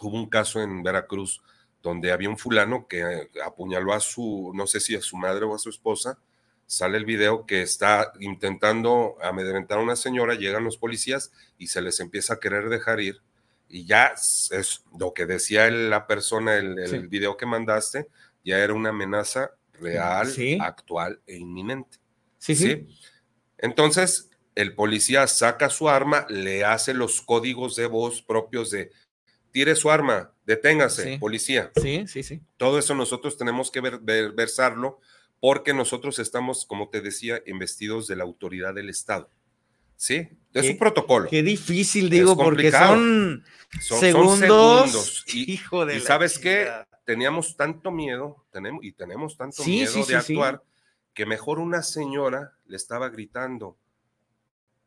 Hubo 0.00 0.16
un 0.16 0.28
caso 0.28 0.60
en 0.60 0.82
Veracruz 0.82 1.42
donde 1.86 2.10
había 2.10 2.28
un 2.28 2.36
fulano 2.36 2.88
que 2.88 3.00
eh, 3.02 3.28
apuñaló 3.44 3.92
a 3.92 4.00
su, 4.00 4.50
no 4.54 4.66
sé 4.66 4.80
si 4.80 4.96
a 4.96 5.00
su 5.00 5.16
madre 5.16 5.44
o 5.44 5.54
a 5.54 5.58
su 5.60 5.70
esposa. 5.70 6.18
Sale 6.66 6.98
el 6.98 7.04
video 7.04 7.46
que 7.46 7.62
está 7.62 8.12
intentando 8.18 9.16
amedrentar 9.22 9.78
a 9.78 9.82
una 9.82 9.94
señora, 9.94 10.34
llegan 10.34 10.64
los 10.64 10.78
policías 10.78 11.30
y 11.58 11.68
se 11.68 11.80
les 11.80 12.00
empieza 12.00 12.34
a 12.34 12.40
querer 12.40 12.68
dejar 12.70 13.00
ir. 13.00 13.22
Y 13.68 13.86
ya 13.86 14.14
es 14.16 14.82
lo 14.98 15.14
que 15.14 15.26
decía 15.26 15.70
la 15.70 16.08
persona, 16.08 16.56
el, 16.56 16.76
el 16.76 16.88
Sí. 16.88 16.98
video 17.06 17.36
que 17.36 17.46
mandaste, 17.46 18.08
ya 18.44 18.58
era 18.58 18.74
una 18.74 18.88
amenaza 18.88 19.52
real, 19.80 20.26
Sí. 20.26 20.58
actual 20.60 21.20
e 21.28 21.36
inminente. 21.36 21.98
Sí, 22.38 22.56
sí. 22.56 22.88
Entonces, 23.58 24.30
el 24.56 24.74
policía 24.74 25.26
saca 25.28 25.70
su 25.70 25.88
arma, 25.88 26.26
le 26.28 26.64
hace 26.64 26.94
los 26.94 27.20
códigos 27.22 27.76
de 27.76 27.86
voz 27.86 28.22
propios 28.22 28.70
de 28.72 28.90
tire 29.56 29.74
su 29.74 29.90
arma, 29.90 30.30
deténgase, 30.44 31.12
Sí. 31.14 31.18
policía. 31.18 31.70
Sí, 31.80 32.04
sí, 32.06 32.22
sí. 32.22 32.42
Todo 32.58 32.78
eso 32.78 32.94
nosotros 32.94 33.38
tenemos 33.38 33.70
que 33.70 33.80
ver- 33.80 34.00
ver- 34.00 34.32
versarlo 34.32 35.00
porque 35.40 35.72
nosotros 35.72 36.18
estamos, 36.18 36.66
como 36.66 36.90
te 36.90 37.00
decía, 37.00 37.40
investidos 37.46 38.06
de 38.06 38.16
la 38.16 38.24
autoridad 38.24 38.74
del 38.74 38.90
Estado. 38.90 39.30
¿Sí? 39.96 40.28
Es 40.52 40.64
Qué- 40.64 40.70
un 40.72 40.76
protocolo. 40.76 41.30
Qué 41.30 41.42
difícil, 41.42 42.10
digo, 42.10 42.36
porque 42.36 42.70
son, 42.70 43.42
Son- 43.80 43.98
son 44.12 44.38
segundos. 44.38 45.24
Y, 45.28 45.50
Hijo 45.54 45.86
de 45.86 45.96
y 45.96 46.00
sabes 46.00 46.38
qué? 46.38 46.70
Teníamos 47.06 47.56
tanto 47.56 47.90
miedo, 47.90 48.44
tenemos, 48.52 48.84
y 48.84 48.92
tenemos 48.92 49.38
tanto 49.38 49.62
Sí, 49.62 49.70
miedo 49.70 49.90
sí, 50.04 50.12
de 50.12 50.16
actuar, 50.18 50.62
que 51.14 51.24
mejor 51.24 51.60
una 51.60 51.82
señora 51.82 52.52
le 52.66 52.76
estaba 52.76 53.08
gritando, 53.08 53.78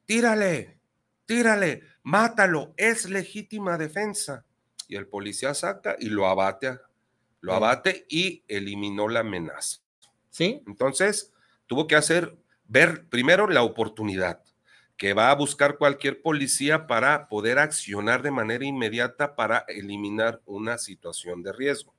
tírale, 0.06 0.80
tírale, 1.26 1.82
mátalo, 2.04 2.76
es 2.78 3.10
legítima 3.10 3.80
defensa. 3.80 4.46
Y 4.90 4.98
el 4.98 5.08
policía 5.08 5.54
saca 5.54 5.96
y 5.98 6.10
lo 6.10 6.28
abate, 6.28 6.80
lo 7.40 7.54
abate 7.54 8.06
y 8.10 8.44
eliminó 8.50 9.08
la 9.08 9.22
amenaza. 9.22 9.80
Sí. 10.30 10.62
Entonces, 10.68 11.32
tuvo 11.68 11.88
que 11.88 11.96
hacer, 11.96 12.38
ver 12.66 13.08
primero 13.08 13.48
la 13.48 13.64
oportunidad 13.64 14.44
que 15.00 15.14
va 15.14 15.32
a 15.32 15.36
buscar 15.36 15.78
cualquier 15.78 16.22
policía 16.22 16.86
para 16.86 17.30
poder 17.30 17.58
accionar 17.58 18.22
de 18.22 18.32
manera 18.32 18.66
inmediata 18.66 19.34
para 19.34 19.64
eliminar 19.70 20.42
una 20.46 20.78
situación 20.78 21.42
de 21.42 21.54
riesgo. 21.54 21.96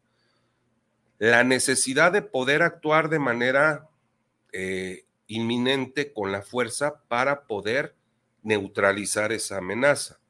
La 1.17 1.43
necesidad 1.43 2.13
de 2.13 2.21
poder 2.21 2.61
actuar 2.61 3.09
de 3.09 3.19
manera 3.19 3.89
eh, 4.53 5.07
inminente 5.29 6.13
con 6.13 6.31
la 6.31 6.43
fuerza 6.43 7.03
para 7.09 7.47
poder 7.47 7.95
neutralizar 8.43 9.33
esa 9.33 9.57
amenaza. 9.57 10.21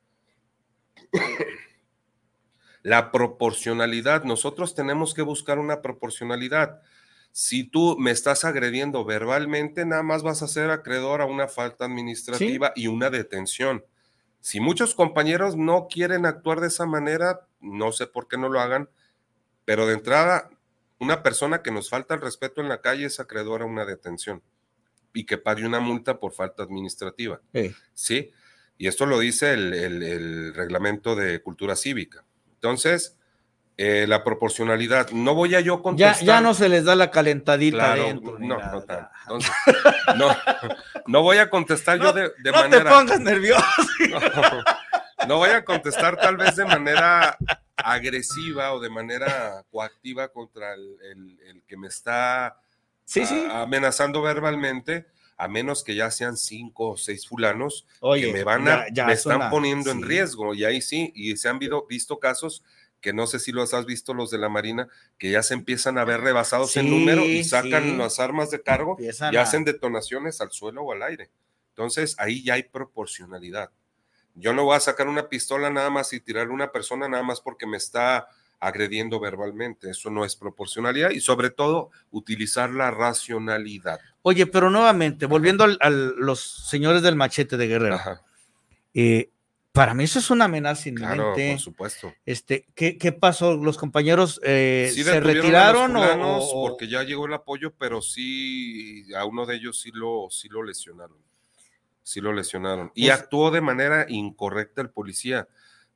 La 2.83 3.11
proporcionalidad, 3.12 4.24
nosotros 4.24 4.74
tenemos 4.74 5.12
que 5.14 5.22
buscar 5.22 5.59
una 5.59 5.83
proporcionalidad. 5.83 6.81
Si 7.33 7.64
tú 7.64 7.97
me 7.99 8.11
estás 8.11 8.45
agrediendo 8.45 9.05
verbalmente, 9.05 9.85
nada 9.85 10.03
más 10.03 10.22
vas 10.22 10.43
a 10.43 10.49
ser 10.49 10.70
acreedor 10.70 11.20
a 11.20 11.26
una 11.26 11.47
falta 11.47 11.85
administrativa 11.85 12.72
y 12.74 12.87
una 12.89 13.11
detención. 13.11 13.85
Si 14.41 14.59
muchos 14.61 14.95
compañeros 14.95 15.57
no 15.57 15.87
quieren 15.89 16.24
actuar 16.26 16.61
de 16.61 16.68
esa 16.68 16.87
manera, 16.87 17.47
no 17.61 17.93
sé 17.93 18.07
por 18.07 18.26
qué 18.26 18.39
no 18.39 18.49
lo 18.49 18.59
hagan, 18.61 18.89
pero 19.66 19.87
de 19.87 19.95
entrada, 19.95 20.49
una 20.99 21.22
persona 21.22 21.62
que 21.62 21.70
nos 21.70 21.91
falta 21.91 22.14
el 22.14 22.20
respeto 22.20 22.61
en 22.61 22.68
la 22.68 22.81
calle 22.81 23.05
es 23.07 23.20
acreedora 23.20 23.64
a 23.64 23.68
una 23.68 23.85
detención 23.85 24.43
y 25.12 25.24
que 25.26 25.39
pague 25.39 25.66
una 25.66 25.81
multa 25.81 26.18
por 26.18 26.33
falta 26.33 26.62
administrativa. 26.62 27.41
Sí. 27.55 27.74
¿sí? 27.95 28.31
Y 28.78 28.87
esto 28.87 29.05
lo 29.07 29.18
dice 29.18 29.53
el, 29.53 29.74
el- 29.74 30.03
el 30.03 30.55
reglamento 30.55 31.14
de 31.14 31.43
cultura 31.43 31.76
cívica. 31.76 32.24
Entonces, 32.62 33.16
eh, 33.78 34.04
la 34.06 34.22
proporcionalidad, 34.22 35.11
no 35.12 35.34
voy 35.34 35.54
a 35.54 35.61
yo 35.61 35.80
contestar. 35.82 36.22
ya 36.22 36.40
no 36.42 36.52
se 36.52 36.68
les 36.68 36.84
da 36.84 36.94
la 36.94 37.11
calentadita 37.11 37.94
Claro, 37.94 38.20
ni 38.38 38.48
no, 38.48 38.58
no 38.58 38.82
tanto. 38.82 39.08
Entonces, 39.22 39.50
no, 40.16 40.36
no 41.06 41.22
voy 41.22 41.38
a 41.38 41.48
contestar 41.48 41.98
yo 41.98 42.12
de, 42.12 42.24
de 42.42 42.52
no 42.52 42.62
te 42.62 42.68
manera. 42.68 42.90
pongas 42.90 43.20
nervioso. 43.20 43.64
No, 45.20 45.26
no 45.28 45.36
voy 45.36 45.50
a 45.50 45.64
contestar 45.64 46.16
tal 46.16 46.36
vez 46.38 46.56
de 46.56 46.64
manera 46.64 47.36
agresiva 47.76 48.72
o 48.72 48.80
de 48.80 48.88
manera 48.90 49.62
coactiva 49.70 50.28
contra 50.28 50.72
el, 50.74 50.96
el- 51.02 51.38
el 51.46 51.62
que 51.66 51.76
me 51.76 51.88
está 51.88 52.56
Sí, 53.04 53.24
sí. 53.26 53.46
a- 53.50 53.62
amenazando 53.62 54.22
verbalmente, 54.22 55.06
a 55.43 55.49
menos 55.49 55.82
que 55.84 55.95
ya 55.95 56.11
sean 56.11 56.36
cinco 56.36 56.91
o 56.91 56.97
seis 56.97 57.26
fulanos 57.26 57.86
Oye, 58.01 58.26
que 58.26 58.32
me 58.32 58.45
van 58.45 58.68
a, 58.68 58.86
ya- 58.88 58.93
ya 58.93 59.07
me 59.07 59.12
están 59.14 59.34
suena, 59.38 59.51
poniendo 59.51 59.91
en 59.91 60.03
riesgo. 60.03 60.55
Y 60.55 60.64
ahí 60.64 60.80
sí, 60.82 61.12
y 61.14 61.36
se 61.36 61.49
han 61.49 61.59
visto, 61.59 61.86
visto 61.88 62.18
casos 62.18 62.62
que 63.01 63.12
no 63.14 63.26
sé 63.26 63.38
si 63.38 63.51
los 63.51 63.72
has 63.72 63.86
visto 63.86 64.12
los 64.12 64.30
de 64.30 64.36
la 64.36 64.51
Marina, 64.51 64.86
que 65.16 65.30
ya 65.30 65.43
se 65.43 65.55
empiezan 65.55 65.97
a 65.97 66.05
ver 66.05 66.20
rebasados 66.20 66.76
en 66.76 66.91
número 66.91 67.24
y 67.24 67.43
sacan 67.45 67.84
sí. 67.84 67.97
las 67.97 68.20
armas 68.20 68.51
de 68.51 68.62
cargo 68.62 68.93
Empiezan 68.99 69.32
y 69.32 69.38
a- 69.38 69.43
hacen 69.43 69.64
detonaciones 69.64 70.41
al 70.43 70.51
suelo 70.53 70.82
o 70.82 70.93
al 70.93 71.03
aire. 71.03 71.30
Entonces 71.70 72.14
ahí 72.18 72.43
ya 72.45 72.55
hay 72.55 72.64
proporcionalidad. 72.64 73.70
Yo 74.34 74.53
no 74.53 74.64
voy 74.64 74.76
a 74.76 74.80
sacar 74.80 75.09
una 75.09 75.28
pistola 75.28 75.70
nada 75.70 75.88
más 75.91 76.12
y 76.12 76.20
tirarle 76.20 76.53
a 76.53 76.55
una 76.55 76.72
persona 76.72 77.09
nada 77.09 77.22
más 77.22 77.41
porque 77.41 77.66
me 77.66 77.76
está 77.78 78.28
agrediendo 78.61 79.18
verbalmente. 79.20 79.90
Eso 79.90 80.11
no 80.11 80.24
es 80.24 80.36
proporcionalidad 80.36 81.11
y 81.11 81.20
sobre 81.20 81.50
todo 81.50 81.90
utilizar 82.11 82.70
la 82.70 82.90
racionalidad. 82.90 83.98
Oye, 84.22 84.46
pero 84.46 84.70
nuevamente, 84.70 85.26
volviendo 85.26 85.64
a 85.64 85.90
los 85.90 86.40
señores 86.68 87.02
del 87.02 87.16
machete 87.16 87.56
de 87.56 87.66
Guerrero, 87.66 87.98
eh, 88.94 89.30
para 89.72 89.94
mí 89.94 90.04
eso 90.04 90.18
es 90.18 90.30
una 90.30 90.46
amenaza 90.46 90.90
Claro, 90.94 91.14
inminente. 91.14 91.52
por 91.52 91.61
supuesto. 91.61 92.12
Este, 92.26 92.66
¿qué, 92.74 92.98
qué 92.98 93.12
pasó? 93.12 93.56
¿Los 93.56 93.78
compañeros 93.78 94.40
eh, 94.44 94.90
Sí 94.92 95.04
se 95.04 95.12
detuvieron 95.12 95.54
a 95.54 95.72
los 95.72 95.82
retiraron 95.92 95.96
o- 95.96 96.38
o- 96.38 96.68
porque 96.68 96.88
ya 96.88 97.02
llegó 97.04 97.26
el 97.26 97.34
apoyo, 97.34 97.72
pero 97.78 98.02
sí 98.02 99.06
a 99.14 99.24
uno 99.24 99.46
de 99.46 99.56
ellos 99.56 99.80
sí 99.80 99.90
lo, 99.94 100.26
sí 100.30 100.48
lo 100.48 100.62
lesionaron. 100.64 101.16
Sí 102.02 102.20
lo 102.20 102.32
lesionaron. 102.32 102.90
Y 102.94 103.06
Pues- 103.06 103.20
actuó 103.20 103.50
de 103.52 103.61
manera 103.61 104.06
incorrecta 104.08 104.82
el 104.82 104.90
policía, 104.90 105.46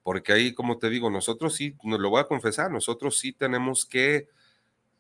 porque 0.05 0.35
ahí, 0.35 0.55
como 0.55 0.79
te 0.79 0.91
digo, 0.91 1.11
nosotros 1.11 1.57
sí, 1.57 1.77
nos 1.83 1.99
lo 1.99 2.11
voy 2.11 2.21
a 2.21 2.29
confesar, 2.29 2.71
nosotros 2.71 3.19
sí 3.19 3.33
tenemos 3.33 3.87
que 3.87 4.29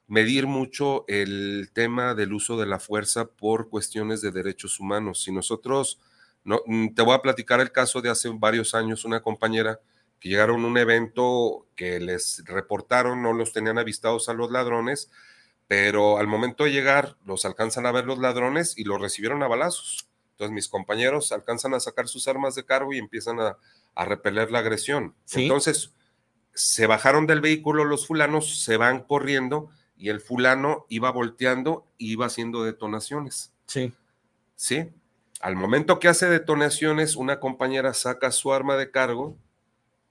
medir 0.07 0.47
mucho 0.47 1.05
el 1.09 1.71
tema 1.75 2.15
del 2.15 2.33
uso 2.33 2.59
de 2.59 2.67
la 2.67 2.81
fuerza 2.81 3.27
por 3.27 3.69
cuestiones 3.69 4.23
de 4.23 4.33
derechos 4.33 4.81
humanos. 4.81 5.23
Si 5.23 5.31
nosotros, 5.31 6.01
no, 6.43 6.61
mm, 6.67 6.95
te 6.95 7.03
voy 7.03 7.15
a 7.15 7.23
platicar 7.23 7.61
el 7.61 7.71
caso 7.71 8.01
de 8.01 8.11
hace 8.11 8.31
varios 8.31 8.75
años, 8.75 9.05
una 9.05 9.21
compañera 9.21 9.79
que 10.21 10.31
llegaron 10.31 10.65
a 10.65 10.69
un 10.69 10.79
evento 10.79 11.67
que 11.77 12.01
les 12.01 12.43
reportaron, 12.47 13.23
no 13.23 13.35
los 13.35 13.53
tenían 13.53 13.79
avistados 13.79 14.31
a 14.31 14.35
los 14.35 14.51
ladrones, 14.51 15.11
pero 15.69 16.19
al 16.19 16.27
momento 16.27 16.65
de 16.65 16.73
llegar 16.73 17.17
los 17.27 17.45
alcanzan 17.45 17.85
a 17.85 17.93
ver 17.93 18.07
los 18.07 18.19
ladrones 18.19 18.75
y 18.79 18.85
los 18.85 19.01
recibieron 19.01 19.43
a 19.43 19.49
balazos. 19.49 20.09
Entonces 20.35 20.53
mis 20.53 20.69
compañeros 20.69 21.33
alcanzan 21.33 21.75
a 21.75 21.81
sacar 21.81 22.09
sus 22.09 22.29
armas 22.29 22.55
de 22.55 22.65
cargo 22.65 22.93
y 22.93 22.99
empiezan 22.99 23.41
a, 23.41 23.57
a 23.95 24.05
repeler 24.05 24.51
la 24.51 24.59
agresión. 24.59 25.15
Sí. 25.25 25.43
Entonces 25.43 25.93
se 26.55 26.87
bajaron 26.87 27.27
del 27.27 27.41
vehículo 27.41 27.85
los 27.85 28.07
fulanos, 28.07 28.63
se 28.63 28.77
van 28.77 29.05
corriendo 29.05 29.71
y 29.97 30.09
el 30.09 30.21
fulano 30.21 30.87
iba 30.89 31.11
volteando 31.11 31.87
y 31.99 32.13
iba 32.13 32.27
haciendo 32.27 32.65
detonaciones. 32.65 33.53
Sí. 33.67 33.93
¿Sí? 34.57 34.91
Al 35.41 35.57
momento 35.57 35.99
que 35.99 36.09
hace 36.09 36.29
detonaciones, 36.29 37.17
una 37.17 37.39
compañera 37.39 37.93
saca 37.95 38.31
su 38.31 38.53
arma 38.53 38.77
de 38.77 38.91
cargo, 38.91 39.37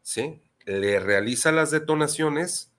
¿sí? 0.01 0.41
Le 0.65 0.99
realiza 0.99 1.51
las 1.51 1.71
detonaciones, 1.71 2.71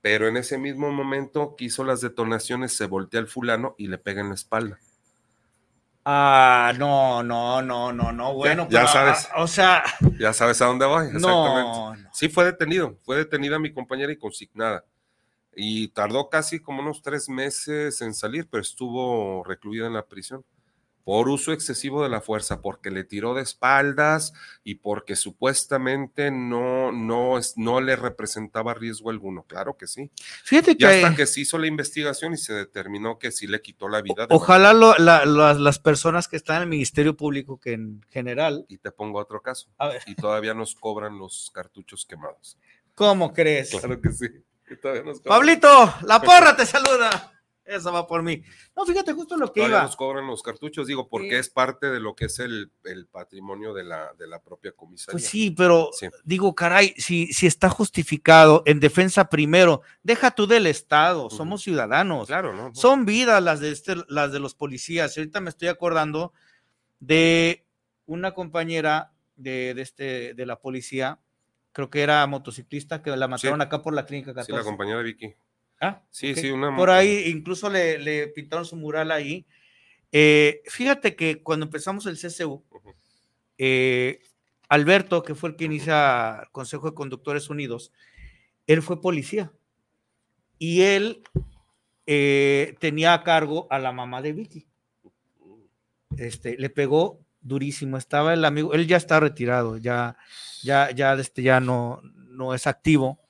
pero 0.00 0.28
en 0.28 0.36
ese 0.36 0.58
mismo 0.58 0.92
momento 0.92 1.56
que 1.56 1.64
hizo 1.64 1.84
las 1.84 2.00
detonaciones, 2.00 2.72
se 2.72 2.86
voltea 2.86 3.20
el 3.20 3.26
fulano 3.26 3.74
y 3.78 3.88
le 3.88 3.98
pega 3.98 4.20
en 4.20 4.28
la 4.28 4.34
espalda. 4.34 4.78
Ah, 6.10 6.72
no, 6.78 7.22
no, 7.22 7.60
no, 7.60 7.92
no, 7.92 8.12
no, 8.12 8.32
bueno, 8.32 8.66
ya 8.70 8.80
pero, 8.80 8.88
sabes. 8.88 9.28
ah, 9.30 9.42
o 9.42 9.46
sea, 9.46 9.84
Ya 10.18 10.32
sabes 10.32 10.62
a 10.62 10.64
dónde 10.64 10.86
voy. 10.86 11.08
No, 11.12 11.18
Exactamente. 11.18 12.08
Sí, 12.14 12.30
fue 12.30 12.46
detenido. 12.46 12.96
Fue 13.02 13.18
detenida 13.18 13.58
mi 13.58 13.74
compañera 13.74 14.10
y 14.10 14.16
consignada. 14.16 14.86
Y 15.54 15.88
tardó 15.88 16.30
casi 16.30 16.60
como 16.60 16.80
unos 16.80 17.02
tres 17.02 17.28
meses 17.28 18.00
en 18.00 18.14
salir, 18.14 18.48
pero 18.48 18.62
estuvo 18.62 19.44
recluida 19.44 19.86
en 19.86 19.92
la 19.92 20.06
prisión 20.06 20.42
por 21.04 21.28
uso 21.30 21.52
excesivo 21.52 22.02
de 22.02 22.10
la 22.10 22.20
fuerza, 22.20 22.60
porque 22.60 22.90
le 22.90 23.02
tiró 23.02 23.32
de 23.34 23.42
espaldas 23.42 24.34
y 24.62 24.74
porque 24.76 25.16
supuestamente 25.16 26.30
no, 26.30 26.92
no, 26.92 27.38
no 27.56 27.80
le 27.80 27.96
representaba 27.96 28.74
riesgo 28.74 29.10
alguno. 29.10 29.42
Claro 29.44 29.76
que 29.76 29.86
sí. 29.86 30.10
Fíjate 30.44 30.72
Y 30.72 30.76
que 30.76 30.86
hasta 30.86 31.16
que 31.16 31.26
se 31.26 31.40
hizo 31.40 31.56
la 31.58 31.66
investigación 31.66 32.34
y 32.34 32.36
se 32.36 32.52
determinó 32.52 33.18
que 33.18 33.30
sí 33.30 33.46
le 33.46 33.62
quitó 33.62 33.88
la 33.88 34.02
vida. 34.02 34.26
de 34.26 34.34
ojalá 34.34 34.72
lo- 34.74 34.94
la- 34.98 35.24
las- 35.24 35.58
las 35.58 35.78
personas 35.78 36.28
que 36.28 36.36
están 36.36 36.56
en 36.56 36.62
el 36.64 36.68
Ministerio 36.68 37.16
Público, 37.16 37.58
que 37.58 37.72
en 37.72 38.04
general, 38.10 38.66
Y 38.68 38.76
te 38.78 38.90
pongo 38.92 39.18
otro 39.18 39.40
caso. 39.40 39.68
A 39.78 39.88
ver. 39.88 40.02
Y 40.06 40.14
todavía 40.14 40.52
nos 40.54 40.74
cobran 40.74 41.18
los 41.18 41.50
cartuchos 41.54 42.04
quemados. 42.04 42.58
¿cómo 42.94 43.32
crees? 43.32 43.70
Claro 43.70 44.00
que 44.00 44.10
sí. 44.12 44.26
Y. 44.68 44.74
Pablito, 45.28 45.94
la 46.02 46.20
porra 46.20 46.54
te 46.56 46.66
saluda. 46.66 47.37
Eso 47.68 47.92
va 47.92 48.06
por 48.06 48.22
mí. 48.22 48.42
No, 48.74 48.86
fíjate 48.86 49.12
justo 49.12 49.36
lo 49.36 49.52
que 49.52 49.60
Todavía 49.60 49.76
iba. 49.78 49.84
nos 49.84 49.94
cobran 49.96 50.26
los 50.26 50.42
cartuchos, 50.42 50.86
digo, 50.86 51.08
porque 51.08 51.28
Sí. 51.30 51.34
es 51.36 51.50
parte 51.50 51.90
de 51.90 52.00
lo 52.00 52.14
que 52.16 52.24
es 52.24 52.38
el, 52.38 52.72
el 52.84 53.06
patrimonio 53.06 53.74
de 53.74 53.84
la, 53.84 54.12
de 54.18 54.26
la 54.26 54.40
propia 54.42 54.72
comisaría. 54.72 55.12
Pues 55.12 55.26
sí, 55.26 55.50
pero 55.50 55.90
Sí. 55.92 56.08
digo, 56.24 56.54
caray, 56.54 56.94
si, 56.96 57.26
si 57.34 57.46
está 57.46 57.68
justificado 57.68 58.62
en 58.64 58.80
defensa 58.80 59.28
primero, 59.28 59.82
deja 60.02 60.30
tú 60.30 60.46
del 60.46 60.66
Estado, 60.66 61.28
somos 61.28 61.62
ciudadanos. 61.62 62.26
Claro, 62.28 62.54
¿no? 62.54 62.74
Son 62.74 63.04
vidas 63.04 63.42
las 63.42 63.60
de, 63.60 63.70
este, 63.70 63.96
las 64.08 64.32
de 64.32 64.40
los 64.40 64.54
policías. 64.54 65.14
Y 65.16 65.20
Ahorita 65.20 65.40
me 65.40 65.50
estoy 65.50 65.68
acordando 65.68 66.32
de 67.00 67.66
una 68.06 68.32
compañera 68.32 69.12
de, 69.36 69.74
de 69.74 69.82
este, 69.82 70.34
de 70.34 70.46
la 70.46 70.58
policía, 70.60 71.20
creo 71.72 71.90
que 71.90 72.00
era 72.00 72.26
motociclista, 72.26 73.02
que 73.02 73.10
la 73.16 73.28
mataron 73.28 73.60
acá 73.60 73.82
por 73.82 73.94
la 73.94 74.06
clínica 74.06 74.32
14. 74.32 74.50
Sí, 74.50 74.56
la 74.56 74.64
compañera 74.64 75.02
Vicky. 75.02 75.34
Ah, 75.80 76.02
Sí, 76.10 76.34
sí, 76.34 76.50
una. 76.50 76.74
Por 76.74 76.90
ahí 76.90 77.24
incluso 77.26 77.70
le, 77.70 77.98
le 77.98 78.28
pintaron 78.28 78.64
su 78.64 78.76
mural 78.76 79.10
ahí. 79.10 79.46
Eh, 80.10 80.62
fíjate 80.66 81.14
que 81.14 81.42
cuando 81.42 81.66
empezamos 81.66 82.06
el 82.06 82.18
CCU, 82.18 82.64
eh, 83.58 84.20
Alberto, 84.68 85.22
que 85.22 85.34
fue 85.34 85.50
el 85.50 85.56
que 85.56 85.64
inicia 85.64 86.40
el 86.42 86.50
Consejo 86.50 86.88
de 86.88 86.94
Conductores 86.94 87.50
Unidos, 87.50 87.92
él 88.66 88.82
fue 88.82 89.00
policía. 89.00 89.52
Y 90.58 90.82
él 90.82 91.22
eh, 92.06 92.74
tenía 92.80 93.14
a 93.14 93.22
cargo 93.22 93.66
a 93.70 93.78
la 93.78 93.92
mamá 93.92 94.22
de 94.22 94.32
Vicky. 94.32 94.66
Este, 96.16 96.56
le 96.58 96.70
pegó 96.70 97.20
durísimo. 97.40 97.96
Estaba 97.96 98.34
el 98.34 98.44
amigo, 98.44 98.74
él 98.74 98.86
ya 98.86 98.96
está 98.96 99.20
retirado, 99.20 99.76
ya, 99.76 100.16
ya, 100.62 100.90
ya, 100.90 101.12
este, 101.14 101.42
ya 101.42 101.60
no, 101.60 102.02
no 102.02 102.54
es 102.54 102.66
activo 102.66 103.20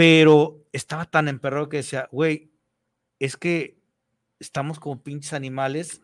pero 0.00 0.59
estaba 0.72 1.04
tan 1.04 1.28
emperrado 1.28 1.68
que 1.68 1.78
decía, 1.78 2.08
güey, 2.12 2.52
es 3.18 3.36
que 3.36 3.80
estamos 4.38 4.80
como 4.80 5.02
pinches 5.02 5.32
animales 5.32 6.02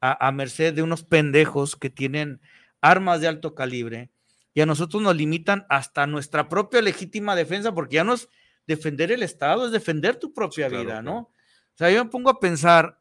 a, 0.00 0.26
a 0.26 0.32
merced 0.32 0.74
de 0.74 0.82
unos 0.82 1.02
pendejos 1.02 1.76
que 1.76 1.90
tienen 1.90 2.40
armas 2.80 3.20
de 3.20 3.28
alto 3.28 3.54
calibre 3.54 4.10
y 4.54 4.60
a 4.60 4.66
nosotros 4.66 5.02
nos 5.02 5.16
limitan 5.16 5.66
hasta 5.68 6.06
nuestra 6.06 6.48
propia 6.48 6.80
legítima 6.80 7.34
defensa, 7.34 7.74
porque 7.74 7.96
ya 7.96 8.04
no 8.04 8.14
es 8.14 8.28
defender 8.66 9.10
el 9.10 9.22
Estado, 9.24 9.66
es 9.66 9.72
defender 9.72 10.16
tu 10.16 10.32
propia 10.32 10.68
claro, 10.68 10.82
vida, 10.84 10.92
claro. 11.00 11.02
¿no? 11.02 11.18
O 11.18 11.76
sea, 11.76 11.90
yo 11.90 12.04
me 12.04 12.10
pongo 12.10 12.30
a 12.30 12.38
pensar 12.38 13.00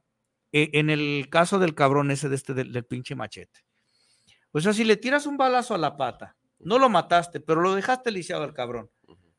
eh, 0.51 0.71
en 0.73 0.89
el 0.89 1.27
caso 1.29 1.59
del 1.59 1.75
cabrón 1.75 2.09
ese 2.09 2.27
de 2.27 2.35
este, 2.35 2.55
del, 2.55 2.73
del 2.73 2.85
pinche 2.85 3.15
machete. 3.15 3.59
O 4.51 4.59
sea, 4.59 4.73
si 4.73 4.83
le 4.83 4.97
tiras 4.97 5.27
un 5.27 5.37
balazo 5.37 5.75
a 5.75 5.77
la 5.77 5.95
pata, 5.95 6.35
no 6.59 6.79
lo 6.79 6.89
mataste, 6.89 7.39
pero 7.39 7.61
lo 7.61 7.75
dejaste 7.75 8.11
lisiado 8.11 8.43
al 8.43 8.53
cabrón. 8.53 8.89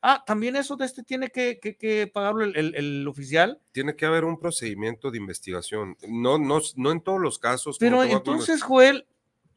Ah, 0.07 0.23
también 0.23 0.55
eso 0.55 0.75
de 0.75 0.85
este 0.85 1.01
tiene 1.01 1.29
que, 1.31 1.59
que- 1.59 1.75
que 1.77 2.05
pagarlo 2.05 2.43
el, 2.43 2.55
el- 2.55 2.75
el 2.75 3.07
oficial. 3.07 3.59
Tiene 3.71 3.95
que 3.95 4.05
haber 4.05 4.23
un 4.23 4.39
procedimiento 4.39 5.09
de 5.09 5.17
investigación. 5.17 5.97
No, 6.07 6.37
no, 6.37 6.59
no 6.75 6.91
en 6.91 7.01
todos 7.01 7.19
los 7.19 7.39
casos. 7.39 7.77
Pero 7.79 8.01
a 8.01 8.07
entonces, 8.11 8.61
Joel, 8.61 9.07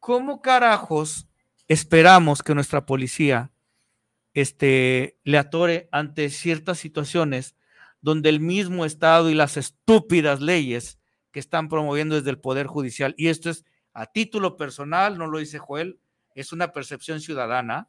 ¿cómo 0.01 0.41
carajos 0.41 1.27
esperamos 1.69 2.43
que 2.43 2.55
nuestra 2.55 2.87
policía 2.87 3.53
este, 4.35 5.19
le 5.25 5.39
atore 5.39 5.89
ante 5.93 6.31
ciertas 6.31 6.79
situaciones 6.79 7.55
donde 8.01 8.29
el 8.29 8.41
mismo 8.41 8.85
Estado 8.85 9.29
y 9.31 9.35
las 9.35 9.57
estúpidas 9.57 10.41
leyes 10.41 10.99
que 11.31 11.41
están 11.41 11.69
promoviendo 11.69 12.15
desde 12.15 12.31
el 12.31 12.39
Poder 12.39 12.67
Judicial, 12.67 13.15
y 13.19 13.29
esto 13.29 13.51
es 13.51 13.65
a 13.93 14.07
título 14.07 14.57
personal, 14.57 15.19
no 15.19 15.27
lo 15.27 15.39
dice 15.39 15.59
Joel, 15.59 15.99
es 16.35 16.53
una 16.53 16.73
percepción 16.73 17.21
ciudadana, 17.21 17.89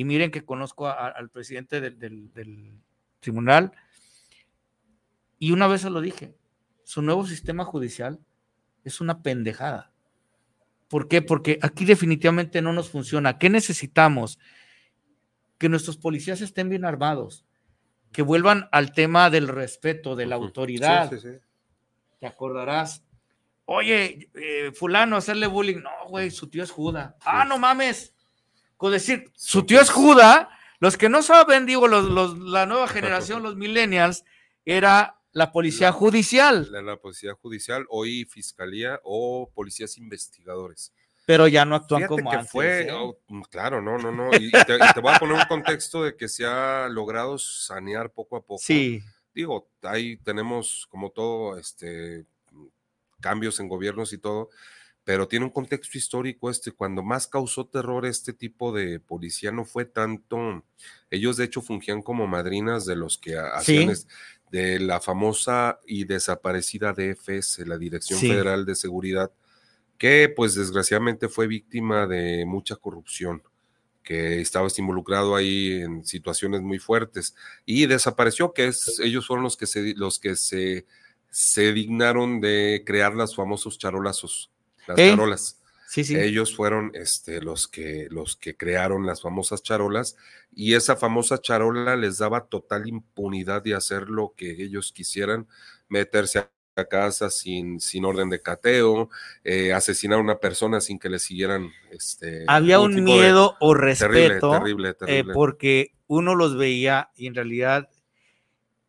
y 0.00 0.04
miren 0.04 0.30
que 0.30 0.44
conozco 0.44 0.86
a- 0.88 0.92
a- 0.92 1.08
al 1.10 1.28
presidente 1.28 1.80
del, 1.80 1.98
del- 1.98 2.32
del 2.32 2.80
tribunal, 3.20 3.72
y 5.38 5.52
una 5.52 5.66
vez 5.66 5.82
se 5.82 5.90
lo 5.90 6.00
dije, 6.00 6.36
su 6.84 7.02
nuevo 7.02 7.26
sistema 7.26 7.64
judicial 7.64 8.18
es 8.84 9.00
una 9.00 9.22
pendejada. 9.22 9.92
¿Por 10.88 11.06
qué? 11.08 11.20
Porque 11.22 11.58
aquí 11.62 11.84
definitivamente 11.84 12.62
no 12.62 12.72
nos 12.72 12.88
funciona. 12.90 13.38
¿Qué 13.38 13.48
necesitamos? 13.50 14.38
Que 15.58 15.68
nuestros 15.68 15.96
policías 15.98 16.40
estén 16.40 16.68
bien 16.68 16.84
armados, 16.84 17.44
que 18.12 18.22
vuelvan 18.22 18.68
al 18.72 18.92
tema 18.92 19.30
del 19.30 19.48
respeto, 19.48 20.16
de 20.16 20.26
la 20.26 20.36
autoridad. 20.36 21.10
Sí, 21.10 21.18
sí, 21.18 21.28
sí. 21.32 21.38
Te 22.18 22.26
acordarás. 22.26 23.04
Oye, 23.66 24.30
eh, 24.34 24.72
fulano, 24.72 25.16
hacerle 25.16 25.46
bullying. 25.46 25.78
No, 25.82 25.90
güey, 26.08 26.30
su 26.30 26.48
tío 26.48 26.62
es 26.64 26.70
Juda. 26.70 27.16
Ah, 27.20 27.44
no 27.44 27.58
mames. 27.58 28.14
Con 28.80 28.92
decir, 28.92 29.30
su 29.36 29.64
tío 29.66 29.78
es 29.82 29.90
Juda. 29.90 30.48
Los 30.78 30.96
que 30.96 31.10
no 31.10 31.20
saben, 31.22 31.66
digo, 31.66 31.86
los, 31.86 32.06
los- 32.06 32.38
la 32.38 32.64
nueva 32.64 32.88
generación, 33.28 33.42
los 33.42 33.56
millennials, 33.56 34.24
era 34.64 35.20
la 35.32 35.52
policía 35.52 35.92
judicial, 35.92 36.66
La, 36.72 36.80
la 36.80 36.96
policía 36.96 37.34
judicial, 37.34 37.84
hoy 37.90 38.24
fiscalía 38.24 38.98
o 39.04 39.50
policías 39.54 39.98
investigadores. 39.98 40.92
pero 41.26 41.46
ya 41.46 41.66
no 41.66 41.76
actúan 41.76 42.00
Fíjate 42.00 42.16
como 42.22 42.30
que 42.30 42.36
antes. 42.38 42.50
fue, 42.50 42.82
¿eh? 42.88 42.92
oh, 42.92 43.18
mm, 43.28 43.42
claro, 43.42 43.82
no, 43.82 43.98
no, 43.98 44.10
no. 44.10 44.30
Y, 44.32 44.46
y 44.48 44.50
te, 44.50 44.76
y 44.76 44.92
te 44.94 45.00
voy 45.00 45.12
a 45.14 45.18
poner 45.18 45.34
un 45.36 45.44
contexto 45.44 46.02
de 46.02 46.16
que 46.16 46.26
se 46.28 46.46
ha 46.46 46.88
logrado 46.88 47.36
sanear 47.38 48.10
poco 48.10 48.36
a 48.36 48.40
poco. 48.40 48.58
Sí. 48.64 49.02
Digo, 49.34 49.68
ahí 49.82 50.16
tenemos 50.16 50.86
como 50.90 51.10
todo, 51.10 51.58
este, 51.58 52.24
cambios 53.20 53.60
en 53.60 53.68
gobiernos 53.68 54.12
y 54.14 54.18
todo, 54.18 54.48
pero 55.10 55.26
tiene 55.26 55.44
un 55.44 55.50
contexto 55.50 55.98
histórico 55.98 56.50
este, 56.50 56.70
cuando 56.70 57.02
más 57.02 57.26
causó 57.26 57.66
terror 57.66 58.06
este 58.06 58.32
tipo 58.32 58.70
de 58.70 59.00
policía 59.00 59.50
no 59.50 59.64
fue 59.64 59.84
tanto, 59.84 60.62
ellos 61.10 61.36
de 61.36 61.46
hecho 61.46 61.60
fungían 61.62 62.00
como 62.00 62.28
madrinas 62.28 62.86
de 62.86 62.94
los 62.94 63.18
que 63.18 63.36
ha- 63.36 63.58
Sí. 63.60 63.74
hacían 63.78 63.90
es- 63.90 64.06
de 64.52 64.78
la 64.78 65.00
famosa 65.00 65.80
y 65.84 66.04
desaparecida 66.04 66.92
DFS, 66.92 67.66
la 67.66 67.76
Dirección 67.76 68.20
Sí. 68.20 68.28
Federal 68.28 68.64
de 68.64 68.76
Seguridad, 68.76 69.32
que 69.98 70.28
pues 70.28 70.54
desgraciadamente 70.54 71.28
fue 71.28 71.48
víctima 71.48 72.06
de 72.06 72.44
mucha 72.46 72.76
corrupción 72.76 73.42
que 74.04 74.40
estaba 74.40 74.68
involucrado 74.78 75.34
ahí 75.34 75.72
en 75.82 76.04
situaciones 76.04 76.60
muy 76.60 76.78
fuertes 76.78 77.34
y 77.66 77.86
desapareció, 77.86 78.52
que 78.52 78.68
es, 78.68 79.00
ellos 79.00 79.26
fueron 79.26 79.42
los 79.42 79.56
que 79.56 79.66
se, 79.66 79.92
los 79.96 80.20
que 80.20 80.36
se, 80.36 80.86
se 81.30 81.72
dignaron 81.72 82.40
de 82.40 82.84
crear 82.86 83.16
las 83.16 83.34
famosos 83.34 83.76
charolazos, 83.76 84.52
las 84.96 85.10
charolas. 85.10 85.56
Sí, 85.88 86.04
sí. 86.04 86.16
Ellos 86.16 86.54
fueron 86.54 86.92
este, 86.94 87.40
los, 87.42 87.66
que, 87.66 88.06
los 88.10 88.36
que 88.36 88.56
crearon 88.56 89.06
las 89.06 89.22
famosas 89.22 89.62
charolas 89.62 90.16
y 90.54 90.74
esa 90.74 90.94
famosa 90.96 91.38
charola 91.38 91.96
les 91.96 92.18
daba 92.18 92.46
total 92.46 92.86
impunidad 92.86 93.62
de 93.62 93.74
hacer 93.74 94.08
lo 94.08 94.32
que 94.36 94.50
ellos 94.62 94.92
quisieran, 94.92 95.48
meterse 95.88 96.38
a 96.38 96.84
casa 96.88 97.28
sin, 97.28 97.80
sin 97.80 98.04
orden 98.04 98.30
de 98.30 98.40
cateo, 98.40 99.10
eh, 99.42 99.72
asesinar 99.72 100.18
a 100.18 100.22
una 100.22 100.38
persona 100.38 100.80
sin 100.80 100.98
que 101.00 101.08
le 101.08 101.18
siguieran. 101.18 101.70
Este, 101.90 102.44
Había 102.46 102.78
un 102.78 102.94
tipo 102.94 103.10
de- 103.12 103.20
miedo 103.22 103.56
o 103.58 103.74
Terrible, 103.74 104.28
respeto 104.28 104.50
terrible, 104.52 104.88
eh, 104.90 104.94
terrible. 104.94 105.34
porque 105.34 105.92
uno 106.06 106.36
los 106.36 106.56
veía 106.56 107.10
y 107.16 107.26
en 107.26 107.34
realidad 107.34 107.88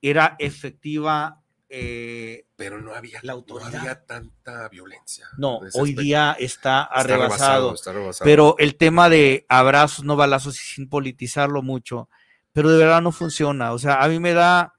era 0.03 0.35
efectiva 0.39 1.40
eh, 1.73 2.45
Pero 2.57 2.81
no 2.81 2.93
había, 2.93 3.19
la 3.23 3.31
no 3.33 3.39
autoridad. 3.39 3.75
había 3.75 4.05
tanta 4.05 4.67
violencia. 4.69 5.27
No, 5.37 5.57
hoy 5.59 5.67
aspecto. 5.69 6.01
día 6.01 6.31
está 6.37 6.81
Está 6.83 6.83
arrebasado. 6.83 7.23
rebasado, 7.69 7.73
está 7.75 7.93
rebasado. 7.93 8.25
Pero 8.25 8.55
el 8.59 8.75
tema 8.75 9.09
de 9.09 9.45
abrazos, 9.49 10.03
no 10.03 10.15
balazos, 10.15 10.55
y 10.55 10.73
sin 10.75 10.89
politizarlo 10.89 11.61
mucho, 11.61 12.09
pero 12.51 12.69
de 12.69 12.77
verdad 12.77 13.01
no 13.01 13.11
funciona. 13.13 13.71
O 13.71 13.79
sea, 13.79 14.03
a 14.03 14.07
mí 14.09 14.19
me 14.19 14.33
da 14.33 14.73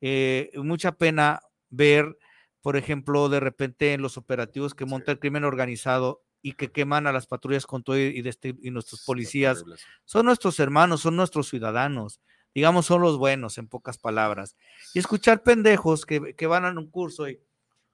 eh, 0.00 0.50
mucha 0.56 0.92
pena 0.92 1.40
ver, 1.70 2.18
por 2.60 2.76
ejemplo, 2.76 3.28
de 3.28 3.40
repente 3.40 3.94
en 3.94 4.02
los 4.02 4.16
operativos 4.16 4.74
que 4.74 4.84
monta 4.84 5.10
el 5.12 5.18
crimen 5.18 5.44
organizado 5.44 6.22
y 6.42 6.52
que 6.52 6.70
queman 6.70 7.06
a 7.06 7.12
las 7.12 7.26
patrullas 7.26 7.66
con 7.66 7.82
todo 7.82 7.98
y, 7.98 8.22
de 8.22 8.30
este- 8.30 8.54
y 8.62 8.70
nuestros 8.70 9.02
policías. 9.04 9.64
Son 10.04 10.24
nuestros 10.26 10.60
hermanos, 10.60 11.00
son 11.00 11.16
nuestros 11.16 11.48
ciudadanos. 11.48 12.20
Digamos, 12.58 12.86
son 12.86 13.02
los 13.02 13.18
buenos, 13.18 13.56
en 13.58 13.68
pocas 13.68 13.98
palabras. 13.98 14.56
Y 14.94 14.98
escuchar 14.98 15.42
pendejos 15.44 16.04
que, 16.04 16.34
que 16.34 16.46
van 16.48 16.64
a 16.64 16.70
un 16.70 16.90
curso 16.90 17.28
y 17.28 17.40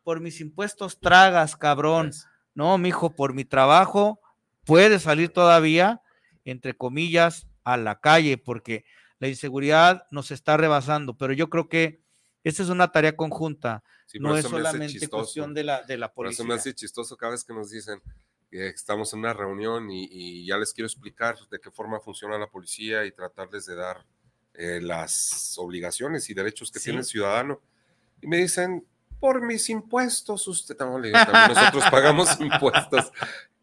por 0.03 0.21
mis 0.21 0.41
impuestos 0.41 1.01
tragas, 1.01 1.55
cabrón. 1.57 2.13
No, 2.55 2.79
mijo, 2.79 3.15
por 3.15 3.35
mi 3.35 3.45
trabajo 3.45 4.21
puedes 4.65 5.03
salir 5.03 5.29
todavía, 5.31 6.01
entre 6.45 6.75
comillas, 6.77 7.47
a 7.65 7.77
la 7.77 8.01
calle, 8.01 8.39
porque 8.39 8.85
La 9.19 9.29
inseguridad 9.29 10.07
nos 10.11 10.31
está 10.31 10.57
rebasando, 10.57 11.17
pero 11.17 11.33
yo 11.33 11.49
creo 11.49 11.69
que 11.69 12.03
esta 12.43 12.63
es 12.63 12.69
una 12.69 12.91
tarea 12.93 13.17
conjunta, 13.17 13.83
Sí, 14.07 14.19
no 14.19 14.37
es 14.37 14.45
solamente 14.45 15.09
cuestión 15.09 15.55
de 15.55 15.65
la, 15.65 15.83
de 15.83 15.97
la 15.97 16.13
Por 16.13 16.27
eso 16.27 16.39
policía. 16.39 16.47
me 16.47 16.55
hace 16.61 16.75
chistoso 16.75 17.17
cada 17.17 17.33
vez 17.33 17.45
que 17.45 17.55
nos 17.55 17.71
dicen 17.71 18.03
que 18.51 18.69
estamos 18.69 19.13
en 19.13 19.21
una 19.21 19.33
reunión 19.33 19.91
y, 19.91 20.07
y 20.11 20.47
ya 20.47 20.59
les 20.59 20.73
quiero 20.75 20.87
explicar 20.87 21.37
de 21.51 21.59
qué 21.59 21.71
forma 21.71 22.01
funciona 22.01 22.39
la 22.39 22.51
policía 22.51 23.05
y 23.07 23.13
tratarles 23.13 23.67
de 23.67 23.77
dar 23.77 24.05
eh, 24.55 24.81
las 24.83 25.55
obligaciones 25.59 26.29
y 26.31 26.35
derechos 26.35 26.71
que 26.71 26.79
Sí. 26.79 26.85
tiene 26.87 27.01
el 27.01 27.05
ciudadano. 27.05 27.61
Y 28.23 28.27
me 28.27 28.39
dicen, 28.39 28.85
por 29.21 29.43
mis 29.43 29.69
impuestos, 29.71 30.47
usted 30.49 30.77
no, 30.79 30.99
le 30.99 31.09
digo, 31.09 31.19
también 31.25 31.59
nosotros 31.59 31.85
pagamos 31.91 32.41
impuestos. 32.41 33.13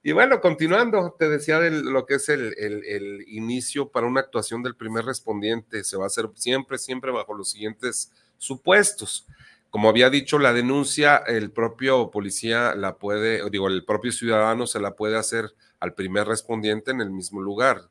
Y 0.04 0.12
bueno, 0.14 0.42
continuando, 0.42 1.16
te 1.20 1.30
decía 1.30 1.60
de 1.60 1.70
lo 1.70 2.06
que 2.08 2.16
es 2.16 2.28
el, 2.30 2.56
el- 2.58 2.84
el 2.86 3.24
inicio 3.28 3.90
para 3.90 4.08
una 4.08 4.22
actuación 4.22 4.64
del 4.64 4.76
primer 4.76 5.06
respondiente. 5.06 5.84
Se 5.84 5.96
va 5.98 6.06
a 6.06 6.08
hacer 6.08 6.28
siempre, 6.36 6.78
siempre 6.80 7.12
bajo 7.12 7.34
los 7.36 7.52
siguientes 7.52 8.12
supuestos. 8.40 9.28
Como 9.70 9.88
había 9.88 10.10
dicho, 10.10 10.38
la 10.40 10.52
denuncia, 10.54 11.18
el 11.18 11.52
propio 11.52 12.10
policía 12.12 12.76
la 12.76 12.98
puede, 12.98 13.48
digo, 13.52 13.68
el 13.68 13.86
propio 13.86 14.12
ciudadano 14.12 14.66
se 14.68 14.80
la 14.82 14.96
puede 14.96 15.18
hacer 15.18 15.54
al 15.80 15.94
primer 15.94 16.28
respondiente 16.28 16.92
en 16.92 17.00
el 17.02 17.12
mismo 17.12 17.42
lugar. 17.42 17.84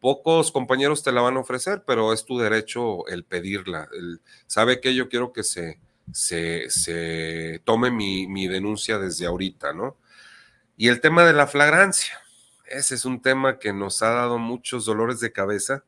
Pocos 0.00 0.52
compañeros 0.52 1.02
te 1.02 1.12
la 1.12 1.22
van 1.22 1.36
a 1.36 1.40
ofrecer, 1.40 1.82
pero 1.86 2.12
es 2.12 2.24
tu 2.24 2.38
derecho 2.38 3.06
el 3.08 3.24
pedirla. 3.24 3.88
El- 3.92 4.20
¿Sabe 4.46 4.80
que 4.80 4.94
Yo 4.94 5.08
quiero 5.08 5.32
que 5.32 5.42
se, 5.42 5.78
se, 6.12 6.70
se 6.70 7.60
tome 7.64 7.90
mi, 7.90 8.26
mi 8.28 8.46
denuncia 8.48 8.98
desde 8.98 9.26
ahorita, 9.26 9.72
¿no? 9.72 9.96
Y 10.76 10.88
el 10.88 11.00
tema 11.00 11.24
de 11.26 11.32
la 11.32 11.46
flagrancia. 11.46 12.18
Ese 12.66 12.94
es 12.94 13.04
un 13.04 13.22
tema 13.22 13.58
que 13.58 13.72
nos 13.72 14.02
ha 14.02 14.10
dado 14.10 14.38
muchos 14.38 14.84
dolores 14.84 15.20
de 15.20 15.32
cabeza 15.32 15.84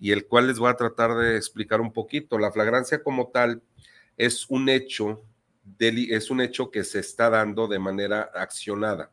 y 0.00 0.12
el 0.12 0.26
cual 0.26 0.48
les 0.48 0.58
voy 0.58 0.70
a 0.70 0.76
tratar 0.76 1.14
de 1.16 1.36
explicar 1.36 1.80
un 1.80 1.92
poquito. 1.92 2.38
La 2.38 2.52
flagrancia 2.52 3.02
como 3.02 3.28
tal 3.28 3.62
es 4.16 4.46
un 4.50 4.68
hecho, 4.68 5.22
es 5.78 6.30
un 6.30 6.40
hecho 6.40 6.70
que 6.70 6.84
se 6.84 7.00
está 7.00 7.30
dando 7.30 7.68
de 7.68 7.78
manera 7.78 8.30
accionada. 8.34 9.10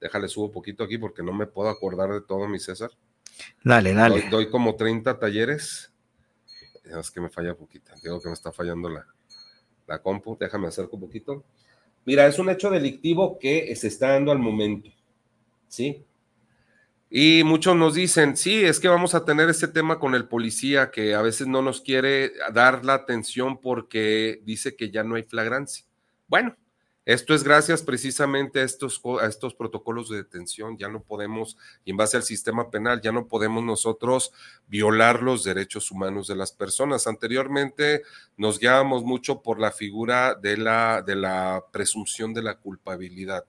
Déjale, 0.00 0.28
subo 0.28 0.46
un 0.46 0.52
poquito 0.52 0.84
aquí 0.84 0.98
porque 0.98 1.22
no 1.22 1.32
me 1.32 1.46
puedo 1.46 1.68
acordar 1.70 2.12
de 2.12 2.22
todo, 2.22 2.48
mi 2.48 2.60
César. 2.60 2.90
Dale, 3.62 3.94
dale. 3.94 4.22
Doy, 4.22 4.30
doy 4.30 4.50
como 4.50 4.76
30 4.76 5.18
talleres. 5.18 5.92
Es 6.84 7.10
que 7.10 7.20
me 7.20 7.30
falla 7.30 7.54
poquito. 7.54 7.92
Digo 8.02 8.20
que 8.20 8.28
me 8.28 8.34
está 8.34 8.52
fallando 8.52 8.88
la, 8.88 9.06
la 9.86 10.02
compu. 10.02 10.36
Déjame 10.38 10.68
acerco 10.68 10.96
un 10.96 11.02
poquito. 11.02 11.44
Mira, 12.04 12.26
es 12.26 12.38
un 12.38 12.50
hecho 12.50 12.70
delictivo 12.70 13.38
que 13.38 13.74
se 13.76 13.88
está 13.88 14.10
dando 14.10 14.32
al 14.32 14.38
momento. 14.38 14.90
¿Sí? 15.68 16.04
Y 17.16 17.42
muchos 17.44 17.76
nos 17.76 17.94
dicen, 17.94 18.36
sí, 18.36 18.64
es 18.64 18.80
que 18.80 18.88
vamos 18.88 19.14
a 19.14 19.24
tener 19.24 19.48
este 19.48 19.68
tema 19.68 20.00
con 20.00 20.14
el 20.14 20.26
policía 20.26 20.90
que 20.90 21.14
a 21.14 21.22
veces 21.22 21.46
no 21.46 21.62
nos 21.62 21.80
quiere 21.80 22.32
dar 22.52 22.84
la 22.84 22.94
atención 22.94 23.60
porque 23.60 24.40
dice 24.44 24.74
que 24.74 24.90
ya 24.90 25.04
no 25.04 25.14
hay 25.14 25.22
flagrancia. 25.22 25.86
Bueno, 26.26 26.56
esto 27.06 27.34
es 27.34 27.44
gracias 27.44 27.82
precisamente 27.82 28.60
a 28.60 28.64
estos, 28.64 29.00
a 29.20 29.26
estos 29.26 29.54
protocolos 29.54 30.08
de 30.08 30.16
detención. 30.18 30.78
Ya 30.78 30.88
no 30.88 31.02
podemos, 31.02 31.56
y 31.84 31.90
en 31.90 31.96
base 31.96 32.16
al 32.16 32.22
sistema 32.22 32.70
penal, 32.70 33.00
ya 33.02 33.12
no 33.12 33.26
podemos 33.28 33.62
nosotros 33.62 34.32
violar 34.68 35.22
los 35.22 35.44
derechos 35.44 35.90
humanos 35.90 36.26
de 36.28 36.36
las 36.36 36.52
personas. 36.52 37.06
Anteriormente 37.06 38.02
nos 38.36 38.58
guiábamos 38.58 39.02
mucho 39.04 39.42
por 39.42 39.58
la 39.60 39.70
figura 39.70 40.34
de 40.34 40.56
la, 40.56 41.02
de 41.02 41.14
la 41.16 41.64
presunción 41.72 42.32
de 42.32 42.42
la 42.42 42.56
culpabilidad. 42.58 43.44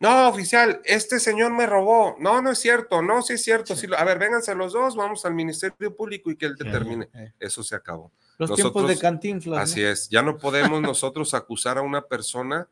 No, 0.00 0.28
oficial, 0.28 0.80
este 0.84 1.20
señor 1.20 1.52
me 1.52 1.66
robó. 1.66 2.16
No, 2.18 2.42
no 2.42 2.50
es 2.50 2.58
cierto. 2.58 3.00
No, 3.00 3.22
sí 3.22 3.34
es 3.34 3.42
cierto. 3.42 3.76
Sí 3.76 3.86
lo- 3.86 3.96
a 3.96 4.04
ver, 4.04 4.18
vénganse 4.18 4.54
los 4.54 4.72
dos, 4.72 4.96
vamos 4.96 5.24
al 5.24 5.34
Ministerio 5.34 5.94
Público 5.96 6.30
y 6.30 6.36
que 6.36 6.46
él 6.46 6.56
determine. 6.56 7.08
Eso 7.38 7.62
se 7.62 7.74
acabó. 7.76 8.12
Los 8.38 8.54
tiempos 8.54 8.88
de 8.88 8.98
Cantinflas, 8.98 9.56
¿no? 9.56 9.62
Así 9.62 9.82
es. 9.82 10.08
Ya 10.08 10.22
no 10.22 10.38
podemos 10.38 10.80
nosotros 10.80 11.34
acusar 11.34 11.78
a 11.78 11.82
una 11.82 12.02
persona 12.02 12.68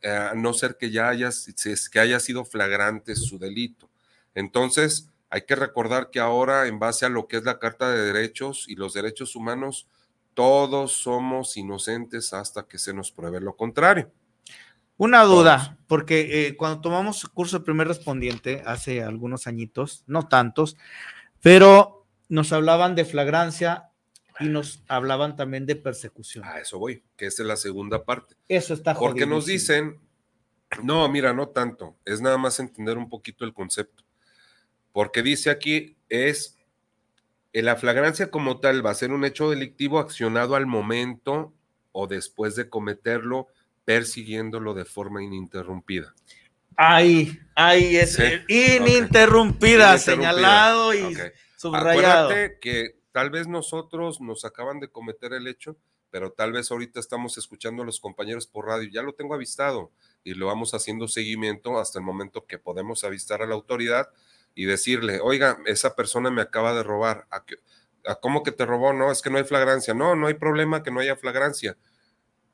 eh, 0.00 0.10
a 0.10 0.34
no 0.34 0.52
ser 0.52 0.76
que 0.76 0.90
ya 0.90 1.08
haya, 1.08 1.30
que 1.92 2.00
haya 2.00 2.20
sido 2.20 2.44
flagrante 2.44 3.16
su 3.16 3.38
delito. 3.38 3.88
Entonces, 4.34 5.08
hay 5.30 5.42
que 5.42 5.56
recordar 5.56 6.10
que 6.10 6.20
ahora, 6.20 6.66
en 6.66 6.78
base 6.78 7.04
a 7.04 7.08
lo 7.08 7.26
que 7.26 7.38
es 7.38 7.44
la 7.44 7.58
Carta 7.58 7.90
de 7.90 8.12
Derechos 8.12 8.66
y 8.68 8.76
los 8.76 8.94
Derechos 8.94 9.34
Humanos, 9.34 9.88
todos 10.34 10.92
somos 10.92 11.56
inocentes 11.56 12.32
hasta 12.32 12.62
que 12.62 12.78
se 12.78 12.94
nos 12.94 13.10
pruebe 13.10 13.40
lo 13.40 13.56
contrario. 13.56 14.12
Una 14.96 15.24
duda, 15.24 15.78
porque 15.86 16.46
eh, 16.46 16.56
cuando 16.56 16.80
tomamos 16.80 17.24
curso 17.24 17.58
de 17.58 17.64
primer 17.64 17.88
respondiente 17.88 18.62
hace 18.66 19.02
algunos 19.02 19.46
añitos, 19.46 20.04
no 20.06 20.28
tantos, 20.28 20.76
pero 21.40 22.06
nos 22.28 22.52
hablaban 22.52 22.94
de 22.94 23.04
flagrancia 23.04 23.87
y 24.40 24.48
nos 24.48 24.82
hablaban 24.88 25.36
también 25.36 25.66
de 25.66 25.76
persecución. 25.76 26.44
A 26.44 26.60
eso 26.60 26.78
voy, 26.78 27.02
que 27.16 27.26
esa 27.26 27.42
es 27.42 27.48
la 27.48 27.56
segunda 27.56 28.04
parte. 28.04 28.36
Eso 28.48 28.74
está 28.74 28.94
Porque 28.94 29.26
nos 29.26 29.46
dicen, 29.46 30.00
no, 30.82 31.08
mira, 31.08 31.32
no 31.32 31.48
tanto, 31.48 31.96
es 32.04 32.20
nada 32.20 32.38
más 32.38 32.60
entender 32.60 32.98
un 32.98 33.08
poquito 33.08 33.44
el 33.44 33.52
concepto. 33.52 34.04
Porque 34.92 35.22
dice 35.22 35.50
aquí, 35.50 35.96
es 36.08 36.58
eh, 37.52 37.62
la 37.62 37.76
flagrancia 37.76 38.30
como 38.30 38.60
tal 38.60 38.84
va 38.84 38.90
a 38.90 38.94
ser 38.94 39.12
un 39.12 39.24
hecho 39.24 39.50
delictivo 39.50 39.98
accionado 39.98 40.54
al 40.54 40.66
momento 40.66 41.54
o 41.92 42.06
después 42.06 42.54
de 42.54 42.68
cometerlo, 42.68 43.48
persiguiéndolo 43.84 44.74
de 44.74 44.84
forma 44.84 45.22
ininterrumpida. 45.22 46.14
Ahí, 46.76 47.40
ahí 47.56 47.96
es 47.96 48.14
Sí, 48.14 48.22
ininterrumpida, 48.46 49.98
señalado 49.98 50.94
y 50.94 51.16
subrayado. 51.56 52.28
Acuérdate 52.28 52.58
que 52.60 52.97
tal 53.18 53.30
vez 53.30 53.48
nosotros 53.48 54.20
nos 54.20 54.44
acaban 54.44 54.78
de 54.78 54.88
cometer 54.90 55.32
el 55.32 55.48
hecho, 55.48 55.76
pero 56.10 56.30
tal 56.32 56.52
vez 56.52 56.70
ahorita 56.70 57.00
estamos 57.00 57.36
escuchando 57.36 57.82
a 57.82 57.86
los 57.86 57.98
compañeros 58.00 58.46
por 58.46 58.66
radio, 58.66 58.88
ya 58.88 59.02
lo 59.02 59.14
tengo 59.14 59.34
avistado 59.34 59.90
y 60.22 60.34
lo 60.34 60.46
vamos 60.46 60.72
haciendo 60.72 61.08
seguimiento 61.08 61.78
hasta 61.80 61.98
el 61.98 62.04
momento 62.04 62.46
que 62.46 62.58
podemos 62.58 63.02
avistar 63.02 63.42
a 63.42 63.46
la 63.46 63.54
autoridad 63.54 64.08
y 64.54 64.66
decirle, 64.66 65.18
oiga, 65.20 65.58
esa 65.66 65.96
persona 65.96 66.30
me 66.30 66.42
acaba 66.42 66.74
de 66.74 66.84
robar. 66.84 67.26
¿A 67.30 67.44
qué- 67.44 67.56
a 68.06 68.14
¿Cómo 68.16 68.44
que 68.44 68.52
te 68.52 68.64
robó? 68.66 68.92
No, 68.92 69.10
es 69.10 69.20
que 69.22 69.30
no 69.30 69.38
hay 69.38 69.44
flagrancia. 69.44 69.94
No, 69.94 70.14
no 70.16 70.28
hay 70.28 70.34
problema 70.34 70.82
que 70.84 70.90
no 70.92 71.00
haya 71.00 71.16
flagrancia. 71.16 71.76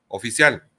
Oficial, 0.07 0.69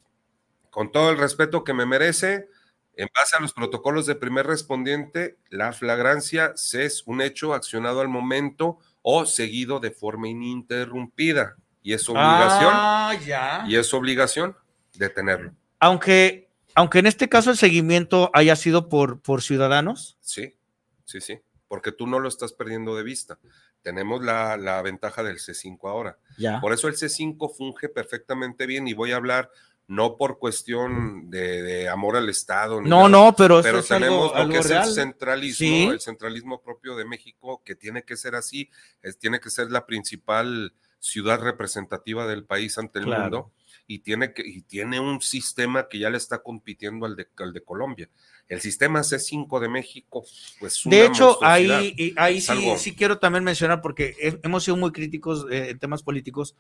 con 0.71 0.93
todo 0.93 1.11
el 1.11 1.19
respeto 1.19 1.65
que 1.65 1.75
me 1.75 1.87
merece, 1.87 2.49
en 2.95 3.09
base 3.15 3.37
a 3.37 3.41
los 3.41 3.53
protocolos 3.53 4.07
de 4.07 4.15
primer 4.17 4.47
respondiente, 4.47 5.39
la 5.51 5.73
flagrancia 5.73 6.55
es 6.75 7.03
un 7.07 7.23
hecho 7.23 7.55
accionado 7.55 8.01
al 8.01 8.09
momento 8.09 8.79
o 9.09 9.25
seguido 9.25 9.79
de 9.79 9.93
forma 9.93 10.27
ininterrumpida. 10.29 11.55
Y 11.81 11.93
es 11.93 12.09
obligación, 12.09 12.71
Ah, 12.75 13.15
ya. 13.25 13.65
y 13.69 13.77
es 13.77 13.95
obligación 13.95 14.57
detenerlo. 14.95 15.53
Aunque, 15.79 16.49
aunque 16.75 16.99
en 16.99 17.07
este 17.07 17.29
caso 17.29 17.51
el 17.53 17.57
seguimiento 17.57 18.31
haya 18.35 18.57
sido 18.57 18.89
por, 18.89 19.21
por 19.21 19.43
ciudadanos. 19.43 20.19
Sí, 20.21 20.57
sí, 21.05 21.21
sí, 21.21 21.39
porque 21.69 21.93
tú 21.93 22.09
no 22.09 22.19
lo 22.19 22.29
estás 22.29 22.53
perdiendo 22.53 22.97
de 22.97 23.05
vista. 23.05 23.39
Tenemos 23.83 24.25
la, 24.25 24.57
la 24.57 24.83
ventaja 24.83 25.23
del 25.23 25.37
C5 25.39 25.79
ahora. 25.89 26.19
Ya. 26.37 26.61
Por 26.61 26.73
eso 26.73 26.89
el 26.89 26.95
C5 26.95 27.55
funge 27.57 27.89
perfectamente 27.89 28.67
bien 28.67 28.89
y 28.89 28.95
voy 28.95 29.13
a 29.13 29.17
hablar 29.17 29.49
no 29.89 30.17
por 30.17 30.39
cuestión 30.39 31.31
de, 31.31 31.63
de 31.63 31.89
amor 31.89 32.17
al 32.17 32.29
Estado. 32.29 32.81
No, 32.81 33.09
nada, 33.09 33.09
no, 33.09 33.37
pero 33.37 33.61
eso 33.61 33.69
pero 33.69 33.79
es 33.79 33.91
algo- 33.91 34.05
tenemos 34.07 34.31
lo 34.33 34.37
algo 34.37 34.53
que 34.53 34.59
es 34.59 34.71
el 34.71 34.85
centralismo, 34.95 35.57
Sí. 35.67 35.85
el 35.85 36.01
centralismo 36.01 36.61
propio 36.61 36.97
de 36.97 37.05
México, 37.05 37.63
que 37.65 37.75
tiene 37.77 38.03
que 38.03 38.17
ser 38.17 38.35
así, 38.35 38.69
es- 39.03 39.19
tiene 39.19 39.39
que 39.41 39.51
ser 39.51 39.71
la 39.71 39.87
principal 39.87 40.73
ciudad 40.99 41.41
representativa 41.41 42.27
del 42.27 42.45
país 42.45 42.79
ante 42.79 42.99
el 42.99 43.05
Claro. 43.05 43.23
mundo 43.23 43.53
y 43.87 44.01
tiene, 44.01 44.33
que, 44.33 44.43
y 44.45 44.63
tiene 44.63 44.99
un 44.99 45.21
sistema 45.23 45.87
que 45.89 46.01
ya 46.01 46.11
le 46.11 46.17
está 46.17 46.43
compitiendo 46.43 47.07
al 47.07 47.15
de, 47.15 47.29
al 47.39 47.53
de 47.53 47.61
Colombia. 47.63 48.09
El 48.49 48.61
sistema 48.61 49.01
C5 49.05 49.61
de 49.61 49.69
México, 49.69 50.25
pues 50.59 50.85
una 50.85 50.97
De 50.97 51.07
hecho, 51.07 51.39
ahí, 51.45 52.13
ahí 52.17 52.41
sí, 52.41 52.73
sí 52.79 52.95
quiero 52.97 53.19
también 53.19 53.45
mencionar, 53.45 53.81
porque 53.83 54.17
he- 54.21 54.41
hemos 54.43 54.65
sido 54.65 54.77
muy 54.77 54.91
críticos 54.91 55.47
eh, 55.51 55.71
en 55.71 55.79
temas 55.79 56.03
políticos, 56.03 56.57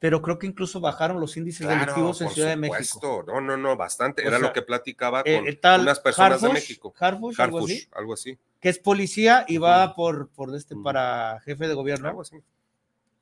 pero 0.00 0.22
creo 0.22 0.38
que 0.38 0.46
incluso 0.46 0.80
bajaron 0.80 1.20
los 1.20 1.36
índices 1.36 1.66
Claro, 1.66 1.78
delictivos 1.78 2.20
en 2.22 2.26
por 2.26 2.34
Ciudad 2.34 2.48
de 2.48 2.56
México. 2.56 3.22
No, 3.26 3.40
no, 3.40 3.56
no, 3.58 3.76
bastante. 3.76 4.22
O 4.22 4.26
Era 4.26 4.38
sea, 4.38 4.48
lo 4.48 4.52
que 4.54 4.62
platicaba 4.62 5.22
eh, 5.26 5.36
con 5.44 5.56
tal 5.60 5.82
unas 5.82 6.00
personas 6.00 6.40
de 6.40 6.48
México. 6.48 6.92
Harfush, 6.98 7.38
algo 7.40 7.58
Harfush, 7.58 7.70
así. 7.72 7.88
algo 7.92 8.14
así. 8.14 8.38
que 8.60 8.70
es 8.70 8.78
policía 8.78 9.44
y 9.46 9.58
va 9.58 9.94
por, 9.94 10.30
por 10.30 10.52
este 10.56 10.74
para 10.74 11.38
jefe 11.44 11.68
de 11.68 11.74
gobierno. 11.74 12.22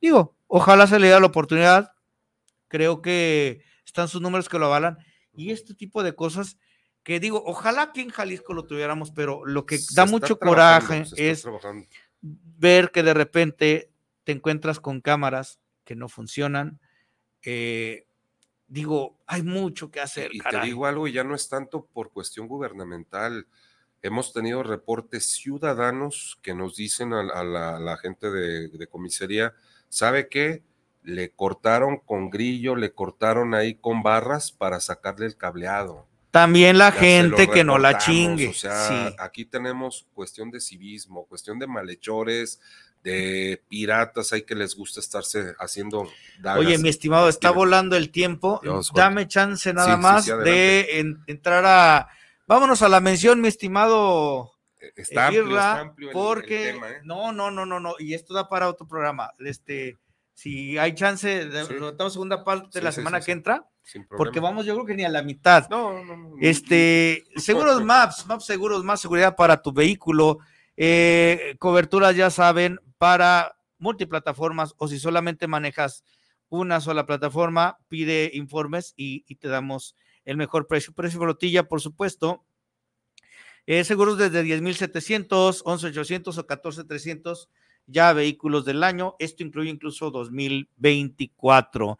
Digo, 0.01 0.35
ojalá 0.47 0.87
se 0.87 0.99
le 0.99 1.09
dé 1.09 1.19
la 1.19 1.25
oportunidad. 1.25 1.91
Creo 2.69 3.01
que 3.01 3.61
están 3.85 4.07
sus 4.07 4.21
números 4.21 4.47
que 4.47 4.57
lo 4.57 4.67
avalan. 4.67 4.97
Y 5.35 5.51
este 5.51 5.73
tipo 5.75 6.01
de 6.01 6.15
cosas 6.15 6.57
que 7.03 7.19
digo, 7.19 7.43
ojalá 7.45 7.81
aquí 7.83 8.01
en 8.01 8.09
Jalisco 8.09 8.53
lo 8.53 8.65
tuviéramos, 8.65 9.11
pero 9.11 9.45
lo 9.45 9.65
que 9.65 9.79
Se 9.79 9.95
da 9.95 10.05
mucho 10.05 10.39
coraje 10.39 11.03
es 11.17 11.41
trabajando. 11.41 11.87
ver 12.21 12.91
que 12.91 13.03
de 13.03 13.13
repente 13.13 13.91
te 14.23 14.31
encuentras 14.31 14.79
con 14.79 15.01
cámaras 15.01 15.59
que 15.89 15.95
no 15.95 16.07
funcionan. 16.07 16.79
Eh, 17.41 18.05
digo, 18.67 19.17
hay 19.25 19.41
mucho 19.41 19.89
que 19.89 19.99
hacer. 19.99 20.29
Y 20.31 20.37
te 20.39 20.59
digo 20.61 20.85
algo, 20.85 21.07
y 21.07 21.13
ya 21.13 21.23
no 21.23 21.33
es 21.33 21.49
tanto 21.49 21.83
por 21.83 22.11
cuestión 22.11 22.47
gubernamental. 22.47 23.47
hemos 24.03 24.31
tenido 24.31 24.61
reportes 24.61 25.25
ciudadanos 25.25 26.37
que 26.43 26.53
nos 26.53 26.75
dicen 26.75 27.11
a, 27.13 27.21
a 27.21 27.43
la, 27.43 27.77
a 27.77 27.79
la 27.79 27.97
gente 27.97 28.29
de, 28.29 28.67
de 28.67 28.87
comisaría, 28.87 29.55
¿sabe 29.89 30.29
qué? 30.29 30.61
Le 31.01 31.31
cortaron 31.31 31.97
con 31.97 32.29
grillo, 32.29 32.75
le 32.75 32.93
cortaron 32.93 33.55
ahí 33.55 33.73
con 33.73 34.03
barras 34.03 34.51
para 34.51 34.79
sacarle 34.79 35.25
el 35.25 35.37
cableado. 35.37 36.05
También 36.29 36.77
la 36.77 36.93
Ya 36.93 36.99
gente 36.99 37.49
que 37.49 37.63
no 37.63 37.79
la 37.79 37.97
chingue. 37.97 38.49
O 38.49 38.53
sea, 38.53 38.87
sí. 38.87 39.15
aquí 39.17 39.45
tenemos 39.45 40.05
cuestión 40.13 40.51
de 40.51 40.59
civismo, 40.61 41.25
cuestión 41.25 41.57
de 41.57 41.65
malhechores, 41.65 42.61
de 43.03 43.61
piratas, 43.69 44.33
hay 44.33 44.41
que 44.43 44.55
les 44.55 44.75
gusta 44.75 44.99
estarse 44.99 45.53
haciendo 45.59 46.09
dagas. 46.39 46.59
Oye, 46.65 46.77
mi 46.77 46.89
estimado, 46.89 47.29
está 47.29 47.51
volando 47.51 47.95
el 47.95 48.11
tiempo. 48.11 48.59
Dios, 48.61 48.91
Dame 48.93 49.27
chance 49.27 49.73
nada 49.73 49.95
Sí, 49.95 50.01
más 50.01 50.25
sí, 50.25 50.31
de 50.43 50.99
en- 50.99 51.23
entrar 51.27 51.63
a. 51.65 52.09
Vámonos 52.47 52.81
a 52.81 52.89
la 52.89 52.99
mención, 52.99 53.41
mi 53.41 53.47
estimado. 53.47 54.51
Está 54.95 55.27
amplio, 55.27 55.45
Irra, 55.45 55.57
está 55.59 55.79
amplio 55.81 56.09
el- 56.09 56.15
el 56.17 56.21
porque 56.23 56.71
tema, 56.73 56.89
¿eh? 56.89 56.99
no, 57.03 57.31
no, 57.31 57.51
no, 57.51 57.65
no, 57.65 57.79
no, 57.79 57.95
y 57.99 58.13
esto 58.13 58.33
da 58.33 58.47
para 58.47 58.67
otro 58.69 58.87
programa. 58.87 59.31
Este, 59.39 59.97
si 60.33 60.77
hay 60.77 60.95
chance, 60.95 61.45
de, 61.47 61.79
notamos 61.79 62.13
segunda 62.13 62.43
parte 62.45 62.79
Sí, 62.79 62.81
la 62.81 62.91
semana 62.93 63.19
que 63.19 63.33
entra, 63.33 63.65
porque 64.17 64.39
vamos, 64.39 64.65
yo 64.65 64.73
creo 64.75 64.85
que 64.85 64.95
ni 64.95 65.03
a 65.03 65.09
la 65.09 65.21
mitad. 65.21 65.67
No, 65.69 66.03
no, 66.03 66.15
no. 66.15 66.35
Este, 66.39 67.23
seguros 67.35 67.83
Maps, 67.83 68.25
Maps 68.25 68.45
Seguros, 68.45 68.83
más 68.85 69.01
seguridad 69.01 69.35
para 69.35 69.61
tu 69.61 69.73
vehículo, 69.73 70.39
eh, 70.77 71.55
coberturas, 71.59 72.15
ya 72.15 72.29
saben, 72.29 72.79
para 72.99 73.55
multiplataformas 73.79 74.75
o 74.77 74.87
si 74.87 74.99
solamente 74.99 75.47
manejas 75.47 76.03
una 76.49 76.79
sola 76.81 77.07
plataforma, 77.07 77.79
pide 77.87 78.29
informes 78.33 78.93
y, 78.95 79.23
te 79.35 79.47
damos 79.47 79.95
el 80.25 80.37
mejor 80.37 80.67
precio. 80.67 80.93
Precio 80.93 81.19
flotilla, 81.19 81.67
por 81.67 81.81
supuesto. 81.81 82.45
Eh, 83.65 83.83
seguros 83.83 84.17
desde 84.17 84.43
10,700, 84.43 85.63
11,800 85.65 86.37
o 86.37 86.45
14,300 86.45 87.49
ya 87.87 88.13
vehículos 88.13 88.63
del 88.65 88.83
año. 88.83 89.15
Esto 89.19 89.43
incluye 89.43 89.69
incluso 89.69 90.11
2024. 90.11 91.97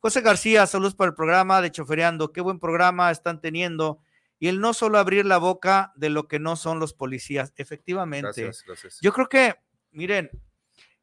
José 0.00 0.20
García, 0.22 0.66
saludos 0.66 0.96
para 0.96 1.10
el 1.10 1.14
programa 1.14 1.60
de 1.62 1.70
Chofereando, 1.70 2.32
qué 2.32 2.40
buen 2.40 2.58
programa 2.58 3.12
están 3.12 3.40
teniendo. 3.40 4.00
Y 4.38 4.48
el 4.48 4.60
no 4.60 4.74
solo 4.74 4.98
abrir 4.98 5.24
la 5.24 5.38
boca 5.38 5.92
de 5.96 6.10
lo 6.10 6.28
que 6.28 6.38
no 6.38 6.56
son 6.56 6.78
los 6.78 6.92
policías, 6.92 7.52
efectivamente. 7.56 8.42
Gracias, 8.42 8.64
gracias. 8.66 8.98
Yo 9.00 9.12
creo 9.12 9.28
que, 9.28 9.56
miren, 9.92 10.30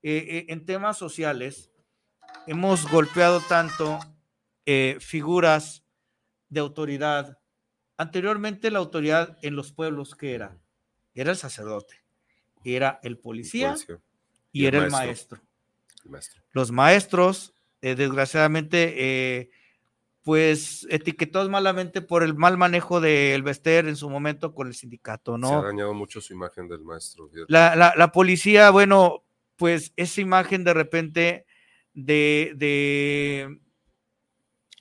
eh, 0.04 0.26
eh, 0.28 0.46
en 0.50 0.66
temas 0.66 0.98
sociales 0.98 1.72
hemos 2.48 2.90
golpeado 2.90 3.42
tanto 3.42 4.00
eh, 4.66 4.98
figuras 5.00 5.84
de 6.50 6.60
autoridad. 6.60 7.38
Anteriormente 7.98 8.72
la 8.72 8.80
autoridad 8.80 9.38
en 9.42 9.56
los 9.56 9.72
pueblos, 9.72 10.16
¿qué 10.16 10.36
era? 10.36 10.58
Era 11.14 11.32
el 11.32 11.38
sacerdote, 11.38 12.04
era 12.64 13.00
el 13.04 13.20
policía 13.20 13.72
Policía. 13.72 14.00
y, 14.52 14.66
era 14.66 14.84
el 14.84 14.92
maestro. 14.92 15.42
El 16.06 16.12
maestro. 16.12 16.42
Los 16.52 16.72
maestros, 16.72 17.54
eh, 17.82 17.96
desgraciadamente, 17.96 18.94
eh, 18.98 19.52
pues 20.24 20.88
etiquetados 20.90 21.50
malamente 21.50 22.02
por 22.02 22.24
el 22.24 22.34
mal 22.34 22.58
manejo 22.58 23.02
del 23.02 23.44
Vester 23.44 23.88
en 23.88 23.96
su 23.98 24.10
momento 24.10 24.54
con 24.54 24.68
el 24.68 24.74
sindicato, 24.74 25.34
Se 25.38 25.46
ha 25.46 25.50
¿no? 25.52 25.64
dañado 25.64 25.94
mucho 25.94 26.22
su 26.22 26.34
imagen 26.34 26.68
del 26.70 26.82
maestro. 26.82 27.30
La, 27.48 27.76
la- 27.76 27.94
la 27.98 28.12
policía, 28.12 28.70
bueno, 28.72 29.24
pues 29.58 29.92
esa 29.98 30.22
imagen 30.22 30.64
de 30.64 30.74
repente 30.74 31.46
de, 31.94 32.54
de 32.56 33.60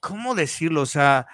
¿cómo 0.00 0.34
decirlo? 0.34 0.82
O 0.82 0.86
sea, 0.86 1.26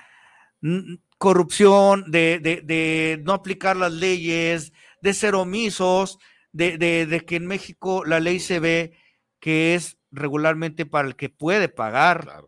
corrupción, 1.18 2.10
de, 2.10 2.38
de- 2.40 2.62
de 2.62 3.20
no 3.24 3.32
aplicar 3.32 3.76
las 3.76 3.92
leyes, 3.92 4.72
de 5.02 5.14
ser 5.14 5.34
omisos, 5.34 6.18
de, 6.52 6.78
de- 6.78 7.06
de 7.06 7.20
que 7.20 7.36
en 7.36 7.46
México 7.46 8.04
la 8.04 8.20
ley 8.20 8.40
se 8.40 8.60
ve 8.60 8.96
que 9.40 9.74
es 9.74 9.98
regularmente 10.10 10.86
para 10.86 11.06
el 11.08 11.16
que 11.16 11.28
puede 11.28 11.68
pagar. 11.68 12.44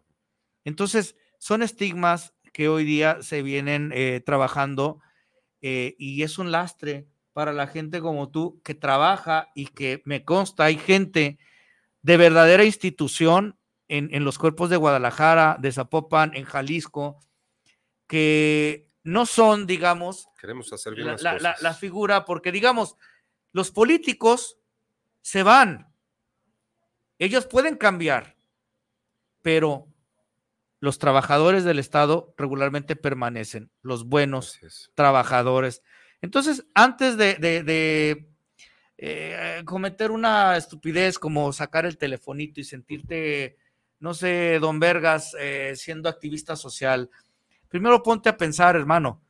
Entonces, 0.64 1.16
son 1.40 1.62
estigmas 1.62 2.34
que 2.52 2.68
hoy 2.68 2.84
día 2.84 3.22
se 3.22 3.40
vienen 3.42 3.92
eh, 3.94 4.20
trabajando 4.24 5.00
eh, 5.62 5.94
y 5.98 6.22
es 6.22 6.38
un 6.38 6.52
lastre 6.52 7.06
para 7.32 7.52
la 7.54 7.66
gente 7.66 8.00
como 8.00 8.28
tú 8.30 8.60
que 8.62 8.74
trabaja 8.74 9.48
y 9.54 9.66
que 9.68 10.02
me 10.04 10.22
consta, 10.24 10.64
hay 10.64 10.76
gente 10.76 11.38
de 12.02 12.16
verdadera 12.18 12.64
institución 12.64 13.56
en, 13.88 14.12
en 14.14 14.24
los 14.24 14.36
cuerpos 14.38 14.68
de 14.68 14.76
Guadalajara, 14.76 15.56
de 15.60 15.72
Zapopan, 15.72 16.34
en 16.34 16.44
Jalisco, 16.44 17.18
que 18.06 18.86
no 19.02 19.24
son, 19.26 19.66
digamos, 19.66 20.28
Queremos 20.38 20.70
hacer 20.72 20.94
bien 20.94 21.06
la, 21.06 21.12
las 21.12 21.22
la- 21.22 21.32
la- 21.32 21.38
cosas. 21.38 21.62
la 21.62 21.74
figura, 21.74 22.24
porque 22.26 22.52
digamos, 22.52 22.96
los 23.52 23.70
políticos 23.70 24.58
se 25.22 25.42
van, 25.42 25.86
ellos 27.18 27.46
pueden 27.46 27.76
cambiar, 27.76 28.36
pero 29.42 29.86
los 30.80 30.98
trabajadores 30.98 31.64
del 31.64 31.78
Estado 31.78 32.34
regularmente 32.36 32.96
permanecen, 32.96 33.70
los 33.82 34.06
buenos 34.06 34.58
trabajadores. 34.94 35.82
Entonces, 36.22 36.66
antes 36.74 37.16
de, 37.16 37.34
de- 37.36 37.62
de, 37.62 38.28
eh, 38.98 39.62
cometer 39.64 40.10
una 40.10 40.56
estupidez 40.56 41.18
como 41.18 41.52
sacar 41.52 41.86
el 41.86 41.96
telefonito 41.98 42.60
y 42.60 42.64
sentirte, 42.64 43.56
no 43.98 44.14
sé, 44.14 44.58
don 44.60 44.80
Vergas, 44.80 45.34
eh, 45.38 45.72
siendo 45.76 46.08
activista 46.08 46.56
social, 46.56 47.10
primero 47.68 48.02
ponte 48.02 48.28
a 48.28 48.36
pensar, 48.36 48.76
hermano, 48.76 49.22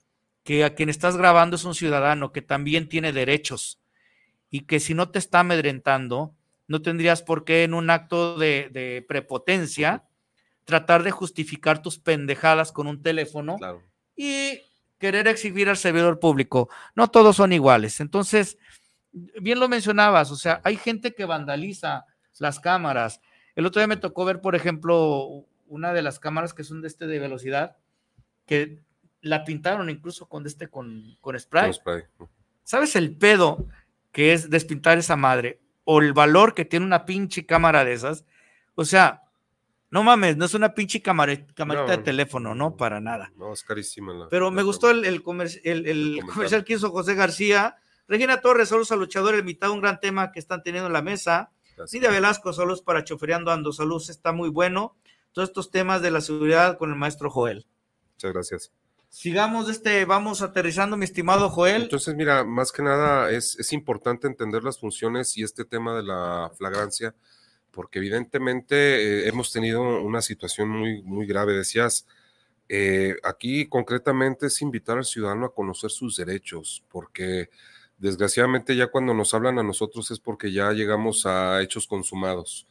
que 0.45 0.65
a 0.65 0.75
quien 0.75 0.89
estás 0.89 1.17
grabando 1.17 1.57
es 1.57 1.65
un 1.65 1.75
ciudadano 1.75 2.33
que 2.33 2.43
también 2.43 2.89
tiene 2.89 3.13
derechos 3.13 3.81
y 4.51 4.63
que 4.63 4.81
si 4.81 4.95
no 4.95 5.11
te 5.11 5.19
está 5.19 5.41
amedrentando, 5.41 6.35
no 6.67 6.83
tendrías 6.83 7.23
por 7.23 7.45
qué 7.45 7.65
en 7.65 7.75
un 7.75 7.91
acto 7.91 8.39
de, 8.39 8.71
de 8.73 9.05
prepotencia 9.09 10.05
tratar 10.71 11.03
de 11.03 11.11
justificar 11.11 11.83
tus 11.83 11.99
pendejadas 11.99 12.71
con 12.71 12.87
un 12.87 13.03
teléfono 13.03 13.57
y 14.15 14.61
querer 14.99 15.27
exhibir 15.27 15.69
al 15.69 15.77
servidor 15.77 16.21
público. 16.21 16.69
No 16.95 17.09
todos 17.09 17.35
son 17.35 17.53
iguales. 17.53 17.99
Entonces, 17.99 18.57
bien 19.13 19.59
lo 19.59 19.69
mencionabas, 19.69 20.31
o 20.31 20.37
sea, 20.37 20.61
hay 20.63 20.77
gente 20.77 21.13
que 21.13 21.25
vandaliza 21.25 22.07
las 22.39 22.61
cámaras. 22.61 23.21
El 23.57 23.67
otro 23.67 23.81
día 23.81 23.89
me 23.89 23.97
tocó 23.97 24.25
ver, 24.25 24.41
por 24.41 24.55
ejemplo, 24.55 25.45
una 25.67 25.93
de 25.93 26.03
las 26.03 26.21
cámaras 26.21 26.55
que 26.55 26.63
son 26.63 26.83
de 26.83 26.87
este 26.87 27.09
de 27.09 27.19
velocidad, 27.19 27.77
que 28.47 28.79
la 29.21 29.45
pintaron 29.45 29.91
incluso 29.91 30.29
con 30.29 30.47
este 30.47 30.69
con, 30.69 31.19
con 31.21 31.39
spray. 31.39 31.65
Con 31.65 31.75
spray. 31.75 32.03
¿Sabes 32.63 32.95
el 32.95 33.17
pedo 33.17 33.67
que 34.13 34.33
es 34.33 34.49
despintar 34.49 34.97
esa 34.97 35.17
madre? 35.17 35.61
O 35.83 36.01
el 36.01 36.13
valor 36.13 36.55
que 36.55 36.65
tiene 36.65 36.87
una 36.87 37.05
pinche 37.05 37.47
cámara 37.47 37.85
de 37.85 37.95
esas. 37.95 38.25
O 38.77 38.85
sea, 38.85 39.25
no 39.91 40.03
mames, 40.03 40.37
no 40.37 40.45
es 40.45 40.55
una 40.55 40.75
pinche 40.75 41.03
camare- 41.03 41.47
camarita 41.55 41.85
No, 41.85 41.91
de 41.91 41.99
teléfono, 41.99 42.55
no, 42.55 42.77
para 42.77 43.01
nada. 43.01 43.33
No, 43.37 43.53
es 43.53 43.63
carísima 43.63 44.13
la. 44.15 44.29
Pero 44.29 44.51
me 44.51 44.63
gustó 44.63 44.91
el, 44.91 45.05
el, 45.05 45.23
comer- 45.23 45.61
el- 45.65 45.87
el 45.87 46.21
comercial 46.33 46.65
que 46.65 46.75
hizo 46.75 46.91
José 46.91 47.15
García. 47.15 47.77
Regina 48.09 48.41
Torres, 48.41 48.69
saludos 48.69 48.91
al 48.93 48.99
luchador, 49.01 49.35
el 49.35 49.45
mitad, 49.45 49.71
un 49.71 49.81
gran 49.81 50.01
tema 50.01 50.33
que 50.33 50.39
están 50.41 50.63
teniendo 50.63 50.87
en 50.89 50.93
la 50.93 51.03
mesa. 51.03 51.51
Nidia 51.93 52.11
Velasco, 52.11 52.53
saludos 52.53 52.83
para 52.83 53.05
Chofereando 53.05 53.51
Ando, 53.51 53.73
saludos, 53.73 54.11
está 54.11 54.33
muy 54.33 54.49
bueno. 54.51 54.97
Todos 55.33 55.49
estos 55.49 55.71
temas 55.71 56.03
de 56.03 56.11
la 56.11 56.21
seguridad 56.21 56.77
con 56.77 56.91
el 56.91 56.97
maestro 56.97 57.31
Joel. 57.31 57.67
Muchas 58.15 58.33
gracias. 58.33 58.73
sigamos 59.09 59.69
este, 59.71 60.05
vamos 60.05 60.43
aterrizando, 60.43 60.97
mi 60.97 61.05
estimado 61.05 61.49
Joel. 61.49 61.83
Entonces, 61.85 62.15
mira, 62.17 62.45
más 62.45 62.71
que 62.73 62.83
nada 62.83 63.31
es, 63.31 63.59
es 63.59 63.73
importante 63.73 64.27
entender 64.27 64.63
las 64.63 64.79
funciones 64.79 65.37
y 65.39 65.43
este 65.43 65.65
tema 65.65 65.97
de 65.97 66.03
la 66.03 66.51
flagrancia, 66.59 67.15
porque 67.73 67.99
evidentemente 67.99 69.25
eh, 69.25 69.29
hemos 69.29 69.53
tenido 69.53 69.83
una 70.03 70.23
situación 70.23 70.69
muy, 70.71 71.03
muy 71.03 71.27
grave. 71.27 71.55
Decías, 71.55 72.07
eh, 72.69 73.17
aquí 73.25 73.67
concretamente 73.69 74.47
es 74.47 74.63
invitar 74.63 74.99
al 74.99 75.05
ciudadano 75.05 75.47
a 75.47 75.55
conocer 75.55 75.91
sus 75.91 76.17
derechos, 76.17 76.85
porque 76.91 77.51
desgraciadamente 77.99 78.77
ya 78.77 78.89
cuando 78.89 79.15
nos 79.15 79.35
hablan 79.35 79.59
a 79.59 79.63
nosotros 79.63 80.11
es 80.11 80.21
porque 80.21 80.53
ya 80.53 80.73
llegamos 80.73 81.27
a 81.27 81.61
hechos 81.63 81.87
consumados, 81.87 82.67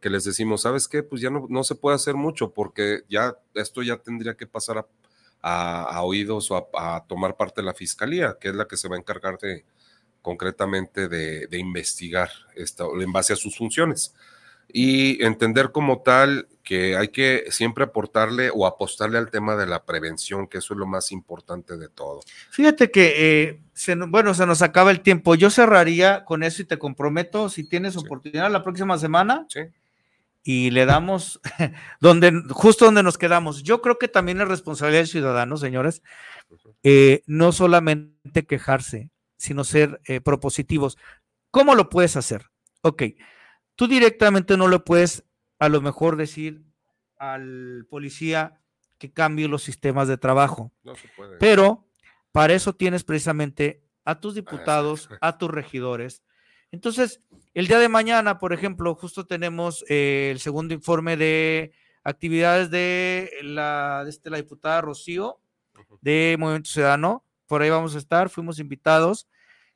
que 0.00 0.10
les 0.10 0.24
decimos, 0.24 0.62
¿sabes 0.62 0.88
qué? 0.88 1.02
Pues 1.02 1.22
ya 1.22 1.30
no, 1.30 1.46
no 1.48 1.64
se 1.64 1.74
puede 1.76 1.96
hacer 1.96 2.14
mucho 2.14 2.52
porque 2.52 3.02
ya 3.08 3.36
esto 3.54 3.82
ya 3.82 3.96
tendría 3.98 4.34
que 4.36 4.46
pasar 4.46 4.78
a, 4.78 4.86
a- 5.84 6.02
oídos 6.02 6.50
o 6.50 6.56
a, 6.74 6.96
a 6.96 7.06
tomar 7.06 7.36
parte 7.36 7.60
de 7.60 7.66
la 7.66 7.74
fiscalía, 7.74 8.36
que 8.40 8.48
es 8.48 8.54
la 8.54 8.66
que 8.66 8.76
se 8.76 8.88
va 8.88 8.96
a 8.96 8.98
encargar 8.98 9.38
de 9.38 9.64
concretamente 10.22 11.08
de, 11.08 11.46
de 11.48 11.58
investigar 11.58 12.30
esto 12.54 12.98
en 13.00 13.12
base 13.12 13.32
a 13.34 13.36
sus 13.36 13.56
funciones 13.56 14.14
y 14.76 15.22
entender 15.24 15.70
como 15.70 16.02
tal 16.02 16.48
que 16.64 16.96
hay 16.96 17.08
que 17.08 17.44
siempre 17.50 17.84
aportarle 17.84 18.50
o 18.52 18.66
apostarle 18.66 19.18
al 19.18 19.30
tema 19.30 19.54
de 19.54 19.66
la 19.66 19.84
prevención, 19.84 20.48
que 20.48 20.58
eso 20.58 20.74
es 20.74 20.78
lo 20.80 20.86
más 20.86 21.12
importante 21.12 21.76
de 21.76 21.88
todo. 21.88 22.20
Fíjate 22.50 22.90
que, 22.90 23.14
eh, 23.16 23.60
se 23.72 23.94
no- 23.94 24.08
bueno, 24.08 24.34
se 24.34 24.46
nos 24.46 24.62
acaba 24.62 24.90
el 24.90 25.00
tiempo. 25.00 25.36
Yo 25.36 25.48
cerraría 25.50 26.24
con 26.24 26.42
eso 26.42 26.60
y 26.62 26.64
te 26.64 26.76
comprometo, 26.76 27.48
si 27.50 27.62
tienes 27.68 27.96
oportunidad 27.96 28.50
la 28.50 28.64
próxima 28.64 28.98
semana, 28.98 29.46
y 30.42 30.70
le 30.72 30.86
damos 30.86 31.40
donde, 32.00 32.32
justo 32.50 32.86
donde 32.86 33.04
nos 33.04 33.16
quedamos. 33.16 33.62
Yo 33.62 33.80
creo 33.80 33.98
que 33.98 34.08
también 34.08 34.40
es 34.40 34.48
responsabilidad 34.48 35.02
del 35.02 35.08
ciudadano, 35.08 35.56
señores, 35.56 36.02
eh, 36.82 37.22
no 37.26 37.52
solamente 37.52 38.44
quejarse, 38.44 39.10
sino 39.36 39.62
ser 39.62 40.00
eh, 40.06 40.20
propositivos. 40.20 40.98
¿Cómo 41.52 41.76
lo 41.76 41.88
puedes 41.90 42.16
hacer? 42.16 42.46
Ok, 42.82 43.02
tú 43.76 43.86
directamente 43.86 44.56
no 44.56 44.68
le 44.68 44.78
puedes 44.78 45.24
a 45.58 45.68
lo 45.68 45.80
mejor 45.80 46.16
decir 46.16 46.64
al 47.16 47.86
policía 47.88 48.60
que 48.98 49.12
cambie 49.12 49.48
los 49.48 49.62
sistemas 49.62 50.08
de 50.08 50.18
trabajo. 50.18 50.72
No 50.82 50.94
se 50.94 51.08
puede. 51.08 51.38
Pero 51.38 51.86
para 52.32 52.54
eso 52.54 52.74
tienes 52.74 53.04
precisamente 53.04 53.84
a 54.04 54.20
tus 54.20 54.34
diputados, 54.34 55.08
a 55.20 55.38
tus 55.38 55.50
regidores. 55.50 56.22
Entonces, 56.70 57.20
el 57.54 57.68
día 57.68 57.78
de 57.78 57.88
mañana, 57.88 58.38
por 58.38 58.52
ejemplo, 58.52 58.94
justo 58.94 59.26
tenemos 59.26 59.84
eh, 59.88 60.30
el 60.32 60.40
segundo 60.40 60.74
informe 60.74 61.16
de 61.16 61.72
actividades 62.02 62.70
de 62.70 63.30
la, 63.42 64.02
de 64.04 64.10
este, 64.10 64.30
la 64.30 64.38
diputada 64.38 64.80
Rocío 64.80 65.38
de 66.00 66.36
Movimiento 66.38 66.70
Ciudadano. 66.70 67.24
Por 67.46 67.62
ahí 67.62 67.70
vamos 67.70 67.94
a 67.94 67.98
estar, 67.98 68.28
fuimos 68.28 68.58
invitados. 68.58 69.28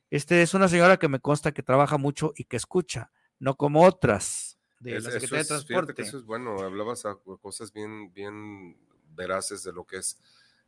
Este 0.09 0.41
es 0.41 0.53
una 0.53 0.67
señora 0.67 0.97
que 0.97 1.07
me 1.07 1.19
consta 1.19 1.53
que 1.53 1.63
trabaja 1.63 1.97
mucho 1.97 2.33
y 2.35 2.43
que 2.43 2.57
escucha, 2.57 3.11
no 3.39 3.55
como 3.55 3.83
otras 3.83 4.57
de 4.79 4.97
Es- 4.97 5.03
la 5.03 5.09
eso 5.09 5.19
Secretaría 5.19 5.37
de 5.37 5.41
es- 5.41 5.47
que 5.47 5.73
Transporte. 5.73 6.01
eso 6.01 6.17
es 6.17 6.25
bueno, 6.25 6.59
hablabas 6.61 7.05
a 7.05 7.15
cosas 7.41 7.73
bien, 7.73 8.13
bien 8.13 8.77
veraces 9.15 9.63
de 9.63 9.73
lo 9.73 9.85
que 9.85 9.97
es 9.97 10.21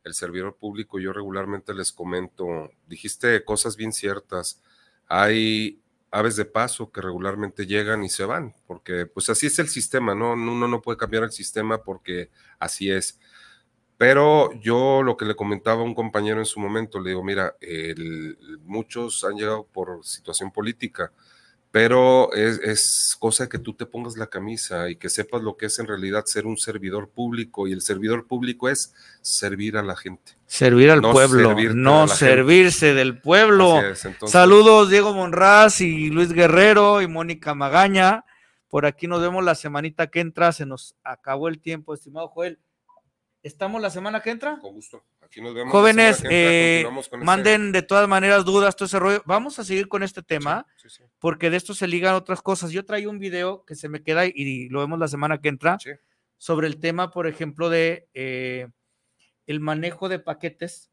el 0.04 0.14
servidor 0.14 0.56
público. 0.56 0.98
Yo 0.98 1.12
regularmente 1.12 1.72
les 1.74 1.92
comento, 1.92 2.70
dijiste 2.86 3.44
cosas 3.44 3.76
bien 3.76 3.92
ciertas. 3.92 4.60
Hay 5.06 5.80
aves 6.10 6.36
de 6.36 6.44
paso 6.44 6.90
que 6.92 7.00
regularmente 7.00 7.66
llegan 7.66 8.02
y 8.04 8.08
se 8.10 8.24
van, 8.24 8.54
porque 8.66 9.06
pues 9.06 9.30
así 9.30 9.46
es 9.46 9.58
el 9.58 9.68
sistema, 9.68 10.14
¿no? 10.14 10.32
Uno 10.32 10.68
no 10.68 10.82
puede 10.82 10.98
cambiar 10.98 11.22
el 11.22 11.32
sistema 11.32 11.82
porque 11.82 12.30
así 12.58 12.90
es. 12.90 13.18
Pero 13.96 14.52
yo 14.60 15.02
lo 15.02 15.16
que 15.16 15.24
le 15.24 15.36
comentaba 15.36 15.80
a 15.80 15.84
un 15.84 15.94
compañero 15.94 16.40
en 16.40 16.46
su 16.46 16.58
momento, 16.60 17.00
le 17.00 17.10
digo, 17.10 17.22
mira, 17.22 17.56
el- 17.60 18.36
muchos 18.64 19.22
han 19.24 19.36
llegado 19.36 19.64
por 19.64 20.04
situación 20.04 20.50
política, 20.50 21.12
pero 21.72 22.32
es, 22.34 22.58
es 22.60 23.16
cosa 23.18 23.48
que 23.48 23.58
tú 23.58 23.72
te 23.72 23.86
pongas 23.86 24.16
la 24.18 24.28
camisa 24.28 24.90
y 24.90 24.96
que 24.96 25.08
sepas 25.08 25.42
lo 25.42 25.56
que 25.56 25.66
es 25.66 25.78
en 25.78 25.86
realidad 25.88 26.26
ser 26.26 26.46
un 26.46 26.58
servidor 26.58 27.08
público 27.08 27.66
y 27.66 27.72
el 27.72 27.80
servidor 27.80 28.26
público 28.26 28.68
es 28.68 28.94
servir 29.22 29.76
a 29.78 29.82
la 29.82 29.96
gente. 29.96 30.32
Servir 30.46 30.90
al 30.90 31.00
No 31.00 31.12
pueblo, 31.12 31.54
no 31.74 32.06
gente. 32.06 32.14
servirse 32.14 32.92
del 32.92 33.18
pueblo. 33.20 33.78
Así 33.78 33.86
es, 33.86 34.04
entonces- 34.04 34.32
Saludos 34.32 34.90
Diego 34.90 35.14
Monraz 35.14 35.80
y 35.80 36.10
Luis 36.10 36.30
Guerrero 36.32 37.00
y 37.00 37.08
Mónica 37.08 37.54
Magaña. 37.54 38.24
Por 38.68 38.84
aquí 38.86 39.06
nos 39.06 39.22
vemos 39.22 39.42
la 39.42 39.54
semanita 39.54 40.06
que 40.08 40.20
entra. 40.20 40.52
Se 40.52 40.66
nos 40.66 40.94
acabó 41.02 41.48
el 41.48 41.58
tiempo, 41.58 41.94
estimado 41.94 42.28
Joel. 42.28 42.58
¿Estamos 43.42 43.80
la 43.80 43.88
semana 43.90 44.20
que 44.20 44.30
entra? 44.30 44.58
Con 44.60 44.74
gusto. 44.74 45.02
Aquí 45.32 45.40
nos 45.40 45.54
vemos. 45.54 45.72
Jóvenes, 45.72 46.22
eh, 46.28 46.84
este- 46.86 47.16
manden 47.16 47.72
de 47.72 47.80
todas 47.80 48.06
maneras 48.06 48.44
dudas, 48.44 48.76
todo 48.76 48.84
ese 48.84 48.98
rollo. 48.98 49.22
Vamos 49.24 49.58
a 49.58 49.64
seguir 49.64 49.88
con 49.88 50.02
este 50.02 50.22
tema, 50.22 50.66
porque 51.18 51.48
de 51.48 51.56
esto 51.56 51.72
se 51.72 51.86
ligan 51.88 52.14
otras 52.14 52.42
cosas. 52.42 52.70
Yo 52.70 52.84
traía 52.84 53.08
un 53.08 53.18
video 53.18 53.64
que 53.64 53.74
se 53.74 53.88
me 53.88 54.02
queda 54.02 54.26
y 54.26 54.68
lo 54.68 54.80
vemos 54.80 54.98
la 54.98 55.08
semana 55.08 55.40
que 55.40 55.48
entra 55.48 55.78
sobre 56.36 56.66
el 56.66 56.78
tema, 56.80 57.10
por 57.10 57.26
ejemplo, 57.26 57.70
de 57.70 58.08
eh, 58.12 58.68
el 59.46 59.60
manejo 59.60 60.10
de 60.10 60.18
paquetes 60.18 60.90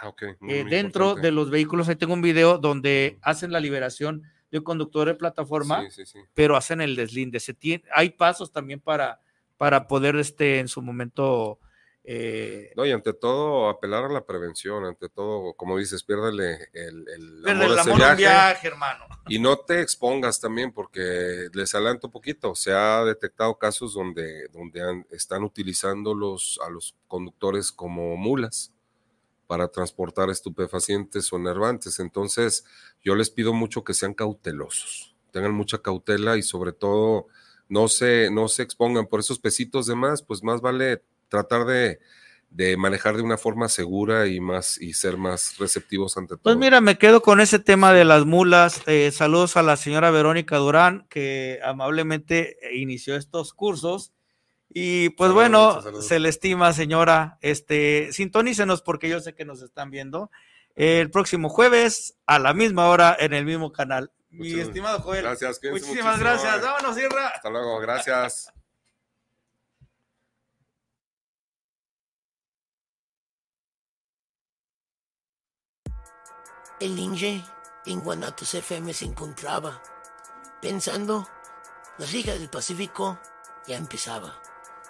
Ah, 0.00 0.12
muy, 0.38 0.54
eh, 0.54 0.62
muy 0.62 0.70
dentro 0.70 1.04
importante. 1.06 1.26
de 1.26 1.32
los 1.32 1.50
vehículos. 1.50 1.88
Ahí 1.88 1.96
tengo 1.96 2.14
un 2.14 2.22
video 2.22 2.58
donde 2.58 3.18
hacen 3.20 3.50
la 3.50 3.58
liberación 3.58 4.22
de 4.52 4.58
un 4.58 4.64
conductor 4.64 5.08
de 5.08 5.14
plataforma, 5.16 5.82
pero 6.34 6.54
hacen 6.56 6.80
el 6.80 6.94
deslinde. 6.94 7.40
Se 7.40 7.52
tiene, 7.52 7.82
hay 7.92 8.10
pasos 8.10 8.52
también 8.52 8.78
para, 8.78 9.20
para 9.56 9.88
poder 9.88 10.14
este, 10.16 10.60
en 10.60 10.68
su 10.68 10.82
momento 10.82 11.58
eh, 12.04 12.72
No, 12.76 12.84
y 12.84 12.90
ante 12.92 13.12
todo, 13.12 13.68
apelar 13.68 14.04
a 14.04 14.08
la 14.08 14.24
prevención, 14.26 14.84
ante 14.84 15.08
todo, 15.08 15.54
como 15.54 15.78
dices, 15.78 16.02
piérdale 16.02 16.68
el, 16.72 17.06
amor 17.46 17.66
el 17.72 17.78
amor 17.78 17.96
viaje. 17.98 18.16
viaje, 18.16 18.66
hermano. 18.68 19.04
Y 19.28 19.38
no 19.38 19.56
te 19.58 19.80
expongas 19.80 20.40
también, 20.40 20.72
porque 20.72 21.46
les 21.52 21.74
adelanto 21.76 22.08
un 22.08 22.12
poquito. 22.12 22.56
Se 22.56 22.72
ha 22.72 23.04
detectado 23.04 23.56
casos 23.56 23.94
donde, 23.94 24.48
donde 24.48 24.82
han- 24.82 25.06
están 25.12 25.44
utilizando 25.44 26.12
los, 26.12 26.58
a 26.66 26.68
los 26.70 26.96
conductores 27.06 27.70
como 27.70 28.16
mulas 28.16 28.72
para 29.46 29.68
transportar 29.68 30.28
estupefacientes 30.28 31.32
o 31.32 31.36
enervantes. 31.36 32.00
Entonces, 32.00 32.64
yo 33.04 33.14
les 33.14 33.30
pido 33.30 33.52
mucho 33.52 33.84
que 33.84 33.94
sean 33.94 34.12
cautelosos, 34.14 35.14
tengan 35.30 35.52
mucha 35.52 35.78
cautela 35.78 36.36
y 36.36 36.42
sobre 36.42 36.72
todo 36.72 37.28
no 37.68 37.86
se, 37.86 38.28
no 38.30 38.48
se 38.48 38.62
expongan 38.64 39.06
por 39.06 39.20
esos 39.20 39.38
pesitos 39.38 39.86
de 39.86 39.94
más, 39.94 40.20
pues 40.22 40.42
más 40.42 40.60
vale 40.60 41.02
tratar 41.32 41.64
de, 41.64 41.98
de 42.50 42.76
manejar 42.76 43.16
de 43.16 43.22
una 43.22 43.38
forma 43.38 43.68
segura 43.68 44.26
y 44.28 44.38
más 44.40 44.80
y 44.80 44.92
ser 44.92 45.16
más 45.16 45.56
receptivos 45.58 46.16
ante 46.16 46.34
todo. 46.34 46.42
Pues 46.42 46.56
mira, 46.56 46.80
me 46.80 46.98
quedo 46.98 47.22
con 47.22 47.40
ese 47.40 47.58
tema 47.58 47.92
de 47.92 48.04
las 48.04 48.24
mulas. 48.26 48.82
Eh, 48.86 49.10
saludos 49.10 49.56
a 49.56 49.62
la 49.62 49.76
señora 49.76 50.10
Verónica 50.10 50.58
Durán, 50.58 51.06
que 51.08 51.58
amablemente 51.64 52.58
inició 52.74 53.16
estos 53.16 53.54
cursos. 53.54 54.12
Y 54.74 55.10
pues 55.10 55.28
Saludos, 55.30 55.34
bueno, 55.34 55.82
saludos. 55.82 56.06
se 56.06 56.18
le 56.18 56.28
estima, 56.28 56.72
señora. 56.72 57.38
Este, 57.42 58.10
sintonícenos 58.12 58.82
porque 58.82 59.08
yo 59.08 59.20
sé 59.20 59.34
que 59.34 59.44
nos 59.44 59.62
están 59.62 59.90
viendo. 59.90 60.30
El 60.74 61.10
próximo 61.10 61.48
jueves 61.50 62.16
a 62.26 62.38
la 62.38 62.54
misma 62.54 62.88
hora 62.88 63.14
en 63.18 63.34
el 63.34 63.44
mismo 63.44 63.72
canal. 63.72 64.10
Mi 64.30 64.58
estimado 64.58 65.00
Joel. 65.00 65.22
Gracias, 65.24 65.60
Muchísimas 65.62 65.88
muchísimo. 65.88 66.18
gracias. 66.18 66.62
Vámonos, 66.62 66.96
Sierra. 66.96 67.28
Hasta 67.28 67.50
luego, 67.50 67.78
gracias. 67.80 68.50
El 76.82 76.96
ninja 76.96 77.46
en 77.86 78.00
Guanatos 78.00 78.54
FM 78.54 78.92
se 78.92 79.04
encontraba 79.04 79.80
pensando, 80.60 81.28
la 81.96 82.06
Liga 82.06 82.32
del 82.34 82.50
Pacífico 82.50 83.20
ya 83.68 83.76
empezaba. 83.76 84.40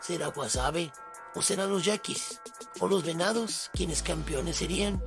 ¿Será 0.01 0.29
Guasave 0.29 0.91
o 1.35 1.43
serán 1.43 1.69
los 1.69 1.85
Yaquis 1.85 2.41
o 2.81 2.89
los 2.89 3.05
Venados 3.05 3.69
quienes 3.75 4.03
campeones 4.03 4.57
serían? 4.57 5.03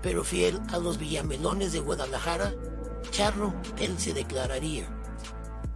Pero 0.00 0.22
fiel 0.22 0.60
a 0.72 0.78
los 0.78 0.96
Villamelones 0.96 1.72
de 1.72 1.80
Guadalajara, 1.80 2.54
Charro, 3.10 3.52
él 3.78 3.98
se 3.98 4.14
declararía. 4.14 4.86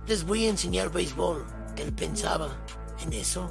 Les 0.06 0.24
voy 0.24 0.46
a 0.46 0.50
enseñar 0.50 0.90
béisbol, 0.92 1.44
él 1.76 1.92
pensaba. 1.92 2.56
En 3.00 3.12
eso, 3.12 3.50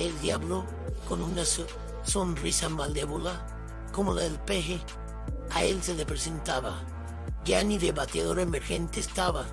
el 0.00 0.18
diablo, 0.20 0.66
con 1.08 1.22
una 1.22 1.44
so- 1.44 1.68
sonrisa 2.02 2.68
malévola, 2.68 3.46
como 3.92 4.12
la 4.12 4.22
del 4.22 4.40
peje, 4.40 4.80
a 5.50 5.64
él 5.64 5.82
se 5.82 5.94
le 5.94 6.06
presentaba. 6.06 6.82
Ya 7.44 7.62
ni 7.62 7.78
de 7.78 7.92
bateador 7.92 8.40
emergente 8.40 9.00
estaba. 9.00 9.46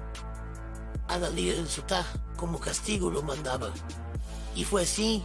A 1.07 1.17
la 1.17 1.29
liga 1.29 1.53
del 1.53 1.67
Sotá, 1.67 2.05
como 2.37 2.59
castigo 2.59 3.09
lo 3.09 3.21
mandaba. 3.21 3.71
Y 4.55 4.63
fue 4.63 4.83
así 4.83 5.23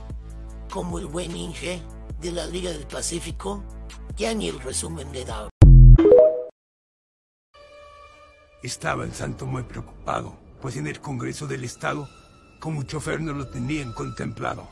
como 0.70 0.98
el 0.98 1.06
buen 1.06 1.36
Inge 1.36 1.82
de 2.20 2.32
la 2.32 2.46
Liga 2.46 2.70
del 2.70 2.86
Pacífico 2.86 3.64
ya 4.18 4.34
ni 4.34 4.48
el 4.48 4.60
resumen 4.60 5.10
le 5.12 5.24
daba. 5.24 5.48
Estaba 8.62 9.04
el 9.04 9.14
santo 9.14 9.46
muy 9.46 9.62
preocupado, 9.62 10.36
pues 10.60 10.76
en 10.76 10.88
el 10.88 11.00
Congreso 11.00 11.46
del 11.46 11.62
Estado, 11.62 12.08
como 12.58 12.82
chofer 12.82 13.20
no 13.20 13.32
lo 13.32 13.48
tenían 13.48 13.92
contemplado. 13.92 14.68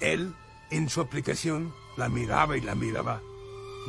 Él, 0.00 0.34
en 0.72 0.88
su 0.88 1.00
aplicación, 1.00 1.72
la 1.96 2.08
miraba 2.08 2.56
y 2.56 2.60
la 2.60 2.74
miraba, 2.74 3.22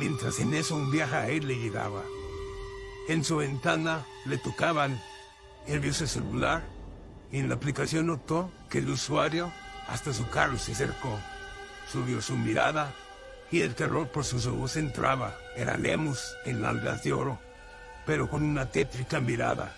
Mientras 0.02 0.40
en 0.40 0.52
eso 0.52 0.74
un 0.74 0.90
viaje 0.90 1.14
a 1.14 1.28
él 1.28 1.46
le 1.46 1.54
llegaba. 1.54 2.02
En 3.06 3.22
su 3.22 3.36
ventana 3.36 4.04
le 4.26 4.36
tocaban. 4.36 5.00
Él 5.68 5.78
vio 5.78 5.94
su 5.94 6.08
celular 6.08 6.64
y 7.30 7.38
en 7.38 7.48
la 7.48 7.54
aplicación 7.54 8.08
notó 8.08 8.50
que 8.68 8.78
el 8.78 8.90
usuario 8.90 9.52
hasta 9.86 10.12
su 10.12 10.28
carro 10.28 10.58
se 10.58 10.72
acercó. 10.72 11.20
Subió 11.88 12.20
su 12.20 12.36
mirada 12.36 12.92
y 13.52 13.60
el 13.60 13.76
terror 13.76 14.08
por 14.08 14.24
sus 14.24 14.44
ojos 14.46 14.74
entraba. 14.76 15.36
Era 15.54 15.76
Lemus 15.76 16.34
en 16.46 16.64
algas 16.64 17.04
de 17.04 17.12
oro, 17.12 17.38
pero 18.04 18.28
con 18.28 18.42
una 18.42 18.72
tétrica 18.72 19.20
mirada. 19.20 19.72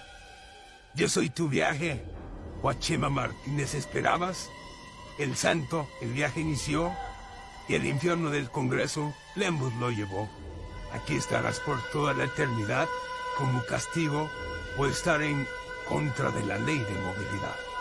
Yo 0.94 1.06
soy 1.10 1.28
tu 1.28 1.50
viaje. 1.50 2.02
Guachema 2.62 3.10
Martínez, 3.10 3.74
¿esperabas? 3.74 4.48
El 5.18 5.36
santo, 5.36 5.86
el 6.00 6.14
viaje 6.14 6.40
inició 6.40 6.94
y 7.68 7.74
el 7.74 7.86
infierno 7.86 8.30
del 8.30 8.50
Congreso, 8.50 9.14
Lemus 9.34 9.74
lo 9.74 9.90
llevó. 9.90 10.28
Aquí 10.92 11.16
estarás 11.16 11.60
por 11.60 11.80
toda 11.90 12.14
la 12.14 12.24
eternidad 12.24 12.88
como 13.36 13.64
castigo 13.64 14.30
por 14.76 14.88
estar 14.88 15.22
en 15.22 15.46
contra 15.88 16.30
de 16.30 16.44
la 16.44 16.58
ley 16.58 16.78
de 16.78 16.94
movilidad. 16.94 17.73